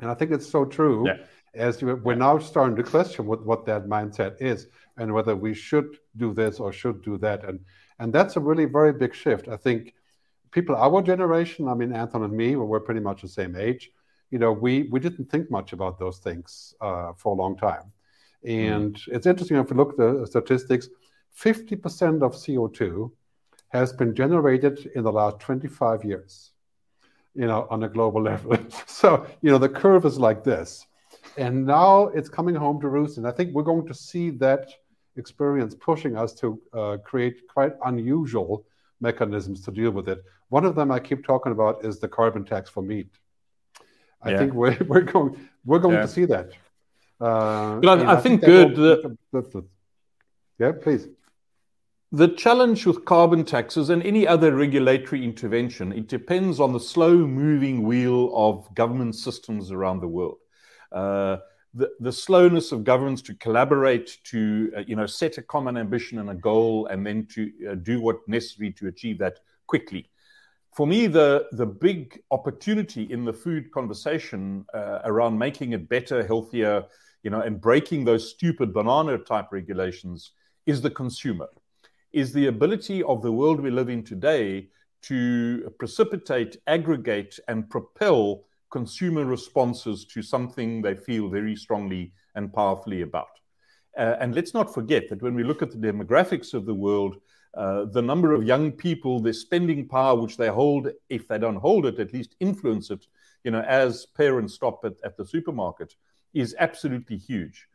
And 0.00 0.10
I 0.10 0.14
think 0.14 0.30
it's 0.30 0.48
so 0.48 0.64
true. 0.64 1.06
Yeah. 1.06 1.16
As 1.54 1.80
you, 1.80 1.96
we're 1.96 2.14
now 2.14 2.38
starting 2.38 2.76
to 2.76 2.82
question 2.82 3.26
what, 3.26 3.46
what 3.46 3.64
that 3.64 3.86
mindset 3.86 4.42
is 4.42 4.66
and 4.98 5.12
whether 5.12 5.34
we 5.34 5.54
should 5.54 5.96
do 6.16 6.34
this 6.34 6.60
or 6.60 6.70
should 6.70 7.02
do 7.02 7.16
that. 7.18 7.44
And 7.44 7.60
and 7.98 8.12
that's 8.12 8.36
a 8.36 8.40
really 8.40 8.66
very 8.66 8.92
big 8.92 9.14
shift. 9.14 9.48
I 9.48 9.56
think 9.56 9.94
people 10.50 10.76
our 10.76 11.00
generation, 11.02 11.66
I 11.68 11.74
mean, 11.74 11.94
Anton 11.94 12.24
and 12.24 12.32
me, 12.32 12.56
we're 12.56 12.80
pretty 12.80 13.00
much 13.00 13.22
the 13.22 13.28
same 13.28 13.56
age. 13.56 13.90
You 14.30 14.38
know, 14.38 14.52
we 14.52 14.82
we 14.92 15.00
didn't 15.00 15.30
think 15.30 15.50
much 15.50 15.72
about 15.72 15.98
those 15.98 16.18
things 16.18 16.74
uh, 16.80 17.12
for 17.16 17.32
a 17.32 17.36
long 17.36 17.56
time. 17.56 17.92
And 18.44 18.94
mm. 18.94 19.08
it's 19.08 19.26
interesting 19.26 19.56
if 19.56 19.70
you 19.70 19.76
look 19.76 19.90
at 19.90 19.96
the 19.96 20.26
statistics, 20.26 20.88
50% 21.38 22.22
of 22.22 22.32
CO2 22.32 23.10
has 23.68 23.92
been 23.92 24.14
generated 24.14 24.90
in 24.94 25.04
the 25.04 25.12
last 25.12 25.40
25 25.40 26.04
years, 26.04 26.52
you 27.36 27.46
know, 27.46 27.66
on 27.70 27.82
a 27.84 27.88
global 27.88 28.22
level. 28.30 28.58
so, 28.86 29.26
you 29.42 29.50
know, 29.50 29.58
the 29.58 29.68
curve 29.68 30.04
is 30.04 30.18
like 30.18 30.42
this. 30.42 30.86
And 31.36 31.66
now 31.66 32.06
it's 32.08 32.28
coming 32.28 32.54
home 32.54 32.80
to 32.80 32.88
roost. 32.88 33.18
And 33.18 33.26
I 33.26 33.30
think 33.30 33.52
we're 33.52 33.62
going 33.62 33.86
to 33.86 33.94
see 33.94 34.30
that 34.30 34.70
experience 35.16 35.74
pushing 35.74 36.16
us 36.16 36.32
to 36.34 36.60
uh, 36.72 36.96
create 37.04 37.46
quite 37.48 37.72
unusual 37.84 38.64
mechanisms 39.00 39.60
to 39.62 39.70
deal 39.70 39.90
with 39.90 40.08
it. 40.08 40.22
One 40.48 40.64
of 40.64 40.74
them 40.74 40.90
I 40.90 41.00
keep 41.00 41.24
talking 41.26 41.52
about 41.52 41.84
is 41.84 41.98
the 41.98 42.08
carbon 42.08 42.44
tax 42.44 42.70
for 42.70 42.82
meat. 42.82 43.10
I 44.22 44.30
yeah. 44.30 44.38
think 44.38 44.54
we're, 44.54 44.78
we're 44.88 45.02
going 45.02 45.48
we're 45.64 45.78
going 45.78 45.96
yeah. 45.96 46.02
to 46.02 46.08
see 46.08 46.24
that. 46.26 46.52
Uh, 47.20 47.76
but 47.80 48.00
I, 48.00 48.02
I, 48.02 48.16
I, 48.16 48.20
think, 48.20 48.40
think 48.40 48.42
good. 48.42 48.76
That, 49.32 49.64
yeah, 50.58 50.72
please. 50.72 51.08
The 52.16 52.28
challenge 52.28 52.86
with 52.86 53.04
carbon 53.04 53.44
taxes 53.44 53.90
and 53.90 54.02
any 54.02 54.26
other 54.26 54.56
regulatory 54.56 55.22
intervention, 55.22 55.92
it 55.92 56.08
depends 56.08 56.60
on 56.60 56.72
the 56.72 56.80
slow 56.80 57.14
moving 57.14 57.82
wheel 57.82 58.34
of 58.34 58.74
government 58.74 59.16
systems 59.16 59.70
around 59.70 60.00
the 60.00 60.08
world. 60.08 60.38
Uh, 60.90 61.36
the, 61.74 61.90
the 62.00 62.10
slowness 62.10 62.72
of 62.72 62.84
governments 62.84 63.20
to 63.20 63.34
collaborate, 63.34 64.16
to 64.24 64.72
uh, 64.74 64.80
you 64.86 64.96
know 64.96 65.04
set 65.04 65.36
a 65.36 65.42
common 65.42 65.76
ambition 65.76 66.18
and 66.18 66.30
a 66.30 66.34
goal, 66.34 66.86
and 66.86 67.06
then 67.06 67.26
to 67.34 67.52
uh, 67.70 67.74
do 67.74 68.00
what 68.00 68.26
necessary 68.26 68.72
to 68.72 68.86
achieve 68.86 69.18
that 69.18 69.40
quickly. 69.66 70.08
For 70.74 70.86
me, 70.86 71.08
the 71.08 71.48
the 71.52 71.66
big 71.66 72.22
opportunity 72.30 73.02
in 73.12 73.26
the 73.26 73.34
food 73.34 73.70
conversation 73.72 74.64
uh, 74.72 75.00
around 75.04 75.38
making 75.38 75.74
it 75.74 75.86
better, 75.86 76.26
healthier, 76.26 76.84
you 77.22 77.28
know, 77.28 77.42
and 77.42 77.60
breaking 77.60 78.06
those 78.06 78.30
stupid 78.30 78.72
banana 78.72 79.18
type 79.18 79.48
regulations 79.52 80.30
is 80.64 80.80
the 80.80 80.88
consumer 80.88 81.48
is 82.16 82.32
the 82.32 82.46
ability 82.46 83.02
of 83.02 83.20
the 83.20 83.30
world 83.30 83.60
we 83.60 83.70
live 83.70 83.90
in 83.90 84.02
today 84.02 84.66
to 85.02 85.70
precipitate, 85.78 86.56
aggregate, 86.66 87.38
and 87.46 87.68
propel 87.68 88.46
consumer 88.70 89.26
responses 89.26 90.06
to 90.06 90.22
something 90.22 90.80
they 90.80 90.94
feel 90.94 91.28
very 91.28 91.54
strongly 91.54 92.10
and 92.34 92.50
powerfully 92.54 93.02
about. 93.02 93.34
Uh, 93.98 94.16
and 94.18 94.34
let's 94.34 94.54
not 94.54 94.72
forget 94.72 95.10
that 95.10 95.20
when 95.20 95.34
we 95.34 95.44
look 95.44 95.60
at 95.60 95.70
the 95.70 95.76
demographics 95.76 96.54
of 96.54 96.64
the 96.64 96.72
world, 96.72 97.16
uh, 97.52 97.84
the 97.84 98.00
number 98.00 98.32
of 98.32 98.44
young 98.44 98.72
people, 98.72 99.20
their 99.20 99.34
spending 99.34 99.86
power, 99.86 100.18
which 100.18 100.38
they 100.38 100.48
hold, 100.48 100.88
if 101.10 101.28
they 101.28 101.38
don't 101.38 101.56
hold 101.56 101.84
it, 101.84 101.98
at 101.98 102.14
least 102.14 102.34
influence 102.40 102.90
it, 102.90 103.06
you 103.44 103.50
know, 103.50 103.60
as 103.60 104.06
parents 104.16 104.54
stop 104.54 104.82
at, 104.86 104.94
at 105.04 105.18
the 105.18 105.26
supermarket, 105.26 105.94
is 106.32 106.56
absolutely 106.58 107.18
huge. 107.18 107.68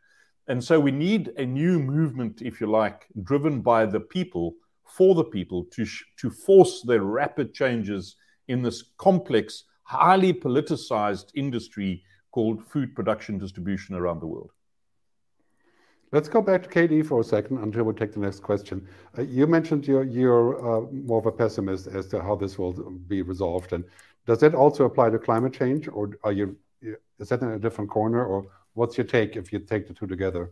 And 0.48 0.62
so 0.62 0.80
we 0.80 0.90
need 0.90 1.32
a 1.36 1.46
new 1.46 1.78
movement, 1.78 2.42
if 2.42 2.60
you 2.60 2.66
like, 2.66 3.06
driven 3.22 3.60
by 3.60 3.86
the 3.86 4.00
people, 4.00 4.54
for 4.84 5.14
the 5.14 5.24
people, 5.24 5.64
to, 5.72 5.86
to 6.18 6.30
force 6.30 6.82
the 6.82 7.00
rapid 7.00 7.54
changes 7.54 8.16
in 8.48 8.62
this 8.62 8.82
complex, 8.98 9.64
highly 9.84 10.32
politicized 10.32 11.30
industry 11.34 12.02
called 12.32 12.64
food 12.66 12.94
production 12.94 13.38
distribution 13.38 13.94
around 13.94 14.20
the 14.20 14.26
world. 14.26 14.50
Let's 16.10 16.28
go 16.28 16.42
back 16.42 16.62
to 16.64 16.68
KD 16.68 17.06
for 17.06 17.20
a 17.20 17.24
second 17.24 17.58
until 17.58 17.84
we 17.84 17.94
take 17.94 18.12
the 18.12 18.20
next 18.20 18.40
question. 18.40 18.86
Uh, 19.16 19.22
you 19.22 19.46
mentioned 19.46 19.86
you're, 19.86 20.04
you're 20.04 20.58
uh, 20.58 20.86
more 20.92 21.18
of 21.18 21.26
a 21.26 21.32
pessimist 21.32 21.86
as 21.86 22.06
to 22.08 22.20
how 22.20 22.36
this 22.36 22.58
will 22.58 22.72
be 23.06 23.22
resolved. 23.22 23.72
And 23.72 23.82
does 24.26 24.40
that 24.40 24.54
also 24.54 24.84
apply 24.84 25.08
to 25.10 25.18
climate 25.18 25.54
change, 25.54 25.88
or 25.88 26.10
are 26.22 26.32
you 26.32 26.56
is 27.18 27.28
that 27.28 27.40
in 27.40 27.50
a 27.50 27.58
different 27.58 27.88
corner, 27.88 28.24
or 28.24 28.46
What's 28.74 28.96
your 28.96 29.06
take 29.06 29.36
if 29.36 29.52
you 29.52 29.58
take 29.58 29.86
the 29.86 29.94
two 29.94 30.06
together? 30.06 30.50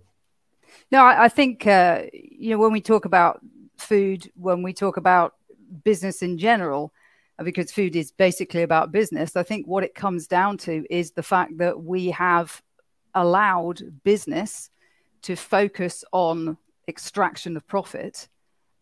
No, 0.91 1.05
I, 1.05 1.25
I 1.25 1.29
think 1.29 1.67
uh, 1.67 2.03
you 2.13 2.51
know 2.51 2.59
when 2.59 2.73
we 2.73 2.81
talk 2.81 3.05
about 3.05 3.41
food, 3.77 4.31
when 4.35 4.63
we 4.63 4.73
talk 4.73 4.97
about 4.97 5.35
business 5.85 6.23
in 6.23 6.39
general, 6.39 6.93
uh, 7.39 7.45
because 7.45 7.73
food 7.73 7.97
is 7.97 8.13
basically 8.13 8.63
about 8.63 8.93
business. 8.93 9.37
I 9.37 9.43
think 9.43 9.67
what 9.67 9.85
it 9.85 9.95
comes 9.95 10.27
down 10.27 10.59
to 10.59 10.85
is 10.91 11.13
the 11.13 11.23
fact 11.23 11.59
that 11.59 11.83
we 11.83 12.11
have 12.11 12.63
allowed 13.15 14.03
business 14.05 14.71
to 15.23 15.37
focus 15.37 16.05
on 16.13 16.57
extraction 16.89 17.57
of 17.57 17.67
profit. 17.67 18.29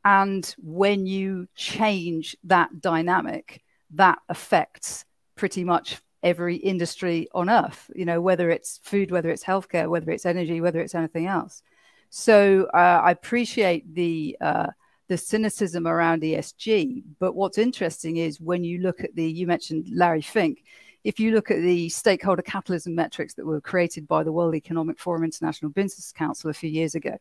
And 0.04 0.54
when 0.58 1.06
you 1.06 1.48
change 1.54 2.36
that 2.44 2.80
dynamic, 2.80 3.62
that 3.94 4.18
affects 4.28 5.04
pretty 5.34 5.64
much 5.64 6.00
every 6.22 6.56
industry 6.56 7.28
on 7.34 7.48
earth, 7.48 7.90
you 7.94 8.04
know, 8.04 8.20
whether 8.20 8.50
it's 8.50 8.80
food, 8.82 9.10
whether 9.10 9.30
it's 9.30 9.44
healthcare, 9.44 9.88
whether 9.88 10.10
it's 10.10 10.26
energy, 10.26 10.60
whether 10.60 10.80
it's 10.80 10.94
anything 10.94 11.26
else. 11.26 11.62
So 12.10 12.68
uh, 12.74 13.00
I 13.04 13.10
appreciate 13.10 13.94
the 13.94 14.36
uh, 14.40 14.68
the 15.08 15.18
cynicism 15.18 15.86
around 15.86 16.22
ESG, 16.22 17.02
but 17.18 17.34
what's 17.34 17.58
interesting 17.58 18.18
is 18.18 18.40
when 18.40 18.64
you 18.64 18.78
look 18.78 19.00
at 19.00 19.14
the 19.14 19.30
you 19.30 19.46
mentioned 19.46 19.88
Larry 19.92 20.22
Fink. 20.22 20.64
If 21.04 21.20
you 21.20 21.30
look 21.30 21.50
at 21.50 21.60
the 21.60 21.88
stakeholder 21.88 22.42
capitalism 22.42 22.94
metrics 22.94 23.34
that 23.34 23.46
were 23.46 23.60
created 23.60 24.08
by 24.08 24.24
the 24.24 24.32
World 24.32 24.54
Economic 24.54 24.98
Forum 24.98 25.24
International 25.24 25.70
Business 25.70 26.12
Council 26.12 26.50
a 26.50 26.54
few 26.54 26.68
years 26.68 26.94
ago, 26.96 27.16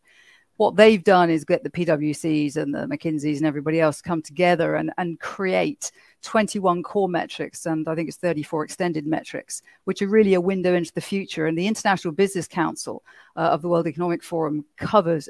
what 0.58 0.76
they've 0.76 1.04
done 1.04 1.30
is 1.30 1.46
get 1.46 1.64
the 1.64 1.70
PwCs 1.70 2.58
and 2.58 2.74
the 2.74 2.88
McKinseys 2.88 3.38
and 3.38 3.46
everybody 3.46 3.80
else 3.80 4.02
come 4.02 4.22
together 4.22 4.76
and, 4.76 4.92
and 4.98 5.20
create 5.20 5.92
21 6.24 6.82
core 6.84 7.08
metrics 7.08 7.68
and 7.68 7.88
I 7.88 7.96
think 7.96 8.10
it's 8.10 8.18
34 8.18 8.64
extended 8.66 9.06
metrics, 9.06 9.62
which 9.86 10.02
are 10.02 10.08
really 10.08 10.34
a 10.34 10.42
window 10.42 10.74
into 10.74 10.94
the 10.94 11.02
future. 11.02 11.46
And 11.46 11.58
the 11.58 11.68
International 11.68 12.12
Business 12.12 12.48
Council 12.48 13.04
uh, 13.36 13.42
of 13.42 13.62
the 13.62 13.70
World 13.70 13.88
Economic 13.88 14.24
Forum 14.24 14.66
covers 14.78 15.30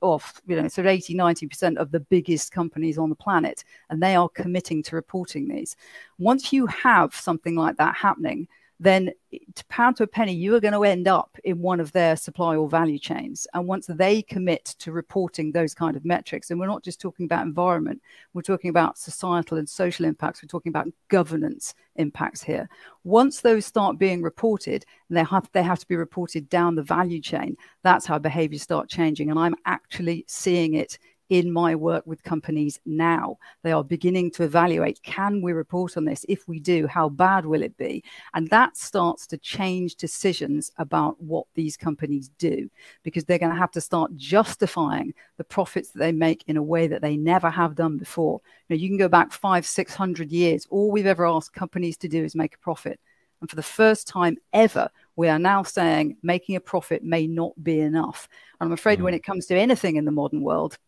off, 0.00 0.42
you 0.46 0.60
know, 0.60 0.68
sort 0.68 0.86
of 0.86 0.90
80, 0.90 1.14
90% 1.14 1.76
of 1.76 1.90
the 1.90 2.00
biggest 2.00 2.52
companies 2.52 2.98
on 2.98 3.08
the 3.08 3.14
planet, 3.14 3.64
and 3.90 4.02
they 4.02 4.16
are 4.16 4.28
committing 4.28 4.82
to 4.84 4.96
reporting 4.96 5.48
these. 5.48 5.76
Once 6.18 6.52
you 6.52 6.66
have 6.66 7.14
something 7.14 7.54
like 7.54 7.76
that 7.76 7.94
happening, 7.94 8.48
then 8.84 9.10
to 9.54 9.64
pound 9.66 9.96
to 9.96 10.02
a 10.02 10.06
penny, 10.06 10.34
you 10.34 10.54
are 10.54 10.60
going 10.60 10.74
to 10.74 10.84
end 10.84 11.08
up 11.08 11.38
in 11.42 11.58
one 11.60 11.80
of 11.80 11.90
their 11.92 12.16
supply 12.16 12.54
or 12.54 12.68
value 12.68 12.98
chains. 12.98 13.46
And 13.54 13.66
once 13.66 13.86
they 13.88 14.20
commit 14.20 14.76
to 14.80 14.92
reporting 14.92 15.52
those 15.52 15.74
kind 15.74 15.96
of 15.96 16.04
metrics, 16.04 16.50
and 16.50 16.60
we're 16.60 16.66
not 16.66 16.84
just 16.84 17.00
talking 17.00 17.24
about 17.24 17.46
environment, 17.46 18.02
we're 18.34 18.42
talking 18.42 18.68
about 18.68 18.98
societal 18.98 19.56
and 19.56 19.68
social 19.68 20.04
impacts, 20.04 20.42
we're 20.42 20.48
talking 20.48 20.70
about 20.70 20.88
governance 21.08 21.74
impacts 21.96 22.42
here. 22.42 22.68
Once 23.04 23.40
those 23.40 23.64
start 23.64 23.98
being 23.98 24.20
reported, 24.20 24.84
and 25.08 25.16
they 25.16 25.24
have 25.24 25.48
they 25.52 25.62
have 25.62 25.78
to 25.78 25.88
be 25.88 25.96
reported 25.96 26.48
down 26.50 26.74
the 26.74 26.82
value 26.82 27.20
chain, 27.20 27.56
that's 27.82 28.04
how 28.04 28.18
behaviors 28.18 28.62
start 28.62 28.90
changing. 28.90 29.30
And 29.30 29.38
I'm 29.38 29.54
actually 29.64 30.26
seeing 30.28 30.74
it 30.74 30.98
in 31.30 31.50
my 31.50 31.74
work 31.74 32.06
with 32.06 32.22
companies 32.22 32.78
now. 32.84 33.38
They 33.62 33.72
are 33.72 33.84
beginning 33.84 34.30
to 34.32 34.42
evaluate 34.42 35.02
can 35.02 35.42
we 35.42 35.52
report 35.52 35.96
on 35.96 36.04
this? 36.04 36.24
If 36.28 36.46
we 36.48 36.60
do, 36.60 36.86
how 36.86 37.08
bad 37.08 37.46
will 37.46 37.62
it 37.62 37.76
be? 37.76 38.04
And 38.34 38.48
that 38.50 38.76
starts 38.76 39.26
to 39.28 39.38
change 39.38 39.96
decisions 39.96 40.70
about 40.78 41.20
what 41.20 41.46
these 41.54 41.76
companies 41.76 42.30
do 42.38 42.68
because 43.02 43.24
they're 43.24 43.38
going 43.38 43.52
to 43.52 43.58
have 43.58 43.72
to 43.72 43.80
start 43.80 44.14
justifying 44.16 45.14
the 45.36 45.44
profits 45.44 45.90
that 45.90 45.98
they 45.98 46.12
make 46.12 46.44
in 46.46 46.56
a 46.56 46.62
way 46.62 46.86
that 46.86 47.02
they 47.02 47.16
never 47.16 47.50
have 47.50 47.74
done 47.74 47.98
before. 47.98 48.40
You, 48.68 48.76
know, 48.76 48.80
you 48.80 48.88
can 48.88 48.98
go 48.98 49.08
back 49.08 49.32
five, 49.32 49.66
six 49.66 49.94
hundred 49.94 50.30
years. 50.30 50.66
All 50.70 50.90
we've 50.90 51.06
ever 51.06 51.26
asked 51.26 51.52
companies 51.52 51.96
to 51.98 52.08
do 52.08 52.24
is 52.24 52.34
make 52.34 52.54
a 52.54 52.58
profit. 52.58 53.00
And 53.40 53.50
for 53.50 53.56
the 53.56 53.62
first 53.62 54.08
time 54.08 54.38
ever, 54.52 54.88
we 55.16 55.28
are 55.28 55.38
now 55.38 55.62
saying 55.62 56.16
making 56.22 56.56
a 56.56 56.60
profit 56.60 57.04
may 57.04 57.26
not 57.26 57.52
be 57.62 57.80
enough. 57.80 58.26
And 58.58 58.68
I'm 58.68 58.72
afraid 58.72 59.00
mm. 59.00 59.02
when 59.02 59.14
it 59.14 59.22
comes 59.22 59.46
to 59.46 59.54
anything 59.54 59.96
in 59.96 60.06
the 60.06 60.10
modern 60.10 60.40
world, 60.40 60.78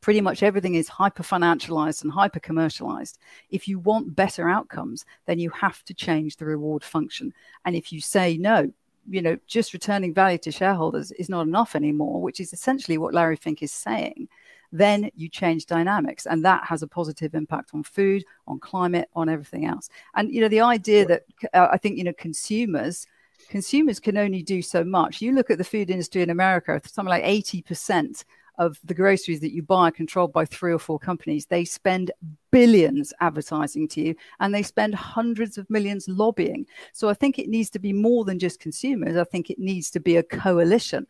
pretty 0.00 0.20
much 0.20 0.42
everything 0.42 0.74
is 0.74 0.88
hyper 0.88 1.22
financialized 1.22 2.02
and 2.02 2.12
hyper 2.12 2.40
commercialized. 2.40 3.18
If 3.50 3.68
you 3.68 3.78
want 3.78 4.16
better 4.16 4.48
outcomes, 4.48 5.04
then 5.26 5.38
you 5.38 5.50
have 5.50 5.84
to 5.84 5.94
change 5.94 6.36
the 6.36 6.46
reward 6.46 6.84
function. 6.84 7.32
And 7.64 7.76
if 7.76 7.92
you 7.92 8.00
say 8.00 8.36
no, 8.36 8.72
you 9.08 9.22
know, 9.22 9.36
just 9.46 9.72
returning 9.72 10.14
value 10.14 10.38
to 10.38 10.52
shareholders 10.52 11.12
is 11.12 11.28
not 11.28 11.46
enough 11.46 11.74
anymore, 11.74 12.20
which 12.20 12.40
is 12.40 12.52
essentially 12.52 12.98
what 12.98 13.14
Larry 13.14 13.36
Fink 13.36 13.62
is 13.62 13.72
saying, 13.72 14.28
then 14.72 15.10
you 15.16 15.28
change 15.28 15.66
dynamics. 15.66 16.26
And 16.26 16.44
that 16.44 16.64
has 16.64 16.82
a 16.82 16.86
positive 16.86 17.34
impact 17.34 17.70
on 17.74 17.82
food, 17.82 18.24
on 18.46 18.60
climate, 18.60 19.08
on 19.14 19.28
everything 19.28 19.66
else. 19.66 19.88
And, 20.14 20.32
you 20.32 20.40
know, 20.40 20.48
the 20.48 20.60
idea 20.60 21.06
that 21.06 21.22
uh, 21.54 21.68
I 21.72 21.76
think, 21.76 21.98
you 21.98 22.04
know, 22.04 22.12
consumers, 22.12 23.06
consumers 23.48 23.98
can 23.98 24.16
only 24.16 24.42
do 24.42 24.62
so 24.62 24.84
much. 24.84 25.20
You 25.20 25.32
look 25.32 25.50
at 25.50 25.58
the 25.58 25.64
food 25.64 25.90
industry 25.90 26.22
in 26.22 26.30
America, 26.30 26.80
something 26.84 27.10
like 27.10 27.24
80% 27.24 28.24
of 28.60 28.78
the 28.84 28.94
groceries 28.94 29.40
that 29.40 29.54
you 29.54 29.62
buy 29.62 29.88
are 29.88 29.90
controlled 29.90 30.34
by 30.34 30.44
three 30.44 30.72
or 30.72 30.78
four 30.78 30.98
companies. 30.98 31.46
They 31.46 31.64
spend 31.64 32.12
billions 32.52 33.10
advertising 33.20 33.88
to 33.88 34.02
you 34.02 34.14
and 34.38 34.54
they 34.54 34.62
spend 34.62 34.94
hundreds 34.94 35.56
of 35.56 35.68
millions 35.70 36.06
lobbying. 36.08 36.66
So 36.92 37.08
I 37.08 37.14
think 37.14 37.38
it 37.38 37.48
needs 37.48 37.70
to 37.70 37.78
be 37.78 37.94
more 37.94 38.26
than 38.26 38.38
just 38.38 38.60
consumers. 38.60 39.16
I 39.16 39.24
think 39.24 39.48
it 39.48 39.58
needs 39.58 39.90
to 39.92 40.00
be 40.00 40.18
a 40.18 40.22
coalition 40.22 41.06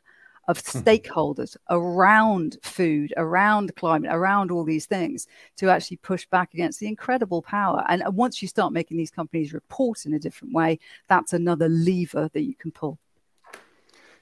of 0.46 0.59
hmm. 0.59 0.78
stakeholders 0.78 1.57
around 1.70 2.57
food, 2.62 3.12
around 3.16 3.74
climate, 3.74 4.12
around 4.14 4.53
all 4.53 4.62
these 4.62 4.86
things 4.86 5.26
to 5.57 5.70
actually 5.70 5.96
push 5.96 6.26
back 6.26 6.55
against 6.55 6.78
the 6.78 6.86
incredible 6.86 7.42
power. 7.42 7.84
And 7.88 8.05
once 8.14 8.40
you 8.40 8.46
start 8.46 8.72
making 8.72 8.96
these 8.96 9.11
companies 9.11 9.53
report 9.53 10.07
in 10.07 10.14
a 10.14 10.20
different 10.20 10.55
way, 10.55 10.78
that's 11.09 11.32
another 11.32 11.68
lever 11.68 12.30
that 12.32 12.42
you 12.42 12.55
can 12.55 12.70
pull. 12.70 13.01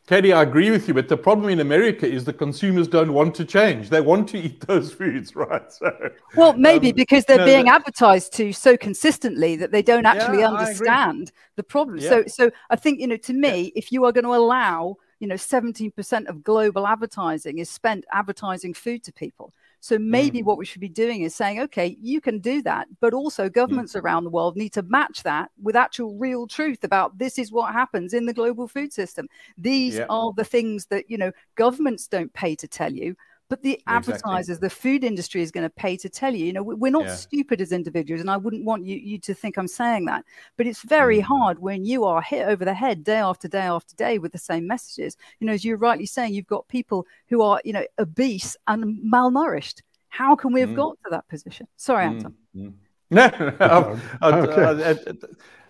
KD, 0.09 0.35
I 0.35 0.41
agree 0.41 0.71
with 0.71 0.89
you, 0.89 0.95
but 0.95 1.09
the 1.09 1.19
problem 1.19 1.51
in 1.51 1.61
America 1.61 2.11
is 2.11 2.25
the 2.25 2.33
consumers 2.33 2.89
don't 2.89 3.13
want 3.13 3.35
to 3.35 3.45
change. 3.45 3.91
They 3.91 4.01
want 4.01 4.27
to 4.31 4.39
eat 4.39 4.67
those 4.67 4.91
foods, 4.91 5.37
right? 5.37 5.71
So, 5.71 5.93
well, 6.35 6.55
maybe 6.55 6.89
um, 6.91 6.97
because 6.97 7.27
they're 7.27 7.37
no, 7.37 7.45
being 7.45 7.69
advertised 7.69 8.33
to 8.35 8.55
so 8.55 8.75
consistently 8.75 9.55
that 9.57 9.71
they 9.71 9.83
don't 9.83 10.07
actually 10.07 10.39
yeah, 10.39 10.49
understand 10.49 11.31
the 11.57 11.63
problem. 11.63 11.99
Yeah. 11.99 12.09
So, 12.09 12.25
so 12.27 12.51
I 12.71 12.77
think 12.77 13.01
you 13.01 13.07
know, 13.07 13.19
to 13.19 13.35
me, 13.35 13.65
yeah. 13.65 13.71
if 13.75 13.93
you 13.93 14.07
are 14.07 14.13
going 14.13 14.25
to 14.25 14.35
allow, 14.35 14.97
you 15.19 15.27
know, 15.27 15.37
seventeen 15.37 15.91
percent 15.91 16.29
of 16.29 16.43
global 16.43 16.87
advertising 16.87 17.59
is 17.59 17.69
spent 17.69 18.07
advertising 18.11 18.73
food 18.73 19.05
to 19.05 19.13
people, 19.13 19.53
so 19.81 19.99
maybe 19.99 20.41
mm. 20.41 20.45
what 20.45 20.59
we 20.59 20.65
should 20.65 20.81
be 20.81 20.89
doing 20.89 21.23
is 21.23 21.35
saying, 21.35 21.61
okay, 21.61 21.97
you 22.01 22.21
can 22.21 22.41
do 22.41 22.63
that, 22.63 22.89
but 23.01 23.15
also 23.15 23.49
governments 23.49 23.95
mm. 23.95 24.03
around 24.03 24.25
the 24.25 24.31
world 24.31 24.57
need 24.57 24.73
to 24.75 24.83
match 24.83 25.23
that 25.23 25.51
with 25.63 25.77
actual 25.77 26.17
real 26.17 26.47
truth 26.47 26.85
about 26.85 27.17
this 27.19 27.39
is 27.39 27.53
what 27.53 27.73
happens 27.73 28.13
in 28.13 28.27
the 28.27 28.35
global 28.35 28.67
food 28.67 28.93
system. 28.93 29.29
These 29.57 29.97
yeah. 29.97 30.07
are 30.11 30.33
the 30.37 30.45
things 30.45 30.87
that, 30.87 31.09
you 31.09 31.19
know, 31.19 31.33
governments 31.55 32.09
don't 32.09 32.33
pay 32.33 32.57
to 32.57 32.67
tell 32.67 32.93
you, 32.93 33.17
but 33.49 33.63
the 33.63 33.81
advertisers, 33.87 34.59
exactly. 34.59 34.67
the 34.67 34.75
food 34.75 35.05
industry 35.05 35.43
is 35.43 35.51
going 35.51 35.65
to 35.65 35.71
pay 35.71 35.97
to 35.97 36.09
tell 36.09 36.35
you. 36.35 36.45
You 36.45 36.53
know, 36.53 36.63
we're 36.63 36.93
not 36.93 37.07
yeah. 37.07 37.15
stupid 37.15 37.61
as 37.61 37.73
individuals, 37.73 38.21
and 38.21 38.31
I 38.31 38.37
wouldn't 38.37 38.65
want 38.65 38.85
you, 38.85 38.97
you 38.97 39.19
to 39.21 39.35
think 39.35 39.57
I'm 39.57 39.69
saying 39.69 40.05
that. 40.05 40.25
But 40.57 40.67
it's 40.67 40.83
very 40.83 41.19
mm. 41.19 41.23
hard 41.23 41.59
when 41.59 41.85
you 41.85 42.05
are 42.05 42.21
hit 42.21 42.47
over 42.47 42.65
the 42.65 42.75
head 42.75 43.05
day 43.05 43.17
after 43.17 43.49
day 43.49 43.63
after 43.63 43.97
day 43.97 44.19
with 44.19 44.33
the 44.33 44.39
same 44.39 44.67
messages. 44.67 45.17
You 45.41 45.47
know, 45.47 45.55
as 45.55 45.65
you're 45.65 45.79
rightly 45.79 46.07
saying, 46.07 46.35
you've 46.35 46.47
got 46.47 46.69
people 46.69 47.07
who 47.29 47.41
are, 47.41 47.61
you 47.65 47.73
know, 47.73 47.85
obese 47.99 48.57
and 48.67 49.01
malnourished. 49.03 49.81
How 50.11 50.37
can 50.37 50.53
we 50.53 50.61
have 50.61 50.71
mm. 50.71 50.77
got 50.77 50.99
to 51.05 51.11
that 51.11 51.29
position? 51.29 51.67
Sorry, 51.77 52.05
mm. 52.05 52.09
Anton. 52.11 52.35
Mm. 52.55 52.73
No, 53.11 53.23
I, 53.23 54.29
I, 54.29 54.31
I, 54.31 54.91
I, 54.91 54.97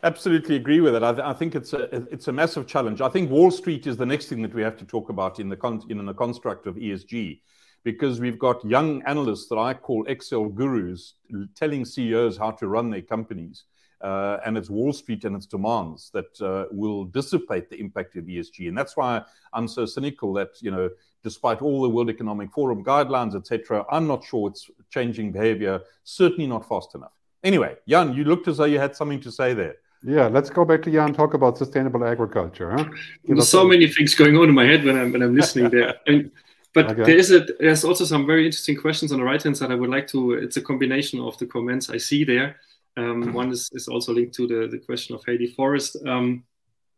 absolutely 0.03 0.57
agree 0.57 0.81
with 0.81 0.97
it. 0.97 1.05
I, 1.05 1.33
think 1.33 1.55
it's 1.55 1.73
a 1.73 1.85
it's 2.13 2.27
a 2.27 2.33
massive 2.33 2.67
challenge. 2.67 3.01
I 3.01 3.09
think 3.09 3.31
Wall 3.31 3.53
Street 3.53 3.87
is 3.87 3.97
the 3.97 4.05
next 4.05 4.27
thing 4.27 4.43
that 4.43 4.53
we 4.53 4.61
have 4.61 4.77
to 4.79 4.85
talk 4.85 5.09
about 5.09 5.39
in 5.39 5.49
the 5.49 5.57
con, 5.57 5.81
in 5.89 6.05
the 6.05 6.15
construct 6.15 6.67
of 6.67 6.75
ESG 6.75 7.39
because 7.85 8.21
we've 8.21 8.39
got 8.39 8.65
young 8.65 9.03
analysts 9.05 9.49
that 9.49 9.59
I 9.59 9.75
call 9.75 10.05
Excel 10.07 10.47
gurus 10.47 11.15
telling 11.55 11.85
CEOs 11.85 12.37
how 12.37 12.51
to 12.53 12.69
run 12.69 12.91
their 12.91 13.03
companies. 13.03 13.65
Uh, 14.01 14.39
and 14.47 14.57
it's 14.57 14.71
Wall 14.71 14.93
Street 14.93 15.25
and 15.25 15.35
its 15.35 15.47
demands 15.47 16.11
that 16.13 16.41
uh, 16.41 16.67
will 16.71 17.05
dissipate 17.05 17.69
the 17.69 17.81
impact 17.81 18.17
of 18.17 18.25
ESG. 18.25 18.69
And 18.69 18.79
that's 18.79 18.97
why 18.97 19.23
I'm 19.53 19.67
so 19.67 19.87
cynical 19.87 20.33
that, 20.35 20.51
you 20.61 20.71
know, 20.71 20.89
despite 21.25 21.63
all 21.63 21.83
the 21.83 21.89
World 21.89 22.09
Economic 22.09 22.53
Forum 22.53 22.85
guidelines, 22.85 23.35
etc., 23.35 23.85
I'm 23.91 24.07
not 24.07 24.25
sure 24.25 24.49
it's 24.49 24.71
changing 24.91 25.33
behavior, 25.33 25.81
certainly 26.05 26.47
not 26.47 26.69
fast 26.69 26.95
enough. 26.95 27.13
Anyway, 27.43 27.77
Jan, 27.89 28.15
you 28.15 28.25
looked 28.25 28.47
as 28.49 28.59
though 28.59 28.65
you 28.65 28.79
had 28.79 28.95
something 28.95 29.21
to 29.21 29.33
say 29.33 29.53
there. 29.53 29.77
Yeah, 30.03 30.29
let's 30.29 30.49
go 30.51 30.65
back 30.65 30.83
to 30.83 30.91
Jan. 30.93 31.07
and 31.07 31.15
Talk 31.17 31.35
about 31.35 31.59
sustainable 31.59 32.05
agriculture. 32.05 32.71
Huh? 32.71 32.85
There's 33.25 33.49
so 33.49 33.67
many 33.67 33.89
things 33.89 34.15
going 34.15 34.37
on 34.37 34.49
in 34.49 34.55
my 34.55 34.65
head 34.65 34.85
when 34.85 34.97
I'm 34.97 35.13
when 35.13 35.23
I'm 35.23 35.35
listening 35.35 35.71
there. 35.71 35.97
And 36.07 36.31
but 36.75 36.91
okay. 36.91 37.05
there 37.05 37.17
is 37.17 37.33
a 37.33 37.47
there's 37.59 37.85
also 37.85 38.05
some 38.05 38.27
very 38.27 38.45
interesting 38.45 38.77
questions 38.77 39.13
on 39.13 39.19
the 39.19 39.25
right 39.25 39.43
hand 39.43 39.57
side. 39.57 39.73
I 39.73 39.75
would 39.75 39.91
like 39.91 40.07
to. 40.09 40.35
It's 40.35 40.57
a 40.57 40.63
combination 40.63 41.21
of 41.21 41.37
the 41.39 41.47
comments 41.47 41.91
I 41.91 41.97
see 41.97 42.25
there. 42.25 42.57
Um, 42.97 43.23
mm-hmm. 43.23 43.33
one 43.33 43.51
is, 43.51 43.69
is 43.73 43.87
also 43.87 44.13
linked 44.13 44.35
to 44.35 44.49
the, 44.49 44.67
the 44.67 44.79
question 44.79 45.15
of 45.15 45.25
Heidi 45.25 45.47
Forest. 45.47 45.97
Um, 46.05 46.45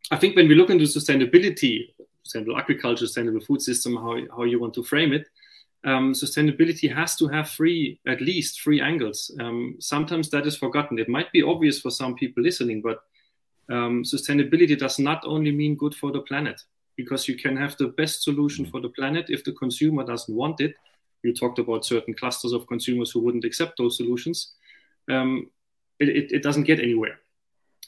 I 0.09 0.17
think 0.17 0.35
when 0.35 0.47
we 0.47 0.55
look 0.55 0.71
into 0.71 0.85
sustainability, 0.85 1.93
sustainable 2.23 2.57
agriculture, 2.57 3.05
sustainable 3.05 3.41
food 3.41 3.61
system, 3.61 3.95
how, 3.95 4.17
how 4.35 4.43
you 4.43 4.59
want 4.59 4.73
to 4.75 4.83
frame 4.83 5.13
it, 5.13 5.27
um, 5.83 6.13
sustainability 6.13 6.93
has 6.93 7.15
to 7.17 7.27
have 7.27 7.49
three, 7.49 7.99
at 8.07 8.19
least 8.19 8.61
three 8.61 8.81
angles. 8.81 9.31
Um, 9.39 9.75
sometimes 9.79 10.29
that 10.31 10.47
is 10.47 10.57
forgotten. 10.57 10.97
It 10.97 11.07
might 11.07 11.31
be 11.31 11.43
obvious 11.43 11.79
for 11.79 11.91
some 11.91 12.15
people 12.15 12.41
listening, 12.41 12.81
but 12.81 13.03
um, 13.69 14.03
sustainability 14.03 14.77
does 14.77 14.97
not 14.97 15.23
only 15.25 15.51
mean 15.51 15.75
good 15.75 15.93
for 15.93 16.11
the 16.11 16.21
planet 16.21 16.61
because 16.97 17.27
you 17.27 17.37
can 17.37 17.55
have 17.57 17.75
the 17.77 17.87
best 17.87 18.23
solution 18.23 18.65
for 18.65 18.81
the 18.81 18.89
planet 18.89 19.25
if 19.29 19.43
the 19.43 19.53
consumer 19.53 20.03
doesn't 20.03 20.35
want 20.35 20.61
it. 20.61 20.75
You 21.23 21.33
talked 21.33 21.59
about 21.59 21.85
certain 21.85 22.13
clusters 22.13 22.51
of 22.51 22.67
consumers 22.67 23.11
who 23.11 23.19
wouldn't 23.19 23.45
accept 23.45 23.77
those 23.77 23.97
solutions. 23.97 24.53
Um, 25.09 25.49
it, 25.99 26.09
it, 26.09 26.31
it, 26.31 26.43
doesn't 26.43 26.63
get 26.63 26.79
anywhere. 26.79 27.19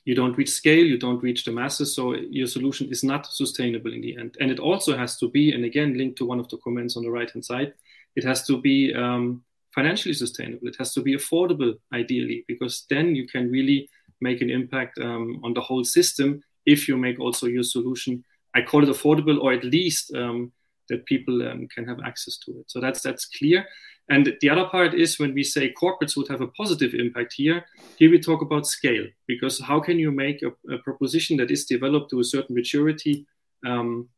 You 0.06 0.16
don't 0.16 0.38
reach 0.38 0.52
scale, 0.52 0.86
you 0.86 1.00
don't 1.00 1.24
reach 1.24 1.46
the 1.46 1.52
masses, 1.52 1.96
so 1.96 2.14
your 2.14 2.48
solution 2.48 2.90
is 2.90 3.04
not 3.04 3.26
sustainable 3.26 3.94
in 3.94 4.02
the 4.02 4.18
end. 4.18 4.36
And 4.40 4.52
it 4.52 4.60
also 4.60 4.96
has 4.98 5.18
to 5.18 5.30
be, 5.30 5.54
and 5.54 5.66
again, 5.66 5.98
linked 5.98 6.18
to 6.18 6.26
one 6.26 6.40
of 6.40 6.50
the 6.50 6.58
comments 6.58 6.98
on 6.98 7.04
the 7.04 7.12
right 7.12 7.30
hand 7.32 7.46
side, 7.46 7.74
it 8.16 8.24
has 8.24 8.46
to 8.48 8.62
be 8.62 8.94
um, 8.94 9.44
financially 9.74 10.14
sustainable. 10.14 10.68
It 10.68 10.76
has 10.78 10.94
to 10.94 11.02
be 11.02 11.16
affordable, 11.16 11.76
ideally, 11.94 12.46
because 12.48 12.86
then 12.90 13.16
you 13.16 13.28
can 13.28 13.50
really 13.50 13.90
make 14.22 14.42
an 14.42 14.50
impact 14.50 15.00
um, 15.00 15.40
on 15.44 15.54
the 15.54 15.62
whole 15.62 15.84
system 15.84 16.42
if 16.66 16.88
you 16.88 16.98
make 16.98 17.20
also 17.20 17.48
your 17.48 17.64
solution 17.64 18.24
I 18.56 18.62
call 18.62 18.84
it 18.84 18.90
affordable, 18.90 19.42
or 19.42 19.54
at 19.54 19.64
least 19.64 20.14
um, 20.16 20.52
that 20.90 21.06
people 21.06 21.48
um, 21.48 21.68
can 21.74 21.88
have 21.88 22.00
access 22.06 22.38
to 22.38 22.52
it. 22.60 22.66
So 22.72 22.80
that's 22.80 23.02
that's 23.02 23.26
clear. 23.26 23.66
And 24.10 24.38
the 24.42 24.50
other 24.50 24.66
part 24.66 24.94
is 24.94 25.18
when 25.18 25.34
we 25.34 25.44
say 25.44 25.74
corporates 25.82 26.18
would 26.18 26.28
have 26.28 26.42
a 26.42 26.48
positive 26.48 26.94
impact 26.94 27.34
here. 27.34 27.66
Here 27.98 28.12
we 28.12 28.20
talk 28.20 28.42
about 28.42 28.68
scale, 28.68 29.08
because 29.28 29.62
how 29.62 29.80
can 29.80 29.98
you 29.98 30.12
make 30.12 30.44
a, 30.44 30.52
a 30.74 30.78
proposition 30.80 31.38
that 31.38 31.52
is 31.52 31.66
developed 31.66 32.10
to 32.10 32.20
a 32.20 32.24
certain 32.24 32.54
maturity, 32.54 33.26
um, 33.66 34.10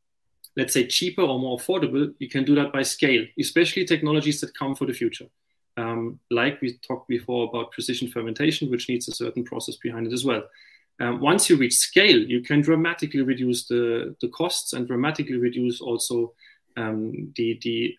let's 0.58 0.74
say 0.74 0.88
cheaper 0.88 1.22
or 1.22 1.38
more 1.40 1.58
affordable? 1.60 2.12
You 2.18 2.30
can 2.30 2.44
do 2.44 2.56
that 2.56 2.74
by 2.74 2.82
scale, 2.82 3.26
especially 3.40 3.86
technologies 3.86 4.42
that 4.42 4.58
come 4.58 4.76
for 4.76 4.88
the 4.88 4.94
future. 4.94 5.28
Um, 5.78 6.20
like 6.32 6.62
we 6.62 6.80
talked 6.88 7.08
before 7.08 7.48
about 7.48 7.72
precision 7.72 8.08
fermentation, 8.08 8.72
which 8.72 8.90
needs 8.90 9.08
a 9.08 9.14
certain 9.14 9.44
process 9.44 9.76
behind 9.76 10.08
it 10.08 10.14
as 10.14 10.26
well. 10.26 10.44
Um, 11.00 11.20
once 11.20 11.50
you 11.50 11.58
reach 11.58 11.76
scale, 11.76 12.18
you 12.18 12.42
can 12.42 12.62
dramatically 12.62 13.22
reduce 13.22 13.68
the, 13.68 14.16
the 14.22 14.30
costs 14.30 14.74
and 14.74 14.88
dramatically 14.88 15.38
reduce 15.38 15.82
also 15.82 16.34
um, 16.78 17.34
the, 17.36 17.60
the 17.62 17.96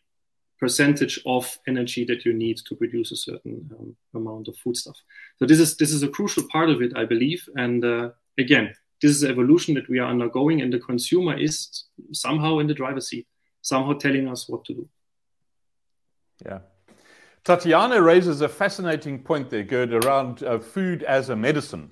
percentage 0.59 1.21
of 1.27 1.59
energy 1.67 2.05
that 2.05 2.25
you 2.25 2.33
need 2.33 2.59
to 2.67 2.75
produce 2.75 3.13
a 3.13 3.17
certain 3.17 3.71
um, 3.79 3.97
amount 4.15 4.49
of 4.49 4.57
foodstuff. 4.57 4.97
So 5.39 5.47
this 5.47 5.61
is 5.61 5.77
this 5.77 5.93
is 5.93 6.03
a 6.03 6.09
crucial 6.09 6.45
part 6.51 6.71
of 6.71 6.81
it, 6.81 6.93
I 6.97 7.05
believe. 7.05 7.47
And 7.57 7.85
uh, 7.85 8.11
again, 8.39 8.75
this 9.03 9.11
is 9.11 9.25
evolution 9.25 9.75
that 9.75 9.89
we 9.89 9.99
are 9.99 10.09
undergoing, 10.09 10.63
and 10.63 10.73
the 10.73 10.79
consumer 10.79 11.37
is 11.39 11.85
somehow 12.13 12.59
in 12.59 12.67
the 12.67 12.75
driver's 12.75 13.09
seat, 13.09 13.27
somehow 13.61 13.93
telling 13.93 14.29
us 14.29 14.49
what 14.49 14.65
to 14.65 14.75
do. 14.75 14.89
Yeah. 16.45 16.61
Tatiana 17.45 18.03
raises 18.03 18.41
a 18.41 18.49
fascinating 18.49 19.23
point 19.23 19.51
there, 19.51 19.63
Gerd, 19.63 19.93
around 19.93 20.43
uh, 20.43 20.59
food 20.59 21.03
as 21.05 21.29
a 21.29 21.37
medicine. 21.37 21.91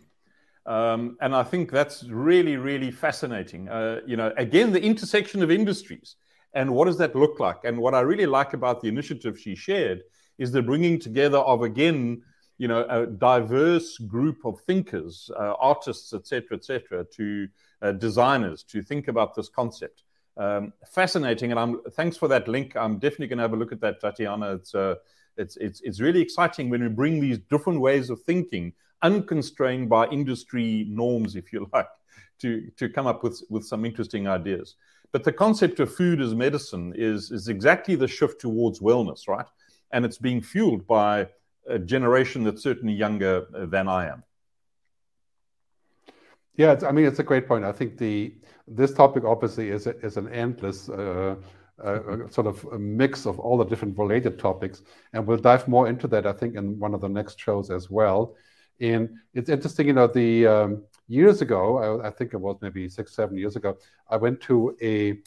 Um, 0.66 1.16
and 1.20 1.34
I 1.34 1.42
think 1.42 1.70
that's 1.70 2.04
really, 2.04 2.56
really 2.56 2.90
fascinating. 2.90 3.68
Uh, 3.68 4.00
you 4.06 4.16
know, 4.16 4.32
again, 4.36 4.72
the 4.72 4.82
intersection 4.82 5.42
of 5.42 5.50
industries 5.50 6.16
and 6.54 6.72
what 6.72 6.86
does 6.86 6.98
that 6.98 7.14
look 7.14 7.40
like? 7.40 7.64
And 7.64 7.78
what 7.78 7.94
I 7.94 8.00
really 8.00 8.26
like 8.26 8.54
about 8.54 8.80
the 8.80 8.88
initiative 8.88 9.38
she 9.38 9.54
shared 9.54 10.02
is 10.38 10.52
the 10.52 10.62
bringing 10.62 10.98
together 10.98 11.38
of, 11.38 11.62
again, 11.62 12.22
you 12.58 12.68
know, 12.68 12.86
a 12.88 13.06
diverse 13.06 13.98
group 13.98 14.44
of 14.44 14.60
thinkers, 14.60 15.30
uh, 15.36 15.54
artists, 15.58 16.12
etc., 16.12 16.56
etc., 16.56 17.04
to 17.16 17.48
uh, 17.82 17.92
designers 17.92 18.62
to 18.62 18.82
think 18.82 19.08
about 19.08 19.34
this 19.34 19.48
concept. 19.48 20.04
Um, 20.36 20.72
fascinating, 20.86 21.50
and 21.50 21.60
I'm 21.60 21.80
thanks 21.92 22.16
for 22.16 22.28
that 22.28 22.48
link. 22.48 22.76
I'm 22.76 22.98
definitely 22.98 23.28
going 23.28 23.38
to 23.38 23.42
have 23.42 23.52
a 23.52 23.56
look 23.56 23.72
at 23.72 23.80
that, 23.80 24.00
Tatiana. 24.00 24.54
It's 24.54 24.74
uh, 24.74 24.96
it's 25.36 25.56
it's 25.56 25.80
it's 25.82 26.00
really 26.00 26.20
exciting 26.20 26.70
when 26.70 26.82
we 26.82 26.88
bring 26.88 27.20
these 27.20 27.38
different 27.38 27.80
ways 27.80 28.10
of 28.10 28.22
thinking 28.22 28.72
unconstrained 29.02 29.88
by 29.88 30.06
industry 30.08 30.86
norms, 30.88 31.36
if 31.36 31.52
you 31.52 31.68
like, 31.72 31.88
to, 32.40 32.70
to 32.76 32.88
come 32.88 33.06
up 33.06 33.22
with, 33.22 33.42
with 33.50 33.64
some 33.64 33.84
interesting 33.84 34.28
ideas. 34.28 34.76
But 35.12 35.22
the 35.22 35.32
concept 35.32 35.78
of 35.78 35.94
food 35.94 36.20
as 36.20 36.34
medicine 36.34 36.92
is, 36.96 37.30
is 37.30 37.48
exactly 37.48 37.94
the 37.94 38.08
shift 38.08 38.40
towards 38.40 38.80
wellness, 38.80 39.28
right? 39.28 39.46
And 39.92 40.04
it's 40.04 40.18
being 40.18 40.40
fueled 40.40 40.86
by 40.86 41.28
a 41.68 41.78
generation 41.78 42.42
that's 42.42 42.62
certainly 42.62 42.94
younger 42.94 43.46
than 43.52 43.88
I 43.88 44.08
am. 44.08 44.24
Yeah, 46.56 46.78
I 46.86 46.92
mean, 46.92 47.04
it's 47.04 47.18
a 47.18 47.24
great 47.24 47.48
point. 47.48 47.64
I 47.64 47.72
think 47.72 47.98
the 47.98 48.34
this 48.66 48.94
topic 48.94 49.24
obviously 49.24 49.70
is 49.70 49.86
a, 49.86 49.98
is 50.00 50.16
an 50.16 50.28
endless 50.32 50.88
uh, 50.88 51.34
uh, 51.82 52.28
sort 52.30 52.46
of 52.46 52.64
a 52.72 52.78
mix 52.78 53.26
of 53.26 53.38
all 53.38 53.58
the 53.58 53.64
different 53.64 53.98
related 53.98 54.38
topics, 54.38 54.82
and 55.12 55.26
we'll 55.26 55.38
dive 55.38 55.66
more 55.66 55.88
into 55.88 56.06
that. 56.08 56.26
I 56.26 56.32
think 56.32 56.54
in 56.54 56.78
one 56.78 56.94
of 56.94 57.00
the 57.00 57.08
next 57.08 57.40
shows 57.40 57.70
as 57.70 57.90
well. 57.90 58.36
And 58.80 59.10
it's 59.34 59.48
interesting, 59.48 59.86
you 59.86 59.92
know, 59.92 60.06
the 60.06 60.46
um, 60.46 60.84
years 61.08 61.42
ago, 61.42 62.00
I, 62.02 62.08
I, 62.08 62.10
think 62.10 62.34
it 62.34 62.38
was 62.38 62.56
maybe 62.60 62.88
six, 62.88 63.14
seven 63.14 63.36
years 63.36 63.56
ago, 63.56 63.78
I 64.10 64.16
went 64.16 64.40
to 64.42 64.76
a, 64.82 65.18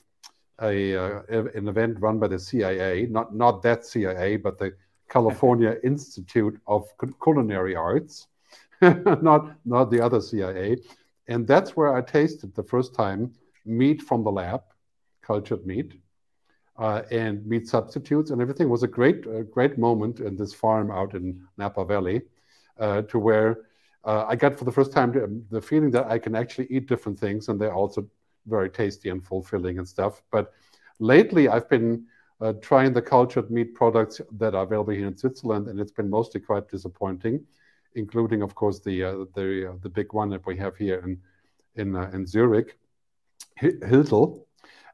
a 0.61 0.95
uh, 0.95 1.21
an 1.29 1.67
event 1.67 1.99
run 1.99 2.19
by 2.19 2.27
the 2.27 2.39
CIA, 2.39 3.07
not 3.09 3.35
not 3.35 3.61
that 3.63 3.85
CIA, 3.85 4.37
but 4.37 4.57
the 4.57 4.73
California 5.09 5.77
Institute 5.83 6.59
of 6.67 6.87
Culinary 7.23 7.75
Arts, 7.75 8.27
not 8.81 9.55
not 9.65 9.91
the 9.91 10.01
other 10.01 10.19
CIA, 10.19 10.77
and 11.27 11.47
that's 11.47 11.75
where 11.75 11.95
I 11.95 12.01
tasted 12.01 12.53
the 12.55 12.63
first 12.63 12.93
time 12.95 13.33
meat 13.65 14.01
from 14.01 14.23
the 14.23 14.31
lab, 14.31 14.61
cultured 15.21 15.65
meat, 15.65 15.93
uh, 16.77 17.01
and 17.11 17.45
meat 17.45 17.67
substitutes 17.67 18.31
and 18.31 18.41
everything. 18.41 18.67
It 18.67 18.71
was 18.71 18.83
a 18.83 18.87
great, 18.87 19.25
a 19.27 19.43
great 19.43 19.77
moment 19.77 20.19
in 20.19 20.35
this 20.35 20.53
farm 20.53 20.91
out 20.91 21.13
in 21.15 21.45
Napa 21.57 21.85
Valley, 21.85 22.21
uh, 22.80 23.01
to 23.03 23.19
where 23.19 23.67
uh, 24.03 24.25
I 24.28 24.36
got 24.36 24.57
for 24.57 24.65
the 24.65 24.71
first 24.71 24.93
time 24.93 25.45
the, 25.49 25.61
feeling 25.61 25.91
that 25.91 26.07
I 26.07 26.17
can 26.17 26.36
actually 26.36 26.67
eat 26.69 26.88
different 26.88 27.19
things, 27.19 27.49
and 27.49 27.59
they're 27.59 27.73
also 27.73 28.07
very 28.45 28.69
tasty 28.69 29.09
and 29.09 29.23
fulfilling 29.23 29.78
and 29.80 29.88
stuff. 29.88 30.21
But 30.32 30.53
lately, 30.99 31.49
I've 31.49 31.69
been 31.69 32.05
uh, 32.39 32.53
trying 32.61 32.93
the 32.93 33.01
cultured 33.01 33.51
meat 33.51 33.73
products 33.75 34.21
that 34.38 34.55
are 34.55 34.63
available 34.63 34.93
here 34.93 35.07
in 35.07 35.17
Switzerland, 35.17 35.67
and 35.67 35.80
it's 35.80 35.91
been 35.91 36.09
mostly 36.09 36.39
quite 36.39 36.69
disappointing, 36.69 37.43
including, 37.95 38.41
of 38.41 38.55
course, 38.55 38.80
the 38.80 39.03
uh, 39.03 39.25
the 39.34 39.71
uh, 39.71 39.73
the 39.82 39.89
big 39.89 40.13
one 40.13 40.30
that 40.30 40.45
we 40.45 40.55
have 40.57 40.78
here 40.78 40.99
in 40.99 41.19
in 41.75 41.95
in 42.13 42.25
Zurich, 42.25 42.78
Hiltl. 43.61 44.43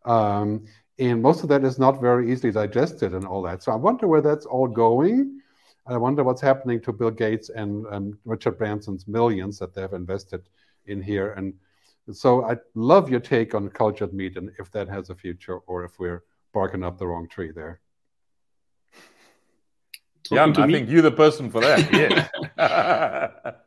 Um, 0.06 0.66
and 1.00 1.22
most 1.22 1.44
of 1.44 1.50
that 1.50 1.64
is 1.64 1.80
not 1.80 2.02
very 2.02 2.32
easily 2.32 2.52
digested 2.52 3.14
and 3.14 3.26
all 3.26 3.42
that. 3.44 3.64
So 3.64 3.72
I 3.72 3.76
wonder 3.76 4.08
where 4.08 4.22
that's 4.22 4.46
all 4.46 4.68
going. 4.68 5.42
I 5.86 5.98
wonder 5.98 6.24
what's 6.24 6.42
happening 6.42 6.80
to 6.82 6.94
Bill 6.94 7.12
Gates 7.12 7.50
and, 7.50 7.86
and 7.88 8.16
Richard 8.26 8.58
Branson's 8.58 9.08
millions 9.08 9.60
that 9.60 9.74
they've 9.74 9.92
invested 9.94 10.48
in 10.86 11.02
here. 11.02 11.34
And 11.34 11.54
so 12.12 12.46
I 12.46 12.58
love 12.74 13.10
your 13.10 13.20
take 13.20 13.54
on 13.54 13.70
cultured 13.70 14.14
meat 14.14 14.38
and 14.38 14.52
if 14.60 14.72
that 14.72 14.88
has 14.88 15.10
a 15.10 15.16
future 15.16 15.58
or 15.68 15.84
if 15.84 16.00
we're 16.00 16.24
barking 16.54 16.84
up 16.84 16.98
the 16.98 17.08
wrong 17.08 17.28
tree 17.28 17.52
there. 17.52 17.82
yeah, 20.32 20.44
I 20.44 20.66
me? 20.66 20.74
think 20.74 20.90
you're 20.90 21.02
the 21.02 21.12
person 21.12 21.50
for 21.50 21.62
that. 21.62 22.30
Yes. 22.58 23.56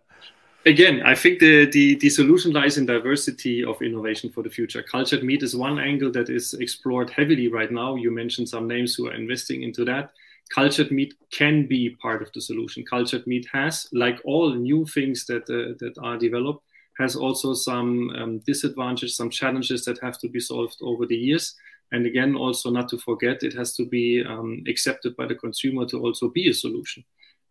again, 0.67 1.03
I 1.05 1.14
think 1.14 1.39
the, 1.39 1.67
the, 1.67 1.95
the 1.95 2.11
solution 2.11 2.53
lies 2.53 2.77
in 2.77 2.87
diversity 2.87 3.64
of 3.64 3.81
innovation 3.81 4.31
for 4.31 4.43
the 4.43 4.51
future. 4.51 4.83
Cultured 4.83 5.23
meat 5.23 5.43
is 5.43 5.55
one 5.55 5.79
angle 5.79 6.11
that 6.12 6.29
is 6.29 6.55
explored 6.55 7.11
heavily 7.11 7.49
right 7.49 7.71
now. 7.71 7.95
You 7.95 8.11
mentioned 8.11 8.49
some 8.49 8.67
names 8.67 8.95
who 8.95 9.07
are 9.09 9.14
investing 9.14 9.62
into 9.62 9.85
that. 9.85 10.12
Cultured 10.55 10.91
meat 10.91 11.15
can 11.33 11.67
be 11.67 11.91
part 11.91 12.23
of 12.23 12.33
the 12.33 12.41
solution. 12.41 12.85
Cultured 12.85 13.27
meat 13.27 13.47
has, 13.53 13.89
like 13.93 14.21
all 14.25 14.55
new 14.55 14.87
things 14.87 15.27
that 15.27 15.43
uh, 15.51 15.75
that 15.81 15.95
are 16.01 16.17
developed, 16.17 16.63
has 16.99 17.17
also 17.17 17.53
some 17.55 18.11
um, 18.11 18.39
disadvantages, 18.47 19.17
some 19.17 19.31
challenges 19.31 19.85
that 19.85 19.99
have 20.01 20.19
to 20.19 20.29
be 20.29 20.41
solved 20.41 20.77
over 20.83 21.05
the 21.07 21.17
years. 21.17 21.55
And 21.93 22.07
again, 22.07 22.35
also 22.35 22.71
not 22.71 22.89
to 22.91 22.99
forget, 22.99 23.43
it 23.43 23.55
has 23.55 23.75
to 23.77 23.87
be 23.87 24.25
um, 24.25 24.65
accepted 24.67 25.17
by 25.17 25.27
the 25.27 25.35
consumer 25.35 25.87
to 25.87 26.01
also 26.01 26.29
be 26.29 26.49
a 26.49 26.55
solution. 26.55 27.05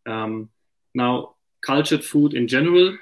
Um, 0.06 0.50
now, 0.94 1.36
cultured 1.66 2.04
food 2.04 2.34
in 2.34 2.48
general 2.48 2.98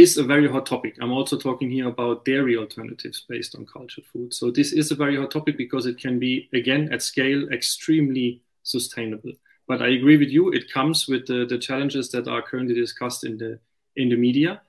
is 0.00 0.18
a 0.18 0.24
very 0.24 0.48
hot 0.48 0.66
topic. 0.66 0.96
I'm 1.00 1.12
also 1.12 1.36
talking 1.38 1.70
here 1.70 1.88
about 1.88 2.24
dairy 2.24 2.56
alternatives 2.56 3.24
based 3.28 3.54
on 3.54 3.66
cultured 3.66 4.04
food. 4.06 4.32
So 4.34 4.50
this 4.50 4.72
is 4.72 4.90
a 4.90 4.94
very 4.94 5.16
hot 5.16 5.30
topic 5.30 5.56
because 5.56 5.86
it 5.86 5.98
can 5.98 6.18
be, 6.18 6.48
again, 6.52 6.92
at 6.92 7.02
scale, 7.02 7.48
extremely 7.50 8.42
sustainable. 8.62 9.32
But 9.68 9.82
I 9.82 9.88
agree 9.88 10.16
with 10.16 10.30
you. 10.30 10.52
It 10.52 10.72
comes 10.72 11.06
with 11.06 11.26
the, 11.26 11.46
the 11.46 11.58
challenges 11.58 12.10
that 12.10 12.26
are 12.28 12.42
currently 12.42 12.74
discussed 12.74 13.24
in 13.24 13.38
the 13.38 13.58
in 13.96 14.08
the 14.08 14.16
media. 14.16 14.62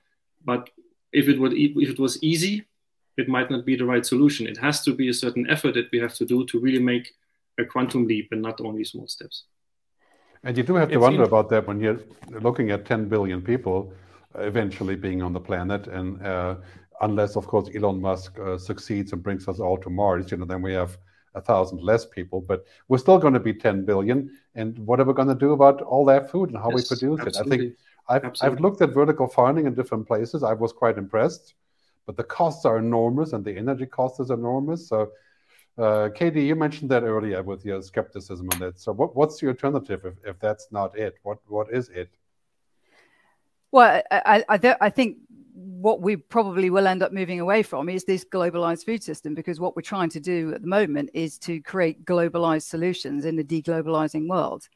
But 0.44 0.70
if 1.12 1.28
it 1.28 1.38
would 1.40 1.54
if 1.54 1.88
it 1.94 1.98
was 1.98 2.22
easy, 2.22 2.66
it 3.16 3.28
might 3.28 3.50
not 3.50 3.64
be 3.64 3.76
the 3.76 3.84
right 3.84 4.06
solution. 4.06 4.46
It 4.46 4.58
has 4.58 4.82
to 4.84 4.94
be 4.94 5.08
a 5.08 5.14
certain 5.24 5.48
effort 5.50 5.74
that 5.74 5.90
we 5.92 5.98
have 5.98 6.14
to 6.14 6.24
do 6.24 6.46
to 6.46 6.60
really 6.60 6.84
make 6.92 7.14
a 7.58 7.64
quantum 7.64 8.06
leap 8.06 8.28
and 8.32 8.42
not 8.42 8.60
only 8.60 8.84
small 8.84 9.08
steps. 9.08 9.44
And 10.44 10.56
you 10.56 10.64
do 10.64 10.74
have 10.74 10.88
to 10.88 10.94
it's 10.94 11.02
wonder 11.02 11.22
in- 11.22 11.28
about 11.28 11.48
that 11.50 11.66
when 11.66 11.80
you're 11.80 12.00
looking 12.46 12.70
at 12.70 12.84
10 12.86 13.08
billion 13.08 13.40
people 13.42 13.92
eventually 14.36 14.96
being 14.96 15.22
on 15.22 15.32
the 15.32 15.40
planet. 15.40 15.86
And 15.86 16.24
uh, 16.24 16.56
unless, 17.00 17.36
of 17.36 17.46
course, 17.46 17.70
Elon 17.74 18.00
Musk 18.00 18.38
uh, 18.38 18.58
succeeds 18.58 19.12
and 19.12 19.22
brings 19.22 19.48
us 19.48 19.60
all 19.60 19.78
to 19.78 19.90
Mars, 19.90 20.30
you 20.30 20.36
know, 20.36 20.44
then 20.44 20.62
we 20.62 20.72
have 20.72 20.98
a 21.34 21.40
thousand 21.40 21.80
less 21.80 22.04
people. 22.04 22.40
But 22.40 22.64
we're 22.88 22.98
still 22.98 23.18
going 23.18 23.34
to 23.34 23.40
be 23.40 23.54
10 23.54 23.84
billion. 23.84 24.30
And 24.54 24.78
what 24.80 25.00
are 25.00 25.04
we 25.04 25.14
going 25.14 25.28
to 25.28 25.34
do 25.34 25.52
about 25.52 25.82
all 25.82 26.04
that 26.06 26.30
food 26.30 26.50
and 26.50 26.58
how 26.58 26.70
yes, 26.70 26.90
we 26.90 26.96
produce 26.96 27.20
absolutely. 27.26 27.66
it? 27.66 27.76
I 28.08 28.18
think 28.18 28.34
I've, 28.42 28.52
I've 28.52 28.60
looked 28.60 28.82
at 28.82 28.92
vertical 28.92 29.26
farming 29.26 29.66
in 29.66 29.74
different 29.74 30.06
places. 30.06 30.42
I 30.42 30.52
was 30.52 30.72
quite 30.72 30.98
impressed, 30.98 31.54
but 32.06 32.16
the 32.16 32.24
costs 32.24 32.64
are 32.64 32.78
enormous 32.78 33.32
and 33.32 33.44
the 33.44 33.56
energy 33.56 33.86
cost 33.86 34.20
is 34.20 34.30
enormous. 34.30 34.88
So, 34.88 35.12
uh, 35.78 36.10
KD, 36.14 36.46
you 36.46 36.54
mentioned 36.54 36.90
that 36.90 37.02
earlier 37.02 37.42
with 37.42 37.64
your 37.64 37.80
skepticism 37.80 38.48
on 38.52 38.58
that. 38.58 38.78
So, 38.78 38.92
what, 38.92 39.16
what's 39.16 39.40
the 39.40 39.48
alternative 39.48 40.04
if, 40.04 40.14
if 40.24 40.38
that's 40.38 40.68
not 40.70 40.98
it? 40.98 41.14
What 41.22 41.38
what 41.46 41.72
is 41.72 41.88
it? 41.90 42.10
Well, 43.72 44.02
I, 44.10 44.44
I, 44.48 44.76
I 44.82 44.90
think 44.90 45.16
what 45.54 46.00
we 46.00 46.16
probably 46.16 46.70
will 46.70 46.86
end 46.86 47.02
up 47.02 47.12
moving 47.12 47.40
away 47.40 47.62
from 47.62 47.88
is 47.88 48.04
this 48.04 48.24
globalized 48.24 48.84
food 48.84 49.02
system 49.02 49.34
because 49.34 49.58
what 49.58 49.74
we're 49.74 49.82
trying 49.82 50.10
to 50.10 50.20
do 50.20 50.52
at 50.54 50.60
the 50.60 50.68
moment 50.68 51.10
is 51.14 51.38
to 51.38 51.60
create 51.62 52.04
globalized 52.04 52.64
solutions 52.68 53.24
in 53.24 53.38
a 53.38 53.42
deglobalizing 53.42 54.28
world. 54.28 54.68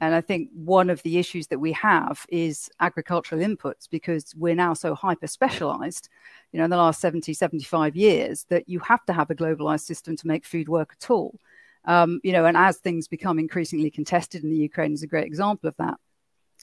And 0.00 0.14
I 0.14 0.20
think 0.20 0.50
one 0.52 0.90
of 0.90 1.00
the 1.04 1.18
issues 1.18 1.46
that 1.48 1.60
we 1.60 1.72
have 1.72 2.26
is 2.28 2.68
agricultural 2.80 3.40
inputs 3.40 3.88
because 3.88 4.34
we're 4.36 4.56
now 4.56 4.74
so 4.74 4.94
hyper 4.96 5.28
specialized, 5.28 6.08
you 6.52 6.58
know, 6.58 6.64
in 6.64 6.70
the 6.70 6.76
last 6.76 7.00
70, 7.00 7.32
75 7.34 7.94
years 7.94 8.44
that 8.50 8.68
you 8.68 8.80
have 8.80 9.04
to 9.06 9.12
have 9.12 9.30
a 9.30 9.34
globalized 9.36 9.82
system 9.86 10.16
to 10.16 10.26
make 10.26 10.44
food 10.44 10.68
work 10.68 10.96
at 11.00 11.10
all. 11.10 11.38
Um, 11.84 12.20
you 12.24 12.32
know, 12.32 12.46
and 12.46 12.56
as 12.56 12.78
things 12.78 13.06
become 13.06 13.38
increasingly 13.38 13.90
contested, 13.90 14.42
and 14.42 14.52
the 14.52 14.56
Ukraine 14.56 14.92
is 14.92 15.04
a 15.04 15.06
great 15.06 15.26
example 15.26 15.68
of 15.68 15.76
that, 15.78 15.98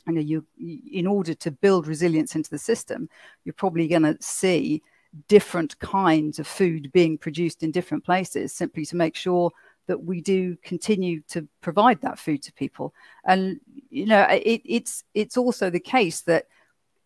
you 0.08 0.14
know, 0.14 0.22
you 0.22 0.46
in 0.92 1.08
order 1.08 1.34
to 1.34 1.52
build 1.52 1.88
resilience 1.88 2.36
into 2.36 2.50
the 2.50 2.58
system, 2.58 3.10
you're 3.44 3.54
probably 3.54 3.88
going 3.88 4.04
to 4.04 4.18
see 4.20 4.82
different 5.28 5.78
kinds 5.80 6.40
of 6.40 6.48
food 6.48 6.92
being 6.92 7.18
produced 7.18 7.64
in 7.64 7.72
different 7.72 8.06
places 8.06 8.54
simply 8.54 8.86
to 8.86 8.96
make 8.96 9.16
sure 9.16 9.52
that 9.88 10.04
we 10.04 10.22
do 10.22 10.56
continue 10.64 11.20
to 11.28 11.48
provide 11.62 12.00
that 12.02 12.20
food 12.20 12.44
to 12.44 12.54
people. 12.54 12.94
And 13.26 13.60
you 13.90 14.06
know, 14.06 14.22
it, 14.24 14.62
it's 14.66 15.04
it's 15.14 15.38
also 15.38 15.70
the 15.70 15.80
case 15.80 16.22
that 16.22 16.46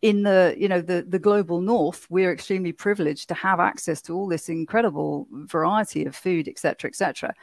in 0.03 0.21
the 0.23 0.53
you 0.57 0.67
know 0.67 0.81
the 0.81 1.05
the 1.07 1.17
global 1.17 1.61
north 1.61 2.05
we're 2.09 2.33
extremely 2.33 2.73
privileged 2.73 3.29
to 3.29 3.33
have 3.33 3.61
access 3.61 4.01
to 4.01 4.13
all 4.13 4.27
this 4.27 4.49
incredible 4.49 5.27
variety 5.31 6.03
of 6.03 6.13
food 6.13 6.49
etc 6.49 6.89
etc 6.89 7.33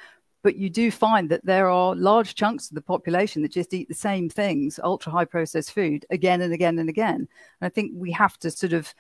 but 0.43 0.57
you 0.57 0.71
do 0.71 0.91
find 0.91 1.29
that 1.31 1.45
there 1.45 1.69
are 1.69 1.95
large 1.95 2.35
chunks 2.35 2.71
of 2.71 2.75
the 2.75 2.83
population 2.83 3.43
that 3.43 3.53
just 3.53 3.75
eat 3.75 3.89
the 3.89 3.95
same 3.95 4.29
things, 4.29 4.81
ultra 4.83 5.13
high 5.13 5.25
processed 5.25 5.73
food, 5.73 6.07
again 6.11 6.41
and 6.41 6.53
again 6.53 6.79
and 6.79 6.89
again. 6.89 7.17
And 7.61 7.67
I 7.67 7.69
think 7.69 7.93
we 7.95 8.11
have 8.13 8.39
to 8.39 8.51
sort 8.51 8.73
of 8.73 8.95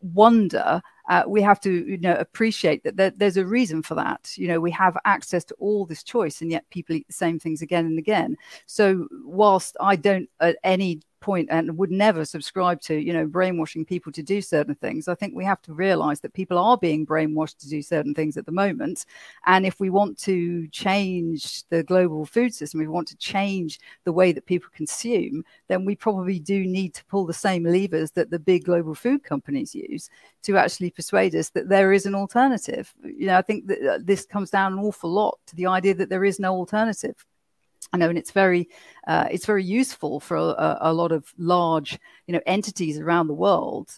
wonder 0.00 0.80
uh, 1.08 1.22
we 1.26 1.42
have 1.42 1.60
to 1.60 1.70
you 1.86 1.98
know 1.98 2.14
appreciate 2.14 2.82
that 2.84 2.96
there, 2.96 3.10
there's 3.10 3.36
a 3.36 3.46
reason 3.46 3.82
for 3.82 3.94
that 3.94 4.32
you 4.36 4.48
know 4.48 4.60
we 4.60 4.70
have 4.70 4.96
access 5.04 5.44
to 5.44 5.54
all 5.58 5.84
this 5.86 6.02
choice 6.02 6.40
and 6.40 6.50
yet 6.50 6.68
people 6.70 6.94
eat 6.94 7.06
the 7.06 7.12
same 7.12 7.38
things 7.38 7.62
again 7.62 7.86
and 7.86 7.98
again 7.98 8.36
so 8.66 9.06
whilst 9.24 9.76
i 9.80 9.96
don't 9.96 10.28
at 10.40 10.56
any 10.64 11.00
point 11.24 11.48
and 11.50 11.78
would 11.78 11.90
never 11.90 12.22
subscribe 12.22 12.82
to, 12.82 12.94
you 12.94 13.10
know, 13.10 13.26
brainwashing 13.26 13.82
people 13.82 14.12
to 14.12 14.22
do 14.22 14.42
certain 14.42 14.74
things. 14.74 15.08
I 15.08 15.14
think 15.14 15.34
we 15.34 15.44
have 15.46 15.62
to 15.62 15.72
realize 15.72 16.20
that 16.20 16.34
people 16.34 16.58
are 16.58 16.76
being 16.76 17.06
brainwashed 17.06 17.56
to 17.60 17.68
do 17.68 17.80
certain 17.80 18.14
things 18.14 18.36
at 18.36 18.44
the 18.44 18.52
moment. 18.52 19.06
And 19.46 19.64
if 19.64 19.80
we 19.80 19.88
want 19.88 20.18
to 20.18 20.68
change 20.68 21.64
the 21.70 21.82
global 21.82 22.26
food 22.26 22.54
system, 22.54 22.78
we 22.78 22.88
want 22.88 23.08
to 23.08 23.16
change 23.16 23.80
the 24.04 24.12
way 24.12 24.32
that 24.32 24.44
people 24.44 24.68
consume, 24.74 25.44
then 25.68 25.86
we 25.86 25.96
probably 25.96 26.38
do 26.38 26.66
need 26.66 26.92
to 26.92 27.04
pull 27.06 27.24
the 27.24 27.32
same 27.32 27.64
levers 27.64 28.10
that 28.10 28.30
the 28.30 28.38
big 28.38 28.64
global 28.64 28.94
food 28.94 29.24
companies 29.24 29.74
use 29.74 30.10
to 30.42 30.58
actually 30.58 30.90
persuade 30.94 31.34
us 31.34 31.50
that 31.50 31.68
there 31.68 31.92
is 31.92 32.06
an 32.06 32.14
alternative. 32.14 32.92
You 33.02 33.26
know, 33.26 33.36
I 33.36 33.42
think 33.42 33.66
that 33.66 33.94
uh, 33.94 33.98
this 34.02 34.24
comes 34.24 34.50
down 34.50 34.72
an 34.72 34.78
awful 34.78 35.10
lot 35.10 35.38
to 35.46 35.56
the 35.56 35.66
idea 35.66 35.94
that 35.94 36.08
there 36.08 36.24
is 36.24 36.38
no 36.38 36.54
alternative. 36.54 37.24
I 37.92 37.96
know, 37.96 38.08
and 38.08 38.18
it's 38.18 38.32
very, 38.32 38.68
uh, 39.06 39.28
it's 39.30 39.46
very 39.46 39.62
useful 39.62 40.18
for 40.18 40.36
a, 40.36 40.78
a, 40.80 40.92
lot 40.92 41.12
of 41.12 41.32
large, 41.38 41.98
you 42.26 42.32
know, 42.32 42.40
entities 42.46 42.98
around 42.98 43.28
the 43.28 43.34
world 43.34 43.90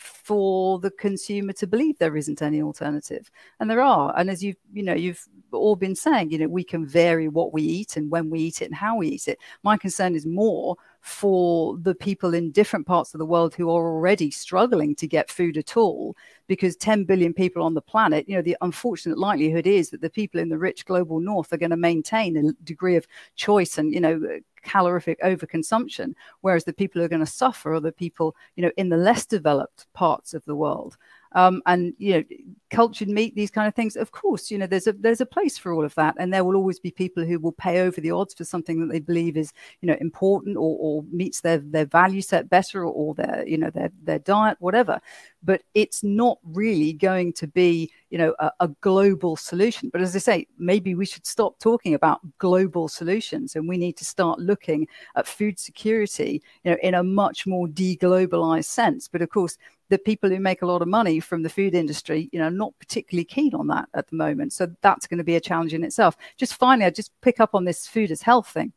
for 0.00 0.78
the 0.78 0.90
consumer 0.90 1.52
to 1.52 1.66
believe 1.66 1.98
there 1.98 2.16
isn't 2.16 2.40
any 2.40 2.62
alternative, 2.62 3.30
and 3.60 3.70
there 3.70 3.82
are. 3.82 4.14
And 4.16 4.30
as 4.30 4.42
you've 4.42 4.56
you 4.72 4.82
know, 4.82 4.94
you've 4.94 5.26
all 5.52 5.76
been 5.76 5.94
saying, 5.94 6.30
you 6.30 6.38
know, 6.38 6.48
we 6.48 6.64
can 6.64 6.86
vary 6.86 7.28
what 7.28 7.52
we 7.52 7.62
eat 7.62 7.96
and 7.96 8.10
when 8.10 8.30
we 8.30 8.40
eat 8.40 8.62
it 8.62 8.66
and 8.66 8.74
how 8.74 8.96
we 8.96 9.08
eat 9.08 9.28
it. 9.28 9.38
My 9.62 9.76
concern 9.76 10.14
is 10.14 10.26
more 10.26 10.76
for 11.00 11.78
the 11.78 11.94
people 11.94 12.34
in 12.34 12.50
different 12.50 12.86
parts 12.86 13.14
of 13.14 13.18
the 13.18 13.26
world 13.26 13.54
who 13.54 13.70
are 13.70 13.86
already 13.86 14.30
struggling 14.30 14.94
to 14.94 15.06
get 15.06 15.30
food 15.30 15.56
at 15.56 15.76
all 15.76 16.14
because 16.46 16.76
10 16.76 17.04
billion 17.04 17.32
people 17.32 17.62
on 17.62 17.72
the 17.72 17.80
planet 17.80 18.28
you 18.28 18.36
know 18.36 18.42
the 18.42 18.56
unfortunate 18.60 19.16
likelihood 19.16 19.66
is 19.66 19.88
that 19.88 20.02
the 20.02 20.10
people 20.10 20.38
in 20.38 20.50
the 20.50 20.58
rich 20.58 20.84
global 20.84 21.18
north 21.18 21.52
are 21.54 21.56
going 21.56 21.70
to 21.70 21.76
maintain 21.76 22.36
a 22.36 22.52
degree 22.64 22.96
of 22.96 23.06
choice 23.34 23.78
and 23.78 23.94
you 23.94 24.00
know 24.00 24.20
calorific 24.62 25.20
overconsumption 25.20 26.14
whereas 26.40 26.64
the 26.64 26.72
people 26.72 27.00
who 27.00 27.04
are 27.04 27.08
going 27.08 27.20
to 27.20 27.26
suffer 27.26 27.74
are 27.74 27.80
the 27.80 27.92
people 27.92 28.36
you 28.56 28.62
know 28.62 28.72
in 28.76 28.88
the 28.88 28.96
less 28.96 29.26
developed 29.26 29.86
parts 29.92 30.34
of 30.34 30.44
the 30.44 30.54
world 30.54 30.96
um, 31.32 31.62
and 31.66 31.94
you 31.98 32.14
know 32.14 32.24
cultured 32.70 33.08
meat 33.08 33.34
these 33.34 33.50
kind 33.50 33.66
of 33.66 33.74
things 33.74 33.96
of 33.96 34.12
course 34.12 34.48
you 34.48 34.56
know 34.56 34.66
there's 34.66 34.86
a 34.86 34.92
there's 34.92 35.20
a 35.20 35.26
place 35.26 35.58
for 35.58 35.72
all 35.72 35.84
of 35.84 35.94
that. 35.94 36.14
And 36.18 36.32
there 36.32 36.44
will 36.44 36.56
always 36.56 36.78
be 36.78 36.90
people 36.90 37.24
who 37.24 37.38
will 37.38 37.52
pay 37.52 37.80
over 37.80 38.00
the 38.00 38.10
odds 38.10 38.34
for 38.34 38.44
something 38.44 38.80
that 38.80 38.92
they 38.92 39.00
believe 39.00 39.36
is 39.36 39.52
you 39.80 39.86
know 39.86 39.96
important 40.00 40.56
or, 40.56 40.76
or 40.78 41.04
meets 41.10 41.40
their 41.40 41.58
their 41.58 41.86
value 41.86 42.22
set 42.22 42.50
better 42.50 42.84
or, 42.84 42.92
or 42.92 43.14
their 43.14 43.44
you 43.46 43.58
know 43.58 43.70
their 43.70 43.90
their 44.02 44.18
diet 44.18 44.56
whatever. 44.60 45.00
But 45.42 45.62
it's 45.74 46.02
not 46.02 46.38
really 46.44 46.92
going 46.92 47.32
to 47.34 47.46
be 47.46 47.90
you 48.10 48.18
know 48.18 48.34
a, 48.38 48.50
a, 48.60 48.68
global 48.80 49.36
solution. 49.36 49.88
But 49.90 50.00
as 50.00 50.14
i 50.14 50.18
say 50.18 50.46
maybe 50.58 50.94
we 50.94 51.06
should 51.06 51.26
stop 51.26 51.58
talking 51.58 51.94
about 51.94 52.20
global 52.38 52.88
solutions 52.88 53.56
and 53.56 53.68
we 53.68 53.76
need 53.76 53.96
to 53.98 54.04
start 54.04 54.38
looking 54.38 54.86
at 55.16 55.26
food 55.26 55.58
security 55.58 56.42
you 56.64 56.70
know 56.70 56.78
in 56.82 56.94
a 56.94 57.02
much 57.02 57.46
more 57.46 57.66
deglobalized 57.66 58.66
sense. 58.66 59.08
But 59.08 59.22
of 59.22 59.30
course 59.30 59.56
the 59.90 59.98
people 59.98 60.30
who 60.30 60.40
make 60.40 60.62
a 60.62 60.66
lot 60.66 60.82
of 60.82 60.88
money 60.88 61.20
from 61.20 61.42
the 61.42 61.50
food 61.50 61.74
industry 61.74 62.30
you 62.32 62.38
know 62.38 62.48
not 62.48 62.72
particularly 62.78 63.24
keen 63.24 63.54
on 63.54 63.66
that 63.66 63.88
at 63.94 64.08
the 64.08 64.16
moment. 64.16 64.52
So 64.52 64.68
that's 64.80 65.06
going 65.06 65.18
to 65.18 65.24
be 65.24 65.36
a 65.36 65.40
challenge 65.40 65.74
in 65.74 65.84
itself. 65.84 66.16
Just 66.36 66.54
finally 66.54 66.86
i 66.86 66.90
just 66.90 67.12
pick 67.20 67.40
up 67.40 67.54
on 67.54 67.64
this 67.64 67.86
food 67.86 68.10
as 68.10 68.22
health 68.22 68.48
thing. 68.48 68.72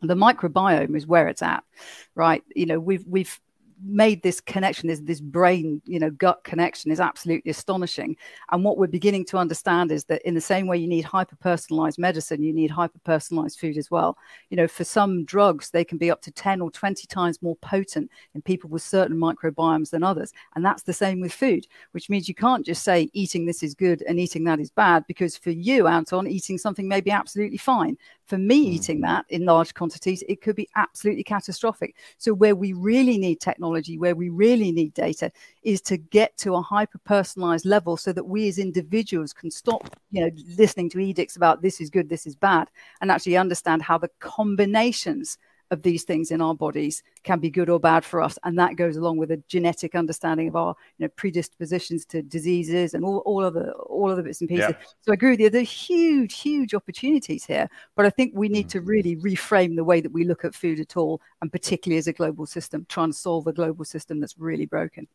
The 0.00 0.14
microbiome 0.14 0.96
is 0.96 1.06
where 1.06 1.28
it's 1.28 1.42
at 1.42 1.62
right? 2.14 2.42
You 2.54 2.66
know 2.66 2.80
we've 2.80 3.04
we've 3.06 3.40
made 3.84 4.22
this 4.22 4.40
connection, 4.40 4.88
this, 4.88 5.00
this 5.00 5.20
brain, 5.20 5.80
you 5.84 5.98
know, 5.98 6.10
gut 6.10 6.42
connection 6.44 6.90
is 6.90 7.00
absolutely 7.00 7.50
astonishing. 7.50 8.16
And 8.50 8.64
what 8.64 8.78
we're 8.78 8.86
beginning 8.86 9.24
to 9.26 9.38
understand 9.38 9.92
is 9.92 10.04
that 10.04 10.22
in 10.22 10.34
the 10.34 10.40
same 10.40 10.66
way 10.66 10.78
you 10.78 10.88
need 10.88 11.04
hyper 11.04 11.36
personalized 11.36 11.98
medicine, 11.98 12.42
you 12.42 12.52
need 12.52 12.70
hyper 12.70 12.98
personalized 13.04 13.58
food 13.58 13.76
as 13.76 13.90
well. 13.90 14.16
You 14.50 14.56
know, 14.56 14.68
for 14.68 14.84
some 14.84 15.24
drugs, 15.24 15.70
they 15.70 15.84
can 15.84 15.98
be 15.98 16.10
up 16.10 16.22
to 16.22 16.30
10 16.30 16.60
or 16.60 16.70
20 16.70 17.06
times 17.06 17.42
more 17.42 17.56
potent 17.56 18.10
in 18.34 18.42
people 18.42 18.70
with 18.70 18.82
certain 18.82 19.16
microbiomes 19.16 19.90
than 19.90 20.02
others. 20.02 20.32
And 20.54 20.64
that's 20.64 20.82
the 20.82 20.92
same 20.92 21.20
with 21.20 21.32
food, 21.32 21.66
which 21.92 22.10
means 22.10 22.28
you 22.28 22.34
can't 22.34 22.66
just 22.66 22.82
say 22.82 23.10
eating 23.12 23.46
this 23.46 23.62
is 23.62 23.74
good 23.74 24.02
and 24.02 24.18
eating 24.18 24.44
that 24.44 24.60
is 24.60 24.70
bad, 24.70 25.04
because 25.06 25.36
for 25.36 25.50
you, 25.50 25.86
Anton, 25.86 26.26
eating 26.26 26.58
something 26.58 26.88
may 26.88 27.00
be 27.00 27.10
absolutely 27.10 27.58
fine. 27.58 27.96
For 28.28 28.36
me, 28.36 28.66
mm. 28.66 28.72
eating 28.74 29.00
that 29.00 29.24
in 29.30 29.46
large 29.46 29.72
quantities, 29.72 30.22
it 30.28 30.42
could 30.42 30.54
be 30.54 30.68
absolutely 30.76 31.24
catastrophic. 31.24 31.96
So, 32.18 32.34
where 32.34 32.54
we 32.54 32.74
really 32.74 33.16
need 33.16 33.40
technology, 33.40 33.96
where 33.96 34.14
we 34.14 34.28
really 34.28 34.70
need 34.70 34.92
data, 34.92 35.32
is 35.62 35.80
to 35.82 35.96
get 35.96 36.36
to 36.38 36.54
a 36.54 36.60
hyper 36.60 36.98
personalized 36.98 37.64
level 37.64 37.96
so 37.96 38.12
that 38.12 38.24
we 38.24 38.46
as 38.46 38.58
individuals 38.58 39.32
can 39.32 39.50
stop, 39.50 39.96
you 40.10 40.20
know, 40.20 40.30
listening 40.58 40.90
to 40.90 40.98
edicts 40.98 41.36
about 41.36 41.62
this 41.62 41.80
is 41.80 41.88
good, 41.88 42.10
this 42.10 42.26
is 42.26 42.36
bad, 42.36 42.68
and 43.00 43.10
actually 43.10 43.38
understand 43.38 43.80
how 43.80 43.96
the 43.96 44.10
combinations 44.20 45.38
of 45.70 45.82
these 45.82 46.04
things 46.04 46.30
in 46.30 46.40
our 46.40 46.54
bodies 46.54 47.02
can 47.24 47.38
be 47.38 47.50
good 47.50 47.68
or 47.68 47.78
bad 47.78 48.04
for 48.04 48.22
us. 48.22 48.38
And 48.44 48.58
that 48.58 48.76
goes 48.76 48.96
along 48.96 49.18
with 49.18 49.30
a 49.30 49.42
genetic 49.48 49.94
understanding 49.94 50.48
of 50.48 50.56
our 50.56 50.74
you 50.98 51.04
know, 51.04 51.10
predispositions 51.16 52.04
to 52.06 52.22
diseases 52.22 52.94
and 52.94 53.04
all, 53.04 53.18
all 53.18 53.44
of 53.44 53.54
the 53.54 53.72
all 53.72 54.10
of 54.10 54.16
the 54.16 54.22
bits 54.22 54.40
and 54.40 54.48
pieces. 54.48 54.66
Yeah. 54.70 54.86
So 55.02 55.12
I 55.12 55.14
agree 55.14 55.30
with 55.30 55.40
you. 55.40 55.50
There 55.50 55.60
are 55.60 55.64
huge, 55.64 56.40
huge 56.40 56.74
opportunities 56.74 57.44
here. 57.44 57.68
But 57.96 58.06
I 58.06 58.10
think 58.10 58.32
we 58.34 58.48
need 58.48 58.66
mm. 58.66 58.70
to 58.70 58.80
really 58.80 59.16
reframe 59.16 59.76
the 59.76 59.84
way 59.84 60.00
that 60.00 60.12
we 60.12 60.24
look 60.24 60.44
at 60.44 60.54
food 60.54 60.80
at 60.80 60.96
all, 60.96 61.20
and 61.42 61.52
particularly 61.52 61.98
as 61.98 62.06
a 62.06 62.12
global 62.12 62.46
system, 62.46 62.86
trying 62.88 63.10
to 63.10 63.18
solve 63.18 63.46
a 63.46 63.52
global 63.52 63.84
system 63.84 64.20
that's 64.20 64.38
really 64.38 64.66
broken. 64.66 65.06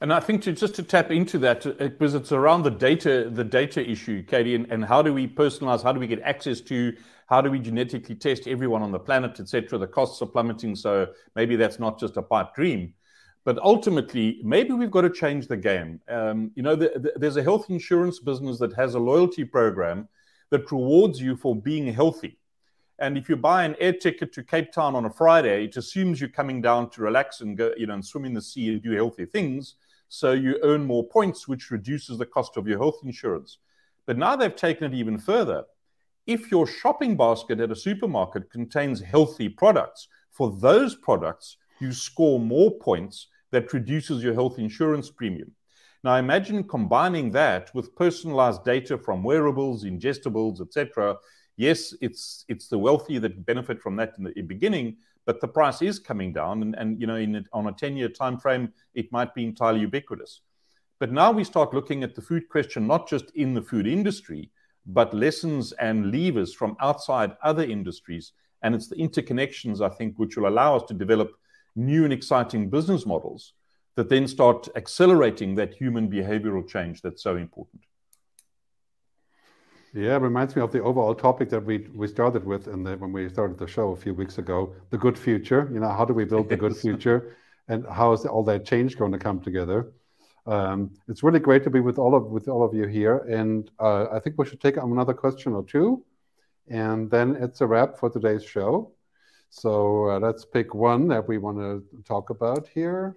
And 0.00 0.12
I 0.12 0.20
think 0.20 0.42
to 0.42 0.52
just 0.52 0.76
to 0.76 0.82
tap 0.84 1.10
into 1.10 1.38
that, 1.40 1.66
uh, 1.66 1.72
because 1.72 2.14
it's 2.14 2.30
around 2.30 2.62
the 2.62 2.70
data, 2.70 3.28
the 3.30 3.42
data 3.42 3.84
issue, 3.88 4.24
KD, 4.24 4.54
and, 4.54 4.70
and 4.70 4.84
how 4.84 5.02
do 5.02 5.12
we 5.12 5.26
personalize? 5.26 5.82
How 5.82 5.92
do 5.92 5.98
we 5.98 6.06
get 6.06 6.20
access 6.22 6.60
to 6.62 6.96
how 7.26 7.40
do 7.40 7.50
we 7.50 7.58
genetically 7.58 8.14
test 8.14 8.46
everyone 8.46 8.82
on 8.82 8.92
the 8.92 8.98
planet, 8.98 9.40
etc.? 9.40 9.76
The 9.78 9.88
costs 9.88 10.22
are 10.22 10.26
plummeting, 10.26 10.76
so 10.76 11.08
maybe 11.34 11.56
that's 11.56 11.80
not 11.80 11.98
just 11.98 12.16
a 12.16 12.22
pipe 12.22 12.54
dream. 12.54 12.94
But 13.44 13.58
ultimately, 13.58 14.40
maybe 14.44 14.72
we've 14.72 14.90
got 14.90 15.00
to 15.02 15.10
change 15.10 15.48
the 15.48 15.56
game. 15.56 16.00
Um, 16.08 16.52
you 16.54 16.62
know, 16.62 16.76
the, 16.76 16.92
the, 16.94 17.12
there's 17.16 17.36
a 17.36 17.42
health 17.42 17.68
insurance 17.68 18.20
business 18.20 18.58
that 18.60 18.74
has 18.74 18.94
a 18.94 18.98
loyalty 18.98 19.44
program 19.44 20.08
that 20.50 20.70
rewards 20.70 21.20
you 21.20 21.36
for 21.36 21.56
being 21.56 21.92
healthy. 21.92 22.38
And 23.00 23.16
if 23.16 23.28
you 23.28 23.36
buy 23.36 23.64
an 23.64 23.76
air 23.80 23.92
ticket 23.92 24.32
to 24.34 24.42
Cape 24.42 24.72
Town 24.72 24.94
on 24.94 25.04
a 25.04 25.10
Friday, 25.10 25.64
it 25.64 25.76
assumes 25.76 26.20
you're 26.20 26.30
coming 26.30 26.60
down 26.60 26.90
to 26.90 27.02
relax 27.02 27.40
and 27.40 27.56
go, 27.56 27.72
you 27.76 27.86
know, 27.86 27.94
and 27.94 28.04
swim 28.04 28.24
in 28.24 28.34
the 28.34 28.42
sea 28.42 28.68
and 28.68 28.82
do 28.82 28.92
healthy 28.92 29.24
things. 29.24 29.74
So 30.08 30.32
you 30.32 30.58
earn 30.62 30.84
more 30.84 31.06
points, 31.06 31.46
which 31.46 31.70
reduces 31.70 32.18
the 32.18 32.26
cost 32.26 32.56
of 32.56 32.66
your 32.66 32.78
health 32.78 33.00
insurance. 33.04 33.58
But 34.06 34.18
now 34.18 34.36
they've 34.36 34.54
taken 34.54 34.92
it 34.92 34.96
even 34.96 35.18
further 35.18 35.64
if 36.28 36.50
your 36.50 36.66
shopping 36.66 37.16
basket 37.16 37.58
at 37.58 37.70
a 37.70 37.74
supermarket 37.74 38.50
contains 38.50 39.00
healthy 39.00 39.48
products, 39.48 40.08
for 40.30 40.54
those 40.60 40.94
products, 40.94 41.56
you 41.80 41.90
score 41.90 42.38
more 42.38 42.70
points 42.70 43.28
that 43.50 43.72
reduces 43.72 44.22
your 44.22 44.34
health 44.34 44.58
insurance 44.58 45.10
premium. 45.10 45.50
Now 46.04 46.16
imagine 46.16 46.64
combining 46.64 47.30
that 47.32 47.74
with 47.74 47.96
personalized 47.96 48.62
data 48.62 48.98
from 48.98 49.22
wearables, 49.22 49.84
ingestibles, 49.84 50.60
etc. 50.60 51.16
Yes, 51.56 51.94
it's 52.02 52.44
it's 52.46 52.68
the 52.68 52.78
wealthy 52.78 53.18
that 53.18 53.46
benefit 53.46 53.80
from 53.80 53.96
that 53.96 54.12
in 54.18 54.24
the 54.24 54.42
beginning, 54.42 54.98
but 55.28 55.42
the 55.42 55.46
price 55.46 55.82
is 55.82 55.98
coming 55.98 56.32
down, 56.32 56.62
and, 56.62 56.74
and 56.76 56.98
you 56.98 57.06
know, 57.06 57.16
in 57.16 57.44
on 57.52 57.66
a 57.66 57.72
10-year 57.74 58.08
time 58.08 58.38
frame, 58.38 58.72
it 58.94 59.12
might 59.12 59.34
be 59.34 59.44
entirely 59.44 59.80
ubiquitous. 59.80 60.40
But 61.00 61.12
now 61.12 61.32
we 61.32 61.44
start 61.44 61.74
looking 61.74 62.02
at 62.02 62.14
the 62.14 62.22
food 62.22 62.48
question 62.48 62.86
not 62.86 63.06
just 63.06 63.26
in 63.34 63.52
the 63.52 63.60
food 63.60 63.86
industry, 63.86 64.50
but 64.86 65.12
lessons 65.12 65.72
and 65.72 66.10
levers 66.10 66.54
from 66.54 66.78
outside 66.80 67.36
other 67.42 67.62
industries. 67.62 68.32
And 68.62 68.74
it's 68.74 68.88
the 68.88 68.96
interconnections, 68.96 69.82
I 69.82 69.90
think, 69.90 70.18
which 70.18 70.38
will 70.38 70.48
allow 70.48 70.76
us 70.76 70.84
to 70.84 70.94
develop 70.94 71.32
new 71.76 72.04
and 72.04 72.12
exciting 72.12 72.70
business 72.70 73.04
models 73.04 73.52
that 73.96 74.08
then 74.08 74.26
start 74.28 74.66
accelerating 74.76 75.54
that 75.56 75.74
human 75.74 76.10
behavioral 76.10 76.66
change 76.66 77.02
that's 77.02 77.22
so 77.22 77.36
important. 77.36 77.82
Yeah, 79.98 80.14
it 80.14 80.22
reminds 80.22 80.54
me 80.54 80.62
of 80.62 80.70
the 80.70 80.80
overall 80.80 81.12
topic 81.12 81.48
that 81.50 81.64
we 81.64 81.88
we 81.92 82.06
started 82.06 82.44
with 82.44 82.68
in 82.68 82.84
the, 82.84 82.96
when 82.98 83.10
we 83.10 83.28
started 83.28 83.58
the 83.58 83.66
show 83.66 83.90
a 83.90 83.96
few 83.96 84.14
weeks 84.14 84.38
ago, 84.38 84.72
the 84.90 84.96
good 84.96 85.18
future. 85.18 85.68
You 85.72 85.80
know, 85.80 85.88
how 85.88 86.04
do 86.04 86.14
we 86.14 86.24
build 86.24 86.48
the 86.48 86.56
good 86.56 86.76
future, 86.84 87.36
and 87.66 87.84
how 87.84 88.12
is 88.12 88.24
all 88.24 88.44
that 88.44 88.64
change 88.64 88.96
going 88.96 89.10
to 89.10 89.18
come 89.18 89.40
together? 89.40 89.90
Um, 90.46 90.92
it's 91.08 91.24
really 91.24 91.40
great 91.40 91.64
to 91.64 91.70
be 91.70 91.80
with 91.80 91.98
all 91.98 92.14
of 92.14 92.26
with 92.26 92.46
all 92.46 92.62
of 92.62 92.74
you 92.74 92.86
here, 92.86 93.16
and 93.28 93.68
uh, 93.80 94.06
I 94.12 94.20
think 94.20 94.38
we 94.38 94.46
should 94.46 94.60
take 94.60 94.76
another 94.76 95.14
question 95.14 95.52
or 95.52 95.64
two, 95.64 96.04
and 96.68 97.10
then 97.10 97.34
it's 97.34 97.60
a 97.60 97.66
wrap 97.66 97.98
for 97.98 98.08
today's 98.08 98.44
show. 98.44 98.92
So 99.50 100.10
uh, 100.10 100.20
let's 100.20 100.44
pick 100.44 100.76
one 100.76 101.08
that 101.08 101.26
we 101.26 101.38
want 101.38 101.58
to 101.58 101.84
talk 102.04 102.30
about 102.30 102.68
here. 102.72 103.16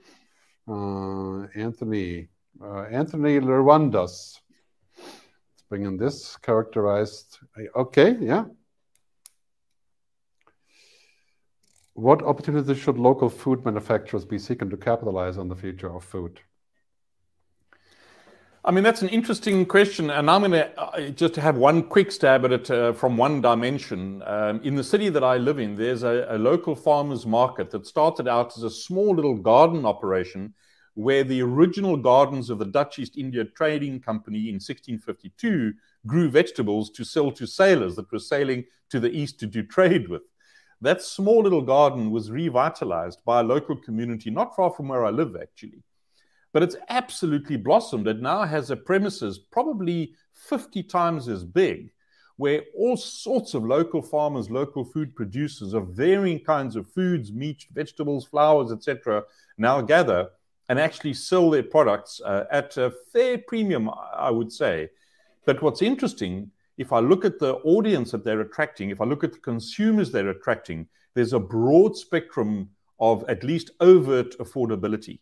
Uh, 0.68 1.46
Anthony, 1.54 2.30
uh, 2.60 2.86
Anthony 2.90 3.40
Lerwandas. 3.40 4.42
Bring 5.72 5.86
in 5.86 5.96
this 5.96 6.36
characterized. 6.36 7.40
Okay, 7.78 8.18
yeah. 8.20 8.44
What 11.94 12.22
opportunities 12.24 12.78
should 12.78 12.98
local 12.98 13.30
food 13.30 13.64
manufacturers 13.64 14.26
be 14.26 14.38
seeking 14.38 14.70
to 14.70 14.76
capitalize 14.76 15.38
on 15.38 15.48
the 15.48 15.56
future 15.56 15.90
of 15.90 16.04
food? 16.04 16.42
I 18.66 18.72
mean, 18.72 18.84
that's 18.84 19.02
an 19.02 19.08
interesting 19.08 19.66
question, 19.66 20.10
and 20.10 20.30
I'm 20.30 20.42
going 20.42 20.52
to 20.52 21.12
just 21.12 21.38
have 21.38 21.56
one 21.56 21.84
quick 21.84 22.12
stab 22.12 22.44
at 22.44 22.52
it 22.52 22.70
uh, 22.70 22.92
from 22.92 23.16
one 23.16 23.40
dimension. 23.40 24.22
Um, 24.26 24.60
in 24.66 24.76
the 24.76 24.84
city 24.84 25.08
that 25.08 25.24
I 25.24 25.38
live 25.38 25.58
in, 25.58 25.78
there's 25.78 26.04
a, 26.04 26.28
a, 26.32 26.38
local 26.38 26.76
farmers 26.76 27.26
market 27.26 27.72
that 27.72 27.88
started 27.88 28.28
out 28.28 28.58
as 28.58 28.64
a 28.64 28.70
small 28.70 29.16
little 29.16 29.38
garden 29.38 29.86
operation 29.86 30.54
where 30.94 31.24
the 31.24 31.42
original 31.42 31.98
gardens 31.98 32.50
of 32.50 32.60
the 32.60 32.66
Dutch 32.66 33.00
East 33.00 33.18
India 33.18 33.46
Trading 33.46 34.00
Company 34.00 34.50
in 34.50 34.56
1652 34.56 35.74
grew 36.06 36.30
vegetables 36.30 36.90
to 36.92 37.04
sell 37.04 37.32
to 37.32 37.46
sailors 37.46 37.96
that 37.96 38.12
were 38.12 38.20
sailing 38.20 38.66
to 38.90 39.00
the 39.00 39.12
east 39.12 39.40
to 39.40 39.48
do 39.48 39.64
trade 39.64 40.10
with. 40.10 40.24
That 40.82 41.02
small 41.02 41.44
little 41.44 41.62
garden 41.62 42.12
was 42.12 42.32
revitalized 42.32 43.20
by 43.24 43.40
a 43.40 43.44
local 43.44 43.76
community 43.76 44.30
not 44.32 44.56
far 44.56 44.72
from 44.72 44.88
where 44.88 45.06
I 45.06 45.12
live, 45.12 45.36
actually 45.40 45.84
but 46.54 46.64
it's 46.64 46.76
absolutely 46.90 47.58
blossomed. 47.58 48.08
It 48.08 48.22
now 48.22 48.44
has 48.44 48.72
a 48.72 48.76
premises 48.76 49.40
probably 49.40 50.14
50 50.34 50.84
times 50.84 51.28
as 51.28 51.44
big, 51.44 51.92
where 52.38 52.64
all 52.76 52.98
sorts 52.98 53.54
of 53.54 53.66
local 53.66 54.02
farmers, 54.02 54.50
local 54.50 54.84
food 54.84 55.16
producers 55.16 55.74
of 55.74 55.90
varying 55.90 56.40
kinds 56.40 56.76
of 56.76 56.90
foods, 56.92 57.32
meat, 57.32 57.66
vegetables, 57.72 58.26
flowers, 58.26 58.72
etc., 58.72 59.24
now 59.58 59.82
gather 59.82 60.30
and 60.72 60.80
actually 60.80 61.14
sell 61.14 61.50
their 61.50 61.64
products 61.64 62.22
uh, 62.24 62.46
at 62.50 62.78
a 62.78 62.94
fair 63.12 63.38
premium, 63.38 63.90
I 64.16 64.32
would 64.32 64.54
say. 64.54 64.88
But 65.46 65.62
what's 65.62 65.82
interesting, 65.82 66.50
if 66.78 66.94
I 66.94 67.00
look 67.00 67.26
at 67.26 67.40
the 67.40 67.56
audience 67.56 68.12
that 68.12 68.24
they're 68.24 68.40
attracting, 68.40 68.90
if 68.90 69.02
I 69.02 69.04
look 69.04 69.26
at 69.26 69.34
the 69.34 69.40
consumers 69.40 70.14
they're 70.14 70.30
attracting, 70.30 70.88
there's 71.14 71.34
a 71.34 71.40
broad 71.42 71.98
spectrum 71.98 72.70
of 73.02 73.26
at 73.28 73.44
least 73.44 73.72
overt 73.82 74.38
affordability. 74.38 75.20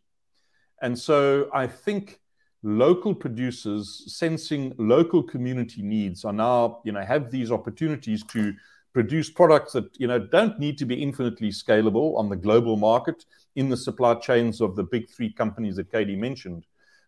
And 0.84 0.96
so 0.96 1.50
I 1.52 1.66
think 1.66 2.20
local 2.62 3.16
producers 3.16 4.04
sensing 4.06 4.76
local 4.78 5.24
community 5.24 5.82
needs 5.82 6.26
are 6.26 6.34
now, 6.48 6.80
you 6.86 6.92
know, 6.92 7.02
have 7.02 7.32
these 7.32 7.52
opportunities 7.52 8.24
to 8.26 8.54
produce 8.94 9.32
products 9.32 9.74
that, 9.74 10.00
you 10.00 10.06
know, 10.06 10.20
don't 10.20 10.60
need 10.60 10.78
to 10.78 10.86
be 10.86 11.02
infinitely 11.02 11.50
scalable 11.50 12.16
on 12.20 12.30
the 12.30 12.36
global 12.36 12.78
market 12.78 13.26
in 13.60 13.68
the 13.68 13.76
supply 13.76 14.16
chains 14.16 14.62
of 14.62 14.78
the 14.78 14.84
big 14.84 15.10
three 15.10 15.32
companies 15.42 15.76
that 15.76 15.92
KD 15.92 16.18
mentioned. 16.18 16.66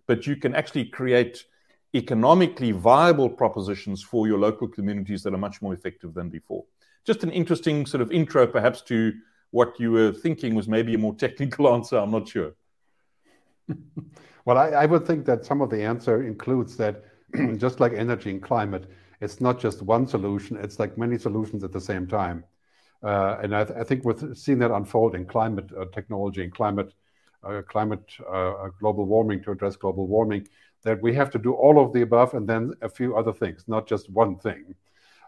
but 0.08 0.28
you 0.28 0.36
can 0.36 0.54
actually 0.54 0.86
create 0.86 1.46
economically 1.94 2.72
viable 2.72 3.30
propositions 3.30 4.04
for 4.04 4.28
your 4.28 4.40
local 4.48 4.68
communities 4.68 5.24
that 5.24 5.34
are 5.34 5.46
much 5.48 5.62
more 5.62 5.74
effective 5.74 6.14
than 6.14 6.28
before. 6.30 6.64
Just 7.06 7.24
an 7.24 7.32
interesting 7.32 7.86
sort 7.86 8.02
of 8.02 8.12
intro, 8.12 8.46
perhaps, 8.48 8.82
to 8.92 9.14
what 9.52 9.80
you 9.80 9.92
were 9.92 10.12
thinking 10.12 10.56
was 10.56 10.68
maybe 10.68 10.94
a 10.94 10.98
more 10.98 11.16
technical 11.26 11.74
answer. 11.74 11.98
I'm 11.98 12.12
not 12.12 12.28
sure. 12.28 12.52
well, 14.46 14.58
I, 14.58 14.68
I, 14.84 14.86
would 14.86 15.06
think 15.06 15.26
that 15.26 15.46
some 15.46 15.62
of 15.62 15.70
the 15.70 15.84
answer 15.84 16.24
includes 16.24 16.76
that 16.78 17.06
just 17.58 17.80
like 17.80 17.94
energy 17.94 18.32
and 18.32 18.42
climate, 18.42 18.86
it's 19.22 19.40
not 19.40 19.60
just 19.60 19.82
one 19.82 20.06
solution, 20.08 20.58
it's 20.58 20.80
like 20.80 20.98
many 20.98 21.18
solutions 21.18 21.64
at 21.64 21.72
the 21.72 21.86
same 21.92 22.08
time. 22.08 22.44
Uh, 23.04 23.38
and 23.42 23.56
I, 23.56 23.64
th- 23.64 23.80
I, 23.80 23.84
think 23.84 24.06
we've 24.06 24.38
seen 24.38 24.60
that 24.60 24.70
unfold 24.70 25.16
in 25.16 25.26
climate 25.26 25.72
uh, 25.78 25.86
technology 25.86 26.44
and 26.44 26.54
climate, 26.54 26.94
uh, 27.44 27.64
climate 27.68 28.04
uh, 28.32 28.68
global 28.80 29.06
warming 29.06 29.42
to 29.44 29.52
address 29.52 29.76
global 29.76 30.06
warming, 30.06 30.48
that 30.84 31.02
we 31.02 31.14
have 31.16 31.32
to 31.32 31.40
do 31.40 31.54
all 31.54 31.84
of 31.84 31.94
the 31.94 32.02
above 32.02 32.36
and 32.36 32.48
then 32.48 32.74
a 32.82 32.90
few 32.90 33.18
other 33.18 33.34
things, 33.34 33.64
not 33.68 33.88
just 33.88 34.10
one 34.12 34.38
thing. 34.38 34.76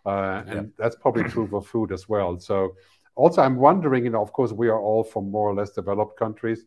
Uh, 0.05 0.43
and 0.47 0.71
that's 0.77 0.95
probably 0.95 1.23
true 1.23 1.47
for 1.47 1.63
food 1.63 1.91
as 1.91 2.07
well. 2.07 2.39
So, 2.39 2.75
also, 3.15 3.41
I'm 3.41 3.55
wondering, 3.55 4.03
you 4.03 4.09
know, 4.09 4.21
of 4.21 4.33
course, 4.33 4.51
we 4.51 4.67
are 4.67 4.79
all 4.79 5.03
from 5.03 5.31
more 5.31 5.49
or 5.49 5.55
less 5.55 5.71
developed 5.71 6.17
countries. 6.17 6.65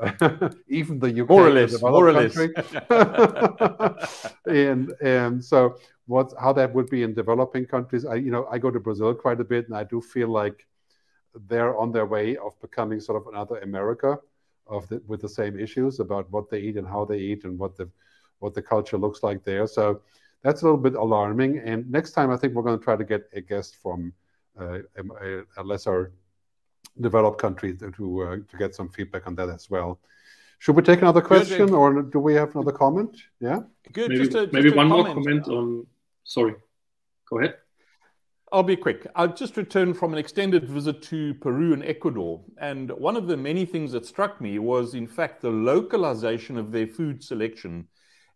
even 0.68 0.98
the 0.98 1.20
UK 1.20 1.28
more 1.28 1.48
or 1.48 1.50
less, 1.50 1.82
more 1.82 2.08
or 2.08 2.12
less. 2.12 2.34
and 4.46 4.90
and 5.02 5.44
so 5.44 5.76
what 6.06 6.32
how 6.40 6.52
that 6.52 6.74
would 6.74 6.90
be 6.90 7.02
in 7.02 7.14
developing 7.14 7.66
countries. 7.66 8.04
I 8.04 8.16
you 8.16 8.30
know 8.30 8.46
I 8.50 8.58
go 8.58 8.70
to 8.70 8.80
Brazil 8.80 9.14
quite 9.14 9.40
a 9.40 9.44
bit, 9.44 9.66
and 9.68 9.76
I 9.76 9.84
do 9.84 10.00
feel 10.00 10.28
like 10.28 10.66
they're 11.48 11.76
on 11.78 11.92
their 11.92 12.06
way 12.06 12.36
of 12.36 12.60
becoming 12.60 13.00
sort 13.00 13.20
of 13.20 13.32
another 13.32 13.58
America 13.58 14.18
of 14.66 14.88
the, 14.88 15.02
with 15.06 15.20
the 15.20 15.28
same 15.28 15.58
issues 15.58 16.00
about 16.00 16.30
what 16.30 16.50
they 16.50 16.60
eat 16.60 16.76
and 16.76 16.86
how 16.86 17.04
they 17.04 17.18
eat 17.18 17.44
and 17.44 17.58
what 17.58 17.76
the 17.76 17.88
what 18.38 18.54
the 18.54 18.62
culture 18.62 18.98
looks 18.98 19.22
like 19.22 19.44
there. 19.44 19.66
So 19.66 20.02
that's 20.42 20.62
a 20.62 20.64
little 20.64 20.80
bit 20.80 20.94
alarming. 20.94 21.58
And 21.58 21.88
next 21.90 22.12
time, 22.12 22.30
I 22.30 22.36
think 22.36 22.54
we're 22.54 22.64
going 22.64 22.78
to 22.78 22.84
try 22.84 22.96
to 22.96 23.04
get 23.04 23.28
a 23.32 23.40
guest 23.40 23.76
from 23.76 24.12
uh, 24.60 24.78
a, 24.96 25.42
a, 25.56 25.62
lesser 25.62 26.12
developed 27.00 27.40
country 27.40 27.74
to 27.74 28.22
uh, 28.22 28.36
to 28.50 28.56
get 28.58 28.74
some 28.74 28.88
feedback 28.88 29.26
on 29.26 29.34
that 29.36 29.48
as 29.48 29.70
well. 29.70 30.00
Should 30.58 30.76
we 30.76 30.82
take 30.82 31.00
another 31.00 31.22
question, 31.22 31.66
Good. 31.66 31.74
or 31.74 32.02
do 32.02 32.18
we 32.18 32.34
have 32.34 32.54
another 32.54 32.72
comment? 32.72 33.16
Yeah. 33.40 33.60
Good. 33.92 34.10
Maybe, 34.10 34.24
just 34.24 34.36
a, 34.36 34.42
just 34.42 34.52
maybe 34.52 34.70
one 34.70 34.88
comment. 34.90 35.06
more 35.06 35.14
comment 35.14 35.48
on. 35.48 35.86
Sorry. 36.24 36.54
Go 37.28 37.38
ahead. 37.38 37.56
I'll 38.52 38.62
be 38.62 38.76
quick. 38.76 39.06
I've 39.16 39.34
just 39.34 39.56
returned 39.56 39.96
from 39.96 40.12
an 40.12 40.18
extended 40.18 40.68
visit 40.68 41.02
to 41.04 41.34
Peru 41.34 41.72
and 41.72 41.82
Ecuador. 41.82 42.42
And 42.58 42.90
one 42.90 43.16
of 43.16 43.26
the 43.26 43.36
many 43.36 43.64
things 43.64 43.92
that 43.92 44.04
struck 44.04 44.40
me 44.40 44.58
was, 44.58 44.94
in 44.94 45.06
fact, 45.06 45.40
the 45.40 45.50
localization 45.50 46.58
of 46.58 46.70
their 46.70 46.86
food 46.86 47.24
selection 47.24 47.88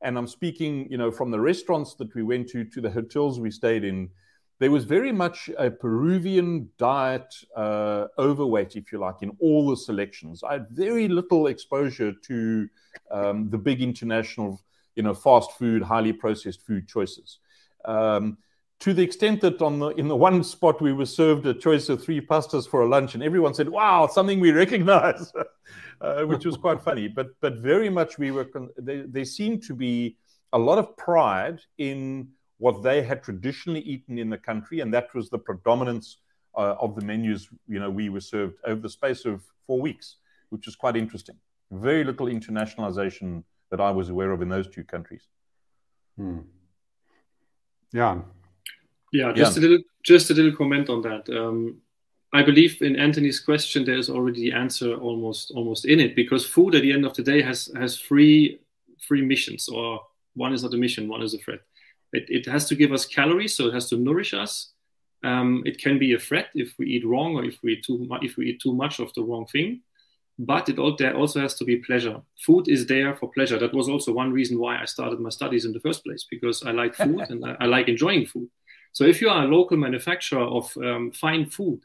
and 0.02 0.18
I'm 0.18 0.26
speaking, 0.26 0.86
you 0.90 0.98
know, 0.98 1.10
from 1.10 1.30
the 1.30 1.40
restaurants 1.40 1.94
that 1.94 2.14
we 2.14 2.22
went 2.22 2.48
to 2.50 2.64
to 2.64 2.80
the 2.80 2.90
hotels 2.90 3.40
we 3.40 3.50
stayed 3.50 3.84
in. 3.84 4.10
There 4.58 4.70
was 4.70 4.84
very 4.84 5.12
much 5.12 5.50
a 5.58 5.70
Peruvian 5.70 6.70
diet 6.78 7.34
uh, 7.54 8.06
overweight, 8.18 8.76
if 8.76 8.90
you 8.90 8.98
like, 8.98 9.16
in 9.20 9.36
all 9.38 9.68
the 9.68 9.76
selections. 9.76 10.42
I 10.42 10.54
had 10.54 10.68
very 10.70 11.08
little 11.08 11.48
exposure 11.48 12.12
to 12.12 12.68
um, 13.10 13.50
the 13.50 13.58
big 13.58 13.82
international, 13.82 14.62
you 14.94 15.02
know, 15.02 15.12
fast 15.12 15.52
food, 15.58 15.82
highly 15.82 16.12
processed 16.12 16.64
food 16.66 16.88
choices. 16.88 17.38
Um, 17.86 18.38
to 18.80 18.92
the 18.92 19.02
extent 19.02 19.40
that 19.40 19.62
on 19.62 19.78
the 19.78 19.88
in 19.90 20.08
the 20.08 20.16
one 20.16 20.44
spot 20.44 20.82
we 20.82 20.92
were 20.92 21.06
served 21.06 21.46
a 21.46 21.54
choice 21.54 21.88
of 21.88 22.02
three 22.02 22.20
pastas 22.20 22.68
for 22.68 22.82
a 22.82 22.88
lunch, 22.88 23.14
and 23.14 23.22
everyone 23.22 23.54
said, 23.54 23.68
"Wow, 23.68 24.06
something 24.06 24.38
we 24.38 24.52
recognize," 24.52 25.32
uh, 26.00 26.24
which 26.24 26.44
was 26.44 26.56
quite 26.56 26.82
funny. 26.82 27.08
But 27.08 27.28
but 27.40 27.58
very 27.58 27.88
much 27.88 28.18
we 28.18 28.30
were. 28.30 28.44
Con- 28.44 28.70
there, 28.76 29.04
there 29.06 29.24
seemed 29.24 29.62
to 29.64 29.74
be 29.74 30.16
a 30.52 30.58
lot 30.58 30.78
of 30.78 30.96
pride 30.96 31.60
in 31.78 32.28
what 32.58 32.82
they 32.82 33.02
had 33.02 33.22
traditionally 33.22 33.80
eaten 33.80 34.18
in 34.18 34.28
the 34.28 34.38
country, 34.38 34.80
and 34.80 34.92
that 34.92 35.14
was 35.14 35.30
the 35.30 35.38
predominance 35.38 36.18
uh, 36.54 36.76
of 36.78 36.94
the 36.96 37.02
menus. 37.02 37.48
You 37.66 37.80
know, 37.80 37.90
we 37.90 38.10
were 38.10 38.20
served 38.20 38.56
over 38.64 38.80
the 38.80 38.90
space 38.90 39.24
of 39.24 39.42
four 39.66 39.80
weeks, 39.80 40.16
which 40.50 40.66
was 40.66 40.76
quite 40.76 40.96
interesting. 40.96 41.36
Very 41.70 42.04
little 42.04 42.26
internationalization 42.26 43.42
that 43.70 43.80
I 43.80 43.90
was 43.90 44.10
aware 44.10 44.32
of 44.32 44.42
in 44.42 44.48
those 44.48 44.68
two 44.68 44.84
countries. 44.84 45.26
Hmm. 46.16 46.40
Yeah, 49.12 49.28
yeah, 49.28 49.32
just 49.32 49.56
yeah. 49.56 49.60
a 49.60 49.62
little, 49.62 49.84
just 50.02 50.30
a 50.30 50.34
little 50.34 50.56
comment 50.56 50.88
on 50.88 51.02
that. 51.02 51.28
Um, 51.28 51.80
I 52.32 52.42
believe 52.42 52.82
in 52.82 52.96
Anthony's 52.96 53.40
question, 53.40 53.84
there 53.84 53.96
is 53.96 54.10
already 54.10 54.42
the 54.42 54.52
answer 54.52 54.94
almost 54.94 55.52
almost 55.52 55.86
in 55.86 56.00
it 56.00 56.14
because 56.14 56.44
food 56.44 56.74
at 56.74 56.82
the 56.82 56.92
end 56.92 57.06
of 57.06 57.14
the 57.14 57.22
day 57.22 57.40
has 57.42 57.70
has 57.76 57.98
three 57.98 58.60
three 59.06 59.22
missions, 59.22 59.68
or 59.68 60.00
one 60.34 60.52
is 60.52 60.62
not 60.62 60.74
a 60.74 60.76
mission, 60.76 61.08
one 61.08 61.22
is 61.22 61.34
a 61.34 61.38
threat. 61.38 61.60
It, 62.12 62.26
it 62.28 62.46
has 62.46 62.66
to 62.68 62.74
give 62.74 62.92
us 62.92 63.06
calories, 63.06 63.54
so 63.56 63.66
it 63.68 63.74
has 63.74 63.88
to 63.90 63.96
nourish 63.96 64.34
us. 64.34 64.72
Um, 65.24 65.62
it 65.66 65.78
can 65.78 65.98
be 65.98 66.12
a 66.12 66.18
threat 66.18 66.48
if 66.54 66.74
we 66.78 66.86
eat 66.86 67.06
wrong 67.06 67.36
or 67.36 67.44
if 67.44 67.62
we 67.62 67.74
eat 67.74 67.84
too 67.84 68.06
if 68.22 68.36
we 68.36 68.50
eat 68.50 68.60
too 68.60 68.74
much 68.74 69.00
of 69.00 69.12
the 69.14 69.22
wrong 69.22 69.46
thing. 69.46 69.82
But 70.38 70.68
it 70.68 70.78
also 70.78 71.40
has 71.40 71.54
to 71.54 71.64
be 71.64 71.76
pleasure. 71.76 72.20
Food 72.44 72.68
is 72.68 72.86
there 72.86 73.14
for 73.16 73.30
pleasure. 73.30 73.58
That 73.58 73.72
was 73.72 73.88
also 73.88 74.12
one 74.12 74.32
reason 74.32 74.58
why 74.58 74.80
I 74.80 74.84
started 74.84 75.18
my 75.18 75.30
studies 75.30 75.64
in 75.64 75.72
the 75.72 75.80
first 75.80 76.04
place 76.04 76.26
because 76.30 76.62
I 76.62 76.72
like 76.72 76.94
food 76.94 77.20
and 77.30 77.44
I, 77.44 77.56
I 77.60 77.64
like 77.64 77.88
enjoying 77.88 78.26
food. 78.26 78.48
So 78.92 79.04
if 79.04 79.20
you 79.20 79.30
are 79.30 79.44
a 79.44 79.48
local 79.48 79.76
manufacturer 79.76 80.42
of 80.42 80.76
um, 80.76 81.10
fine 81.12 81.46
food, 81.46 81.80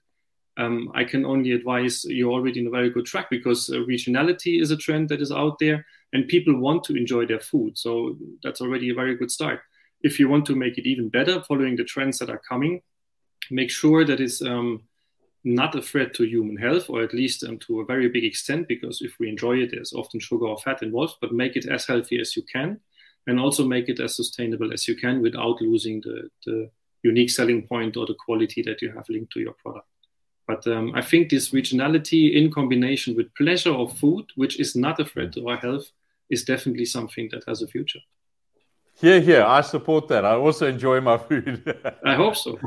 um, 0.57 0.91
I 0.93 1.03
can 1.05 1.25
only 1.25 1.51
advise 1.51 2.03
you're 2.05 2.31
already 2.31 2.59
in 2.59 2.67
a 2.67 2.71
very 2.71 2.89
good 2.89 3.05
track 3.05 3.29
because 3.29 3.69
uh, 3.69 3.77
regionality 3.87 4.61
is 4.61 4.71
a 4.71 4.77
trend 4.77 5.09
that 5.09 5.21
is 5.21 5.31
out 5.31 5.57
there 5.59 5.85
and 6.13 6.27
people 6.27 6.57
want 6.57 6.83
to 6.85 6.95
enjoy 6.95 7.25
their 7.25 7.39
food. 7.39 7.77
So 7.77 8.17
that's 8.43 8.61
already 8.61 8.89
a 8.89 8.93
very 8.93 9.15
good 9.15 9.31
start. 9.31 9.61
If 10.01 10.19
you 10.19 10.27
want 10.27 10.45
to 10.47 10.55
make 10.55 10.77
it 10.77 10.87
even 10.87 11.09
better, 11.09 11.41
following 11.47 11.75
the 11.77 11.83
trends 11.83 12.19
that 12.19 12.29
are 12.29 12.41
coming, 12.47 12.81
make 13.49 13.71
sure 13.71 14.03
that 14.03 14.19
it's 14.19 14.41
um, 14.41 14.83
not 15.43 15.75
a 15.75 15.81
threat 15.81 16.13
to 16.15 16.23
human 16.23 16.57
health, 16.57 16.89
or 16.89 17.01
at 17.01 17.13
least 17.13 17.43
um, 17.43 17.57
to 17.59 17.81
a 17.81 17.85
very 17.85 18.07
big 18.09 18.23
extent, 18.23 18.67
because 18.67 19.01
if 19.01 19.13
we 19.19 19.27
enjoy 19.27 19.57
it, 19.57 19.71
there's 19.71 19.93
often 19.93 20.19
sugar 20.19 20.45
or 20.45 20.57
fat 20.57 20.83
involved, 20.83 21.15
but 21.21 21.33
make 21.33 21.55
it 21.55 21.65
as 21.65 21.85
healthy 21.85 22.19
as 22.19 22.35
you 22.35 22.43
can 22.43 22.79
and 23.27 23.39
also 23.39 23.65
make 23.65 23.89
it 23.89 23.99
as 23.99 24.15
sustainable 24.15 24.73
as 24.73 24.87
you 24.87 24.95
can 24.95 25.21
without 25.21 25.61
losing 25.61 26.01
the, 26.01 26.29
the 26.45 26.69
unique 27.03 27.29
selling 27.29 27.67
point 27.67 27.97
or 27.97 28.05
the 28.05 28.15
quality 28.25 28.61
that 28.61 28.81
you 28.81 28.91
have 28.91 29.09
linked 29.09 29.31
to 29.33 29.39
your 29.39 29.53
product. 29.53 29.87
But 30.47 30.65
um, 30.67 30.91
I 30.95 31.01
think 31.01 31.29
this 31.29 31.51
regionality 31.51 32.33
in 32.33 32.51
combination 32.51 33.15
with 33.15 33.33
pleasure 33.35 33.73
of 33.73 33.97
food, 33.97 34.25
which 34.35 34.59
is 34.59 34.75
not 34.75 34.99
a 34.99 35.05
threat 35.05 35.31
to 35.33 35.47
our 35.47 35.57
health, 35.57 35.91
is 36.29 36.43
definitely 36.43 36.85
something 36.85 37.29
that 37.31 37.43
has 37.47 37.61
a 37.61 37.67
future. 37.67 37.99
Yeah, 39.01 39.15
yeah, 39.15 39.47
I 39.47 39.61
support 39.61 40.07
that. 40.09 40.25
I 40.25 40.35
also 40.35 40.67
enjoy 40.67 41.01
my 41.01 41.17
food. 41.17 41.75
I 42.05 42.15
hope 42.15 42.35
so. 42.35 42.59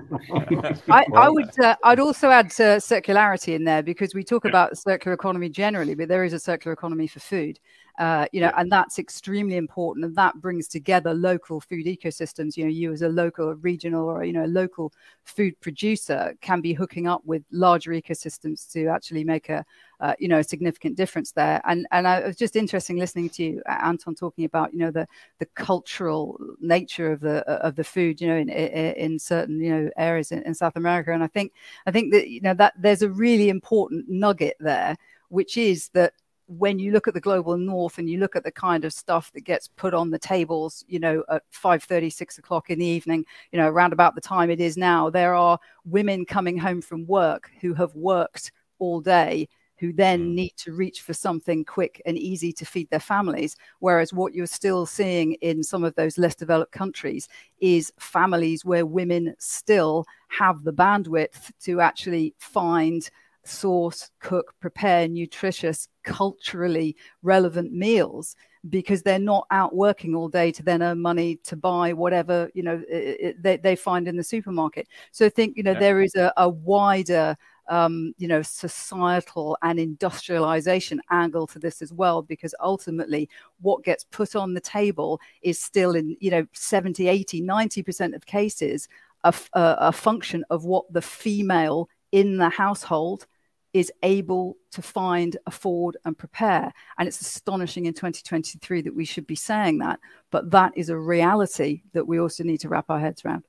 I, 0.88 1.04
I, 1.14 1.28
would. 1.28 1.58
Uh, 1.60 1.76
I'd 1.84 2.00
also 2.00 2.30
add 2.30 2.46
uh, 2.46 2.80
circularity 2.80 3.54
in 3.54 3.64
there 3.64 3.82
because 3.82 4.14
we 4.14 4.24
talk 4.24 4.44
yeah. 4.44 4.50
about 4.50 4.76
circular 4.76 5.14
economy 5.14 5.48
generally, 5.48 5.94
but 5.94 6.08
there 6.08 6.24
is 6.24 6.32
a 6.32 6.40
circular 6.40 6.72
economy 6.72 7.06
for 7.06 7.20
food. 7.20 7.60
Uh, 7.98 8.26
you 8.32 8.40
know, 8.40 8.48
yeah. 8.48 8.60
and 8.60 8.72
that's 8.72 8.98
extremely 8.98 9.56
important. 9.56 10.04
And 10.04 10.16
that 10.16 10.40
brings 10.40 10.66
together 10.66 11.14
local 11.14 11.60
food 11.60 11.86
ecosystems. 11.86 12.56
You 12.56 12.64
know, 12.64 12.70
you 12.70 12.92
as 12.92 13.02
a 13.02 13.08
local, 13.08 13.54
regional, 13.54 14.08
or 14.08 14.24
you 14.24 14.32
know, 14.32 14.44
a 14.44 14.48
local 14.48 14.92
food 15.22 15.58
producer 15.60 16.34
can 16.40 16.60
be 16.60 16.72
hooking 16.72 17.06
up 17.06 17.22
with 17.24 17.44
larger 17.52 17.92
ecosystems 17.92 18.70
to 18.72 18.86
actually 18.86 19.22
make 19.22 19.48
a, 19.48 19.64
uh, 20.00 20.14
you 20.18 20.26
know, 20.26 20.38
a 20.40 20.44
significant 20.44 20.96
difference 20.96 21.30
there. 21.32 21.60
And 21.64 21.86
and 21.92 22.08
I 22.08 22.26
was 22.26 22.36
just 22.36 22.56
interesting 22.56 22.98
listening 22.98 23.28
to 23.30 23.44
you, 23.44 23.62
Anton, 23.68 24.16
talking 24.16 24.44
about 24.44 24.72
you 24.72 24.80
know 24.80 24.90
the 24.90 25.06
the 25.38 25.46
cultural 25.54 26.36
nature 26.60 27.12
of 27.12 27.20
the 27.20 27.48
of 27.48 27.76
the 27.76 27.84
food. 27.84 28.20
You 28.20 28.28
know, 28.28 28.36
in 28.36 28.48
in 28.48 29.18
certain 29.20 29.60
you 29.60 29.70
know 29.72 29.90
areas 29.96 30.32
in, 30.32 30.42
in 30.42 30.54
South 30.54 30.74
America. 30.76 31.12
And 31.12 31.22
I 31.22 31.28
think 31.28 31.52
I 31.86 31.92
think 31.92 32.12
that 32.12 32.28
you 32.28 32.40
know 32.40 32.54
that 32.54 32.74
there's 32.76 33.02
a 33.02 33.08
really 33.10 33.48
important 33.50 34.08
nugget 34.08 34.56
there, 34.58 34.96
which 35.28 35.56
is 35.56 35.90
that 35.90 36.12
when 36.46 36.78
you 36.78 36.92
look 36.92 37.08
at 37.08 37.14
the 37.14 37.20
global 37.20 37.56
north 37.56 37.98
and 37.98 38.08
you 38.08 38.18
look 38.18 38.36
at 38.36 38.44
the 38.44 38.52
kind 38.52 38.84
of 38.84 38.92
stuff 38.92 39.32
that 39.32 39.42
gets 39.42 39.68
put 39.68 39.94
on 39.94 40.10
the 40.10 40.18
tables 40.18 40.84
you 40.88 40.98
know 40.98 41.24
at 41.30 41.42
5 41.50 41.86
6 42.10 42.38
o'clock 42.38 42.70
in 42.70 42.78
the 42.78 42.86
evening 42.86 43.24
you 43.50 43.58
know 43.58 43.68
around 43.68 43.92
about 43.92 44.14
the 44.14 44.20
time 44.20 44.50
it 44.50 44.60
is 44.60 44.76
now 44.76 45.08
there 45.08 45.34
are 45.34 45.58
women 45.84 46.24
coming 46.24 46.58
home 46.58 46.82
from 46.82 47.06
work 47.06 47.50
who 47.60 47.72
have 47.74 47.94
worked 47.94 48.52
all 48.78 49.00
day 49.00 49.48
who 49.78 49.92
then 49.92 50.20
mm. 50.20 50.34
need 50.34 50.52
to 50.56 50.72
reach 50.72 51.00
for 51.02 51.12
something 51.12 51.64
quick 51.64 52.00
and 52.06 52.16
easy 52.16 52.52
to 52.52 52.64
feed 52.64 52.88
their 52.90 53.00
families. 53.00 53.56
Whereas 53.80 54.12
what 54.12 54.34
you're 54.34 54.46
still 54.46 54.86
seeing 54.86 55.34
in 55.34 55.62
some 55.62 55.84
of 55.84 55.94
those 55.94 56.18
less 56.18 56.34
developed 56.34 56.72
countries 56.72 57.28
is 57.60 57.92
families 57.98 58.64
where 58.64 58.86
women 58.86 59.34
still 59.38 60.06
have 60.28 60.64
the 60.64 60.72
bandwidth 60.72 61.52
to 61.64 61.80
actually 61.80 62.34
find 62.38 63.10
source, 63.46 64.10
cook, 64.20 64.54
prepare 64.60 65.08
nutritious, 65.08 65.88
culturally 66.02 66.96
relevant 67.22 67.72
meals 67.72 68.36
because 68.70 69.02
they're 69.02 69.18
not 69.18 69.46
out 69.50 69.74
working 69.74 70.14
all 70.14 70.28
day 70.28 70.50
to 70.50 70.62
then 70.62 70.82
earn 70.82 71.00
money 71.00 71.36
to 71.44 71.54
buy 71.54 71.92
whatever 71.92 72.50
you 72.54 72.62
know 72.62 72.82
it, 72.88 73.20
it, 73.20 73.42
they, 73.42 73.58
they 73.58 73.76
find 73.76 74.08
in 74.08 74.16
the 74.16 74.24
supermarket 74.24 74.88
so 75.12 75.26
i 75.26 75.28
think 75.28 75.54
you 75.54 75.62
know 75.62 75.72
yeah. 75.72 75.78
there 75.78 76.00
is 76.00 76.14
a, 76.14 76.32
a 76.38 76.48
wider 76.48 77.36
um, 77.68 78.14
you 78.18 78.28
know, 78.28 78.42
societal 78.42 79.56
and 79.62 79.78
industrialization 79.78 81.00
angle 81.10 81.46
to 81.48 81.58
this 81.58 81.82
as 81.82 81.92
well, 81.92 82.22
because 82.22 82.54
ultimately 82.60 83.28
what 83.60 83.84
gets 83.84 84.04
put 84.04 84.36
on 84.36 84.54
the 84.54 84.60
table 84.60 85.20
is 85.42 85.58
still 85.58 85.94
in, 85.94 86.16
you 86.20 86.30
know, 86.30 86.46
70, 86.52 87.08
80, 87.08 87.42
90% 87.42 88.14
of 88.14 88.26
cases 88.26 88.88
a, 89.24 89.34
a, 89.54 89.76
a 89.80 89.92
function 89.92 90.44
of 90.50 90.64
what 90.64 90.92
the 90.92 91.02
female 91.02 91.88
in 92.12 92.36
the 92.36 92.50
household 92.50 93.26
is 93.74 93.92
able 94.04 94.56
to 94.70 94.80
find, 94.80 95.36
afford, 95.46 95.96
and 96.04 96.16
prepare. 96.16 96.72
And 96.96 97.08
it's 97.08 97.20
astonishing 97.20 97.86
in 97.86 97.92
2023 97.92 98.82
that 98.82 98.94
we 98.94 99.04
should 99.04 99.26
be 99.26 99.34
saying 99.34 99.78
that, 99.78 99.98
but 100.30 100.52
that 100.52 100.72
is 100.76 100.88
a 100.88 100.96
reality 100.96 101.82
that 101.92 102.06
we 102.06 102.20
also 102.20 102.44
need 102.44 102.60
to 102.60 102.68
wrap 102.68 102.86
our 102.88 103.00
heads 103.00 103.24
around. 103.24 103.44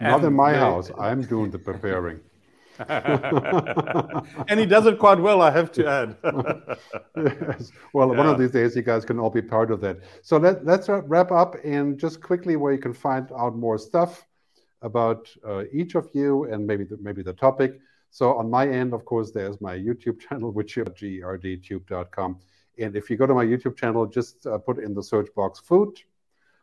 Not 0.00 0.24
in 0.24 0.32
my 0.32 0.54
house. 0.54 0.90
I'm 0.98 1.22
doing 1.22 1.50
the 1.50 1.58
preparing. 1.58 2.20
and 4.48 4.58
he 4.58 4.66
does 4.66 4.86
it 4.86 4.98
quite 4.98 5.20
well, 5.20 5.40
I 5.42 5.50
have 5.50 5.70
to 5.72 5.86
add. 5.86 6.16
yes. 7.16 7.70
Well, 7.92 8.10
yeah. 8.10 8.18
one 8.18 8.26
of 8.26 8.38
these 8.38 8.50
days, 8.50 8.74
you 8.74 8.82
guys 8.82 9.04
can 9.04 9.20
all 9.20 9.30
be 9.30 9.42
part 9.42 9.70
of 9.70 9.80
that. 9.82 9.98
So 10.22 10.38
let, 10.38 10.64
let's 10.64 10.88
wrap 10.88 11.30
up 11.30 11.54
and 11.62 11.98
just 11.98 12.20
quickly 12.20 12.56
where 12.56 12.72
you 12.72 12.80
can 12.80 12.94
find 12.94 13.30
out 13.38 13.54
more 13.54 13.78
stuff 13.78 14.26
about 14.82 15.28
uh, 15.46 15.64
each 15.72 15.94
of 15.94 16.08
you 16.14 16.44
and 16.44 16.66
maybe 16.66 16.84
the, 16.84 16.96
maybe 17.00 17.22
the 17.22 17.32
topic. 17.32 17.78
So 18.14 18.38
on 18.38 18.48
my 18.48 18.66
end, 18.68 18.94
of 18.94 19.04
course, 19.04 19.32
there's 19.32 19.60
my 19.60 19.76
YouTube 19.76 20.20
channel, 20.20 20.52
which 20.52 20.76
is 20.76 20.84
gerdtube.com. 20.84 22.38
And 22.78 22.94
if 22.94 23.10
you 23.10 23.16
go 23.16 23.26
to 23.26 23.34
my 23.34 23.44
YouTube 23.44 23.76
channel, 23.76 24.06
just 24.06 24.46
uh, 24.46 24.56
put 24.56 24.78
in 24.78 24.94
the 24.94 25.02
search 25.02 25.26
box 25.34 25.58
food 25.58 25.98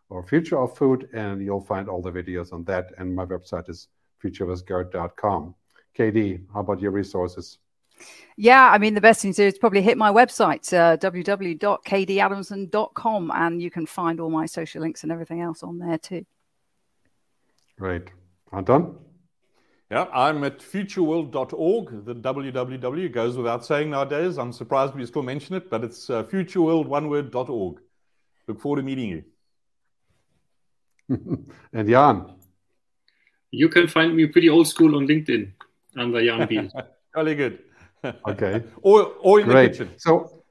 or 0.08 0.24
future 0.24 0.58
of 0.58 0.78
food, 0.78 1.10
and 1.12 1.44
you'll 1.44 1.60
find 1.60 1.90
all 1.90 2.02
the 2.02 2.10
videos 2.10 2.54
on 2.54 2.64
that. 2.64 2.94
And 2.98 3.14
my 3.14 3.26
website 3.26 3.68
is 3.68 3.90
futurewithgerd.com. 4.24 5.54
KD, 5.94 6.42
how 6.54 6.62
about 6.62 6.80
your 6.80 6.92
resources? 6.92 7.58
Yeah, 8.38 8.72
I 8.72 8.78
mean, 8.78 8.94
the 8.94 9.02
best 9.02 9.22
thing 9.22 9.34
to 9.34 9.42
do 9.42 9.48
is 9.48 9.58
probably 9.58 9.82
hit 9.82 9.98
my 9.98 10.10
website, 10.10 10.72
uh, 10.72 10.96
www.kdadamson.com, 10.96 13.32
and 13.36 13.62
you 13.62 13.70
can 13.70 13.86
find 13.86 14.22
all 14.22 14.30
my 14.30 14.46
social 14.46 14.82
links 14.82 15.04
and 15.04 15.12
everything 15.12 15.42
else 15.42 15.64
on 15.64 15.80
there 15.80 15.98
too. 15.98 16.26
Great. 17.78 18.04
Anton? 18.54 19.11
Yeah, 19.92 20.06
I'm 20.14 20.42
at 20.46 20.60
futureworld.org. 20.60 22.06
The 22.06 22.16
www 22.16 23.12
goes 23.12 23.36
without 23.36 23.66
saying 23.66 23.90
nowadays. 23.90 24.38
I'm 24.38 24.54
surprised 24.54 24.96
we 24.96 25.06
still 25.06 25.22
mention 25.22 25.56
it, 25.56 25.70
but 25.70 25.84
it's 25.84 26.10
uh, 26.10 26.24
futureworld.org. 26.24 27.82
Look 28.48 28.62
forward 28.62 28.78
to 28.78 28.84
meeting 28.84 29.10
you. 29.10 29.24
and 31.74 31.90
Jan? 31.90 32.36
You 33.52 33.68
can 33.68 33.88
find 33.88 34.16
me 34.16 34.28
pretty 34.28 34.48
old 34.48 34.70
school 34.70 34.96
on 34.96 35.08
LinkedIn 35.08 35.52
under 35.98 36.24
Jan 36.24 36.48
Biehl. 36.48 36.72
Really 37.14 37.36
good. 37.42 37.60
okay. 38.28 38.64
or, 38.82 39.12
or 39.20 39.42
in 39.42 39.48
Great. 39.48 39.74
the 39.74 39.78
kitchen. 39.78 39.94
So, 39.98 40.44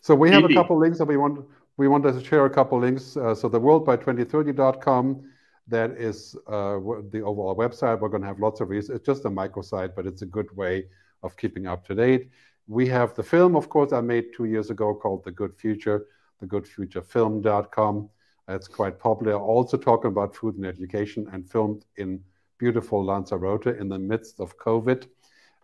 so 0.00 0.14
we 0.14 0.30
have 0.30 0.44
a 0.44 0.54
couple 0.54 0.78
links 0.78 0.96
that 0.98 1.04
we 1.04 1.18
want 1.18 1.44
we 1.76 1.86
want 1.86 2.02
to 2.02 2.24
share 2.24 2.46
a 2.46 2.50
couple 2.50 2.80
links. 2.80 3.14
Uh, 3.14 3.34
so 3.34 3.48
the 3.48 3.60
world 3.60 3.84
by 3.84 3.96
2030.com 3.96 5.22
that 5.68 5.92
is 5.92 6.36
uh, 6.46 6.78
the 7.10 7.22
overall 7.24 7.54
website. 7.54 8.00
We're 8.00 8.08
going 8.08 8.22
to 8.22 8.28
have 8.28 8.40
lots 8.40 8.60
of 8.60 8.70
reasons. 8.70 8.96
It's 8.96 9.06
just 9.06 9.24
a 9.24 9.30
microsite, 9.30 9.94
but 9.94 10.06
it's 10.06 10.22
a 10.22 10.26
good 10.26 10.54
way 10.56 10.86
of 11.22 11.36
keeping 11.36 11.66
up 11.66 11.86
to 11.86 11.94
date. 11.94 12.30
We 12.66 12.86
have 12.88 13.14
the 13.14 13.22
film, 13.22 13.56
of 13.56 13.68
course, 13.68 13.92
I 13.92 14.00
made 14.00 14.32
two 14.34 14.44
years 14.44 14.70
ago 14.70 14.94
called 14.94 15.24
The 15.24 15.30
Good 15.30 15.54
Future, 15.54 16.06
thegoodfuturefilm.com. 16.42 18.10
It's 18.48 18.68
quite 18.68 18.98
popular. 18.98 19.34
Also 19.34 19.76
talking 19.76 20.10
about 20.10 20.34
food 20.34 20.56
and 20.56 20.66
education 20.66 21.28
and 21.32 21.50
filmed 21.50 21.84
in 21.96 22.20
beautiful 22.56 23.04
Lanzarote 23.04 23.78
in 23.78 23.88
the 23.88 23.98
midst 23.98 24.40
of 24.40 24.56
COVID. 24.58 25.06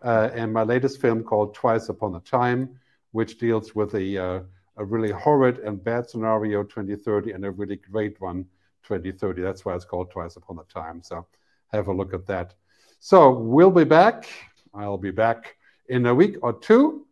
Uh, 0.03 0.29
and 0.33 0.53
my 0.53 0.63
latest 0.63 1.01
film 1.01 1.23
called 1.23 1.55
Twice 1.55 1.89
Upon 1.89 2.15
a 2.15 2.19
Time, 2.19 2.79
which 3.11 3.39
deals 3.39 3.73
with 3.73 3.95
a, 3.95 4.17
uh, 4.17 4.39
a 4.77 4.85
really 4.85 5.11
horrid 5.11 5.59
and 5.59 5.83
bad 5.83 6.07
scenario 6.09 6.63
2030 6.63 7.31
and 7.31 7.45
a 7.45 7.51
really 7.51 7.77
great 7.77 8.19
one 8.21 8.45
2030. 8.85 9.41
That's 9.41 9.65
why 9.65 9.75
it's 9.75 9.85
called 9.85 10.11
Twice 10.11 10.35
Upon 10.35 10.59
a 10.59 10.73
Time. 10.73 11.01
So 11.03 11.25
have 11.71 11.87
a 11.87 11.93
look 11.93 12.13
at 12.13 12.25
that. 12.27 12.53
So 12.99 13.31
we'll 13.31 13.71
be 13.71 13.83
back. 13.83 14.27
I'll 14.73 14.97
be 14.97 15.11
back 15.11 15.57
in 15.89 16.05
a 16.05 16.15
week 16.15 16.37
or 16.41 16.53
two. 16.53 17.05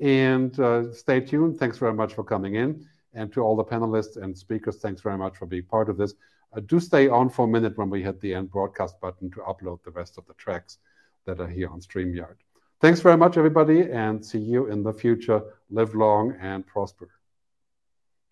And 0.00 0.58
uh, 0.60 0.92
stay 0.92 1.20
tuned. 1.20 1.58
Thanks 1.58 1.78
very 1.78 1.94
much 1.94 2.14
for 2.14 2.24
coming 2.24 2.56
in. 2.56 2.86
And 3.14 3.32
to 3.32 3.40
all 3.40 3.56
the 3.56 3.64
panelists 3.64 4.22
and 4.22 4.36
speakers, 4.36 4.76
thanks 4.76 5.00
very 5.00 5.16
much 5.16 5.36
for 5.36 5.46
being 5.46 5.64
part 5.64 5.88
of 5.88 5.96
this. 5.96 6.14
Uh, 6.54 6.60
do 6.60 6.78
stay 6.78 7.08
on 7.08 7.30
for 7.30 7.46
a 7.46 7.48
minute 7.48 7.76
when 7.78 7.90
we 7.90 8.02
hit 8.02 8.20
the 8.20 8.34
end 8.34 8.50
broadcast 8.50 9.00
button 9.00 9.30
to 9.30 9.38
upload 9.40 9.82
the 9.84 9.90
rest 9.90 10.18
of 10.18 10.26
the 10.26 10.34
tracks 10.34 10.78
that 11.24 11.40
are 11.40 11.48
here 11.48 11.70
on 11.70 11.80
StreamYard. 11.80 12.36
Thanks 12.80 13.00
very 13.00 13.16
much, 13.16 13.38
everybody, 13.38 13.90
and 13.90 14.24
see 14.24 14.38
you 14.38 14.66
in 14.66 14.82
the 14.82 14.92
future. 14.92 15.42
Live 15.70 15.94
long 15.94 16.36
and 16.40 16.66
prosper. 16.66 17.08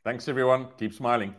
Thanks, 0.05 0.29
everyone. 0.29 0.68
Keep 0.77 0.93
smiling. 0.93 1.35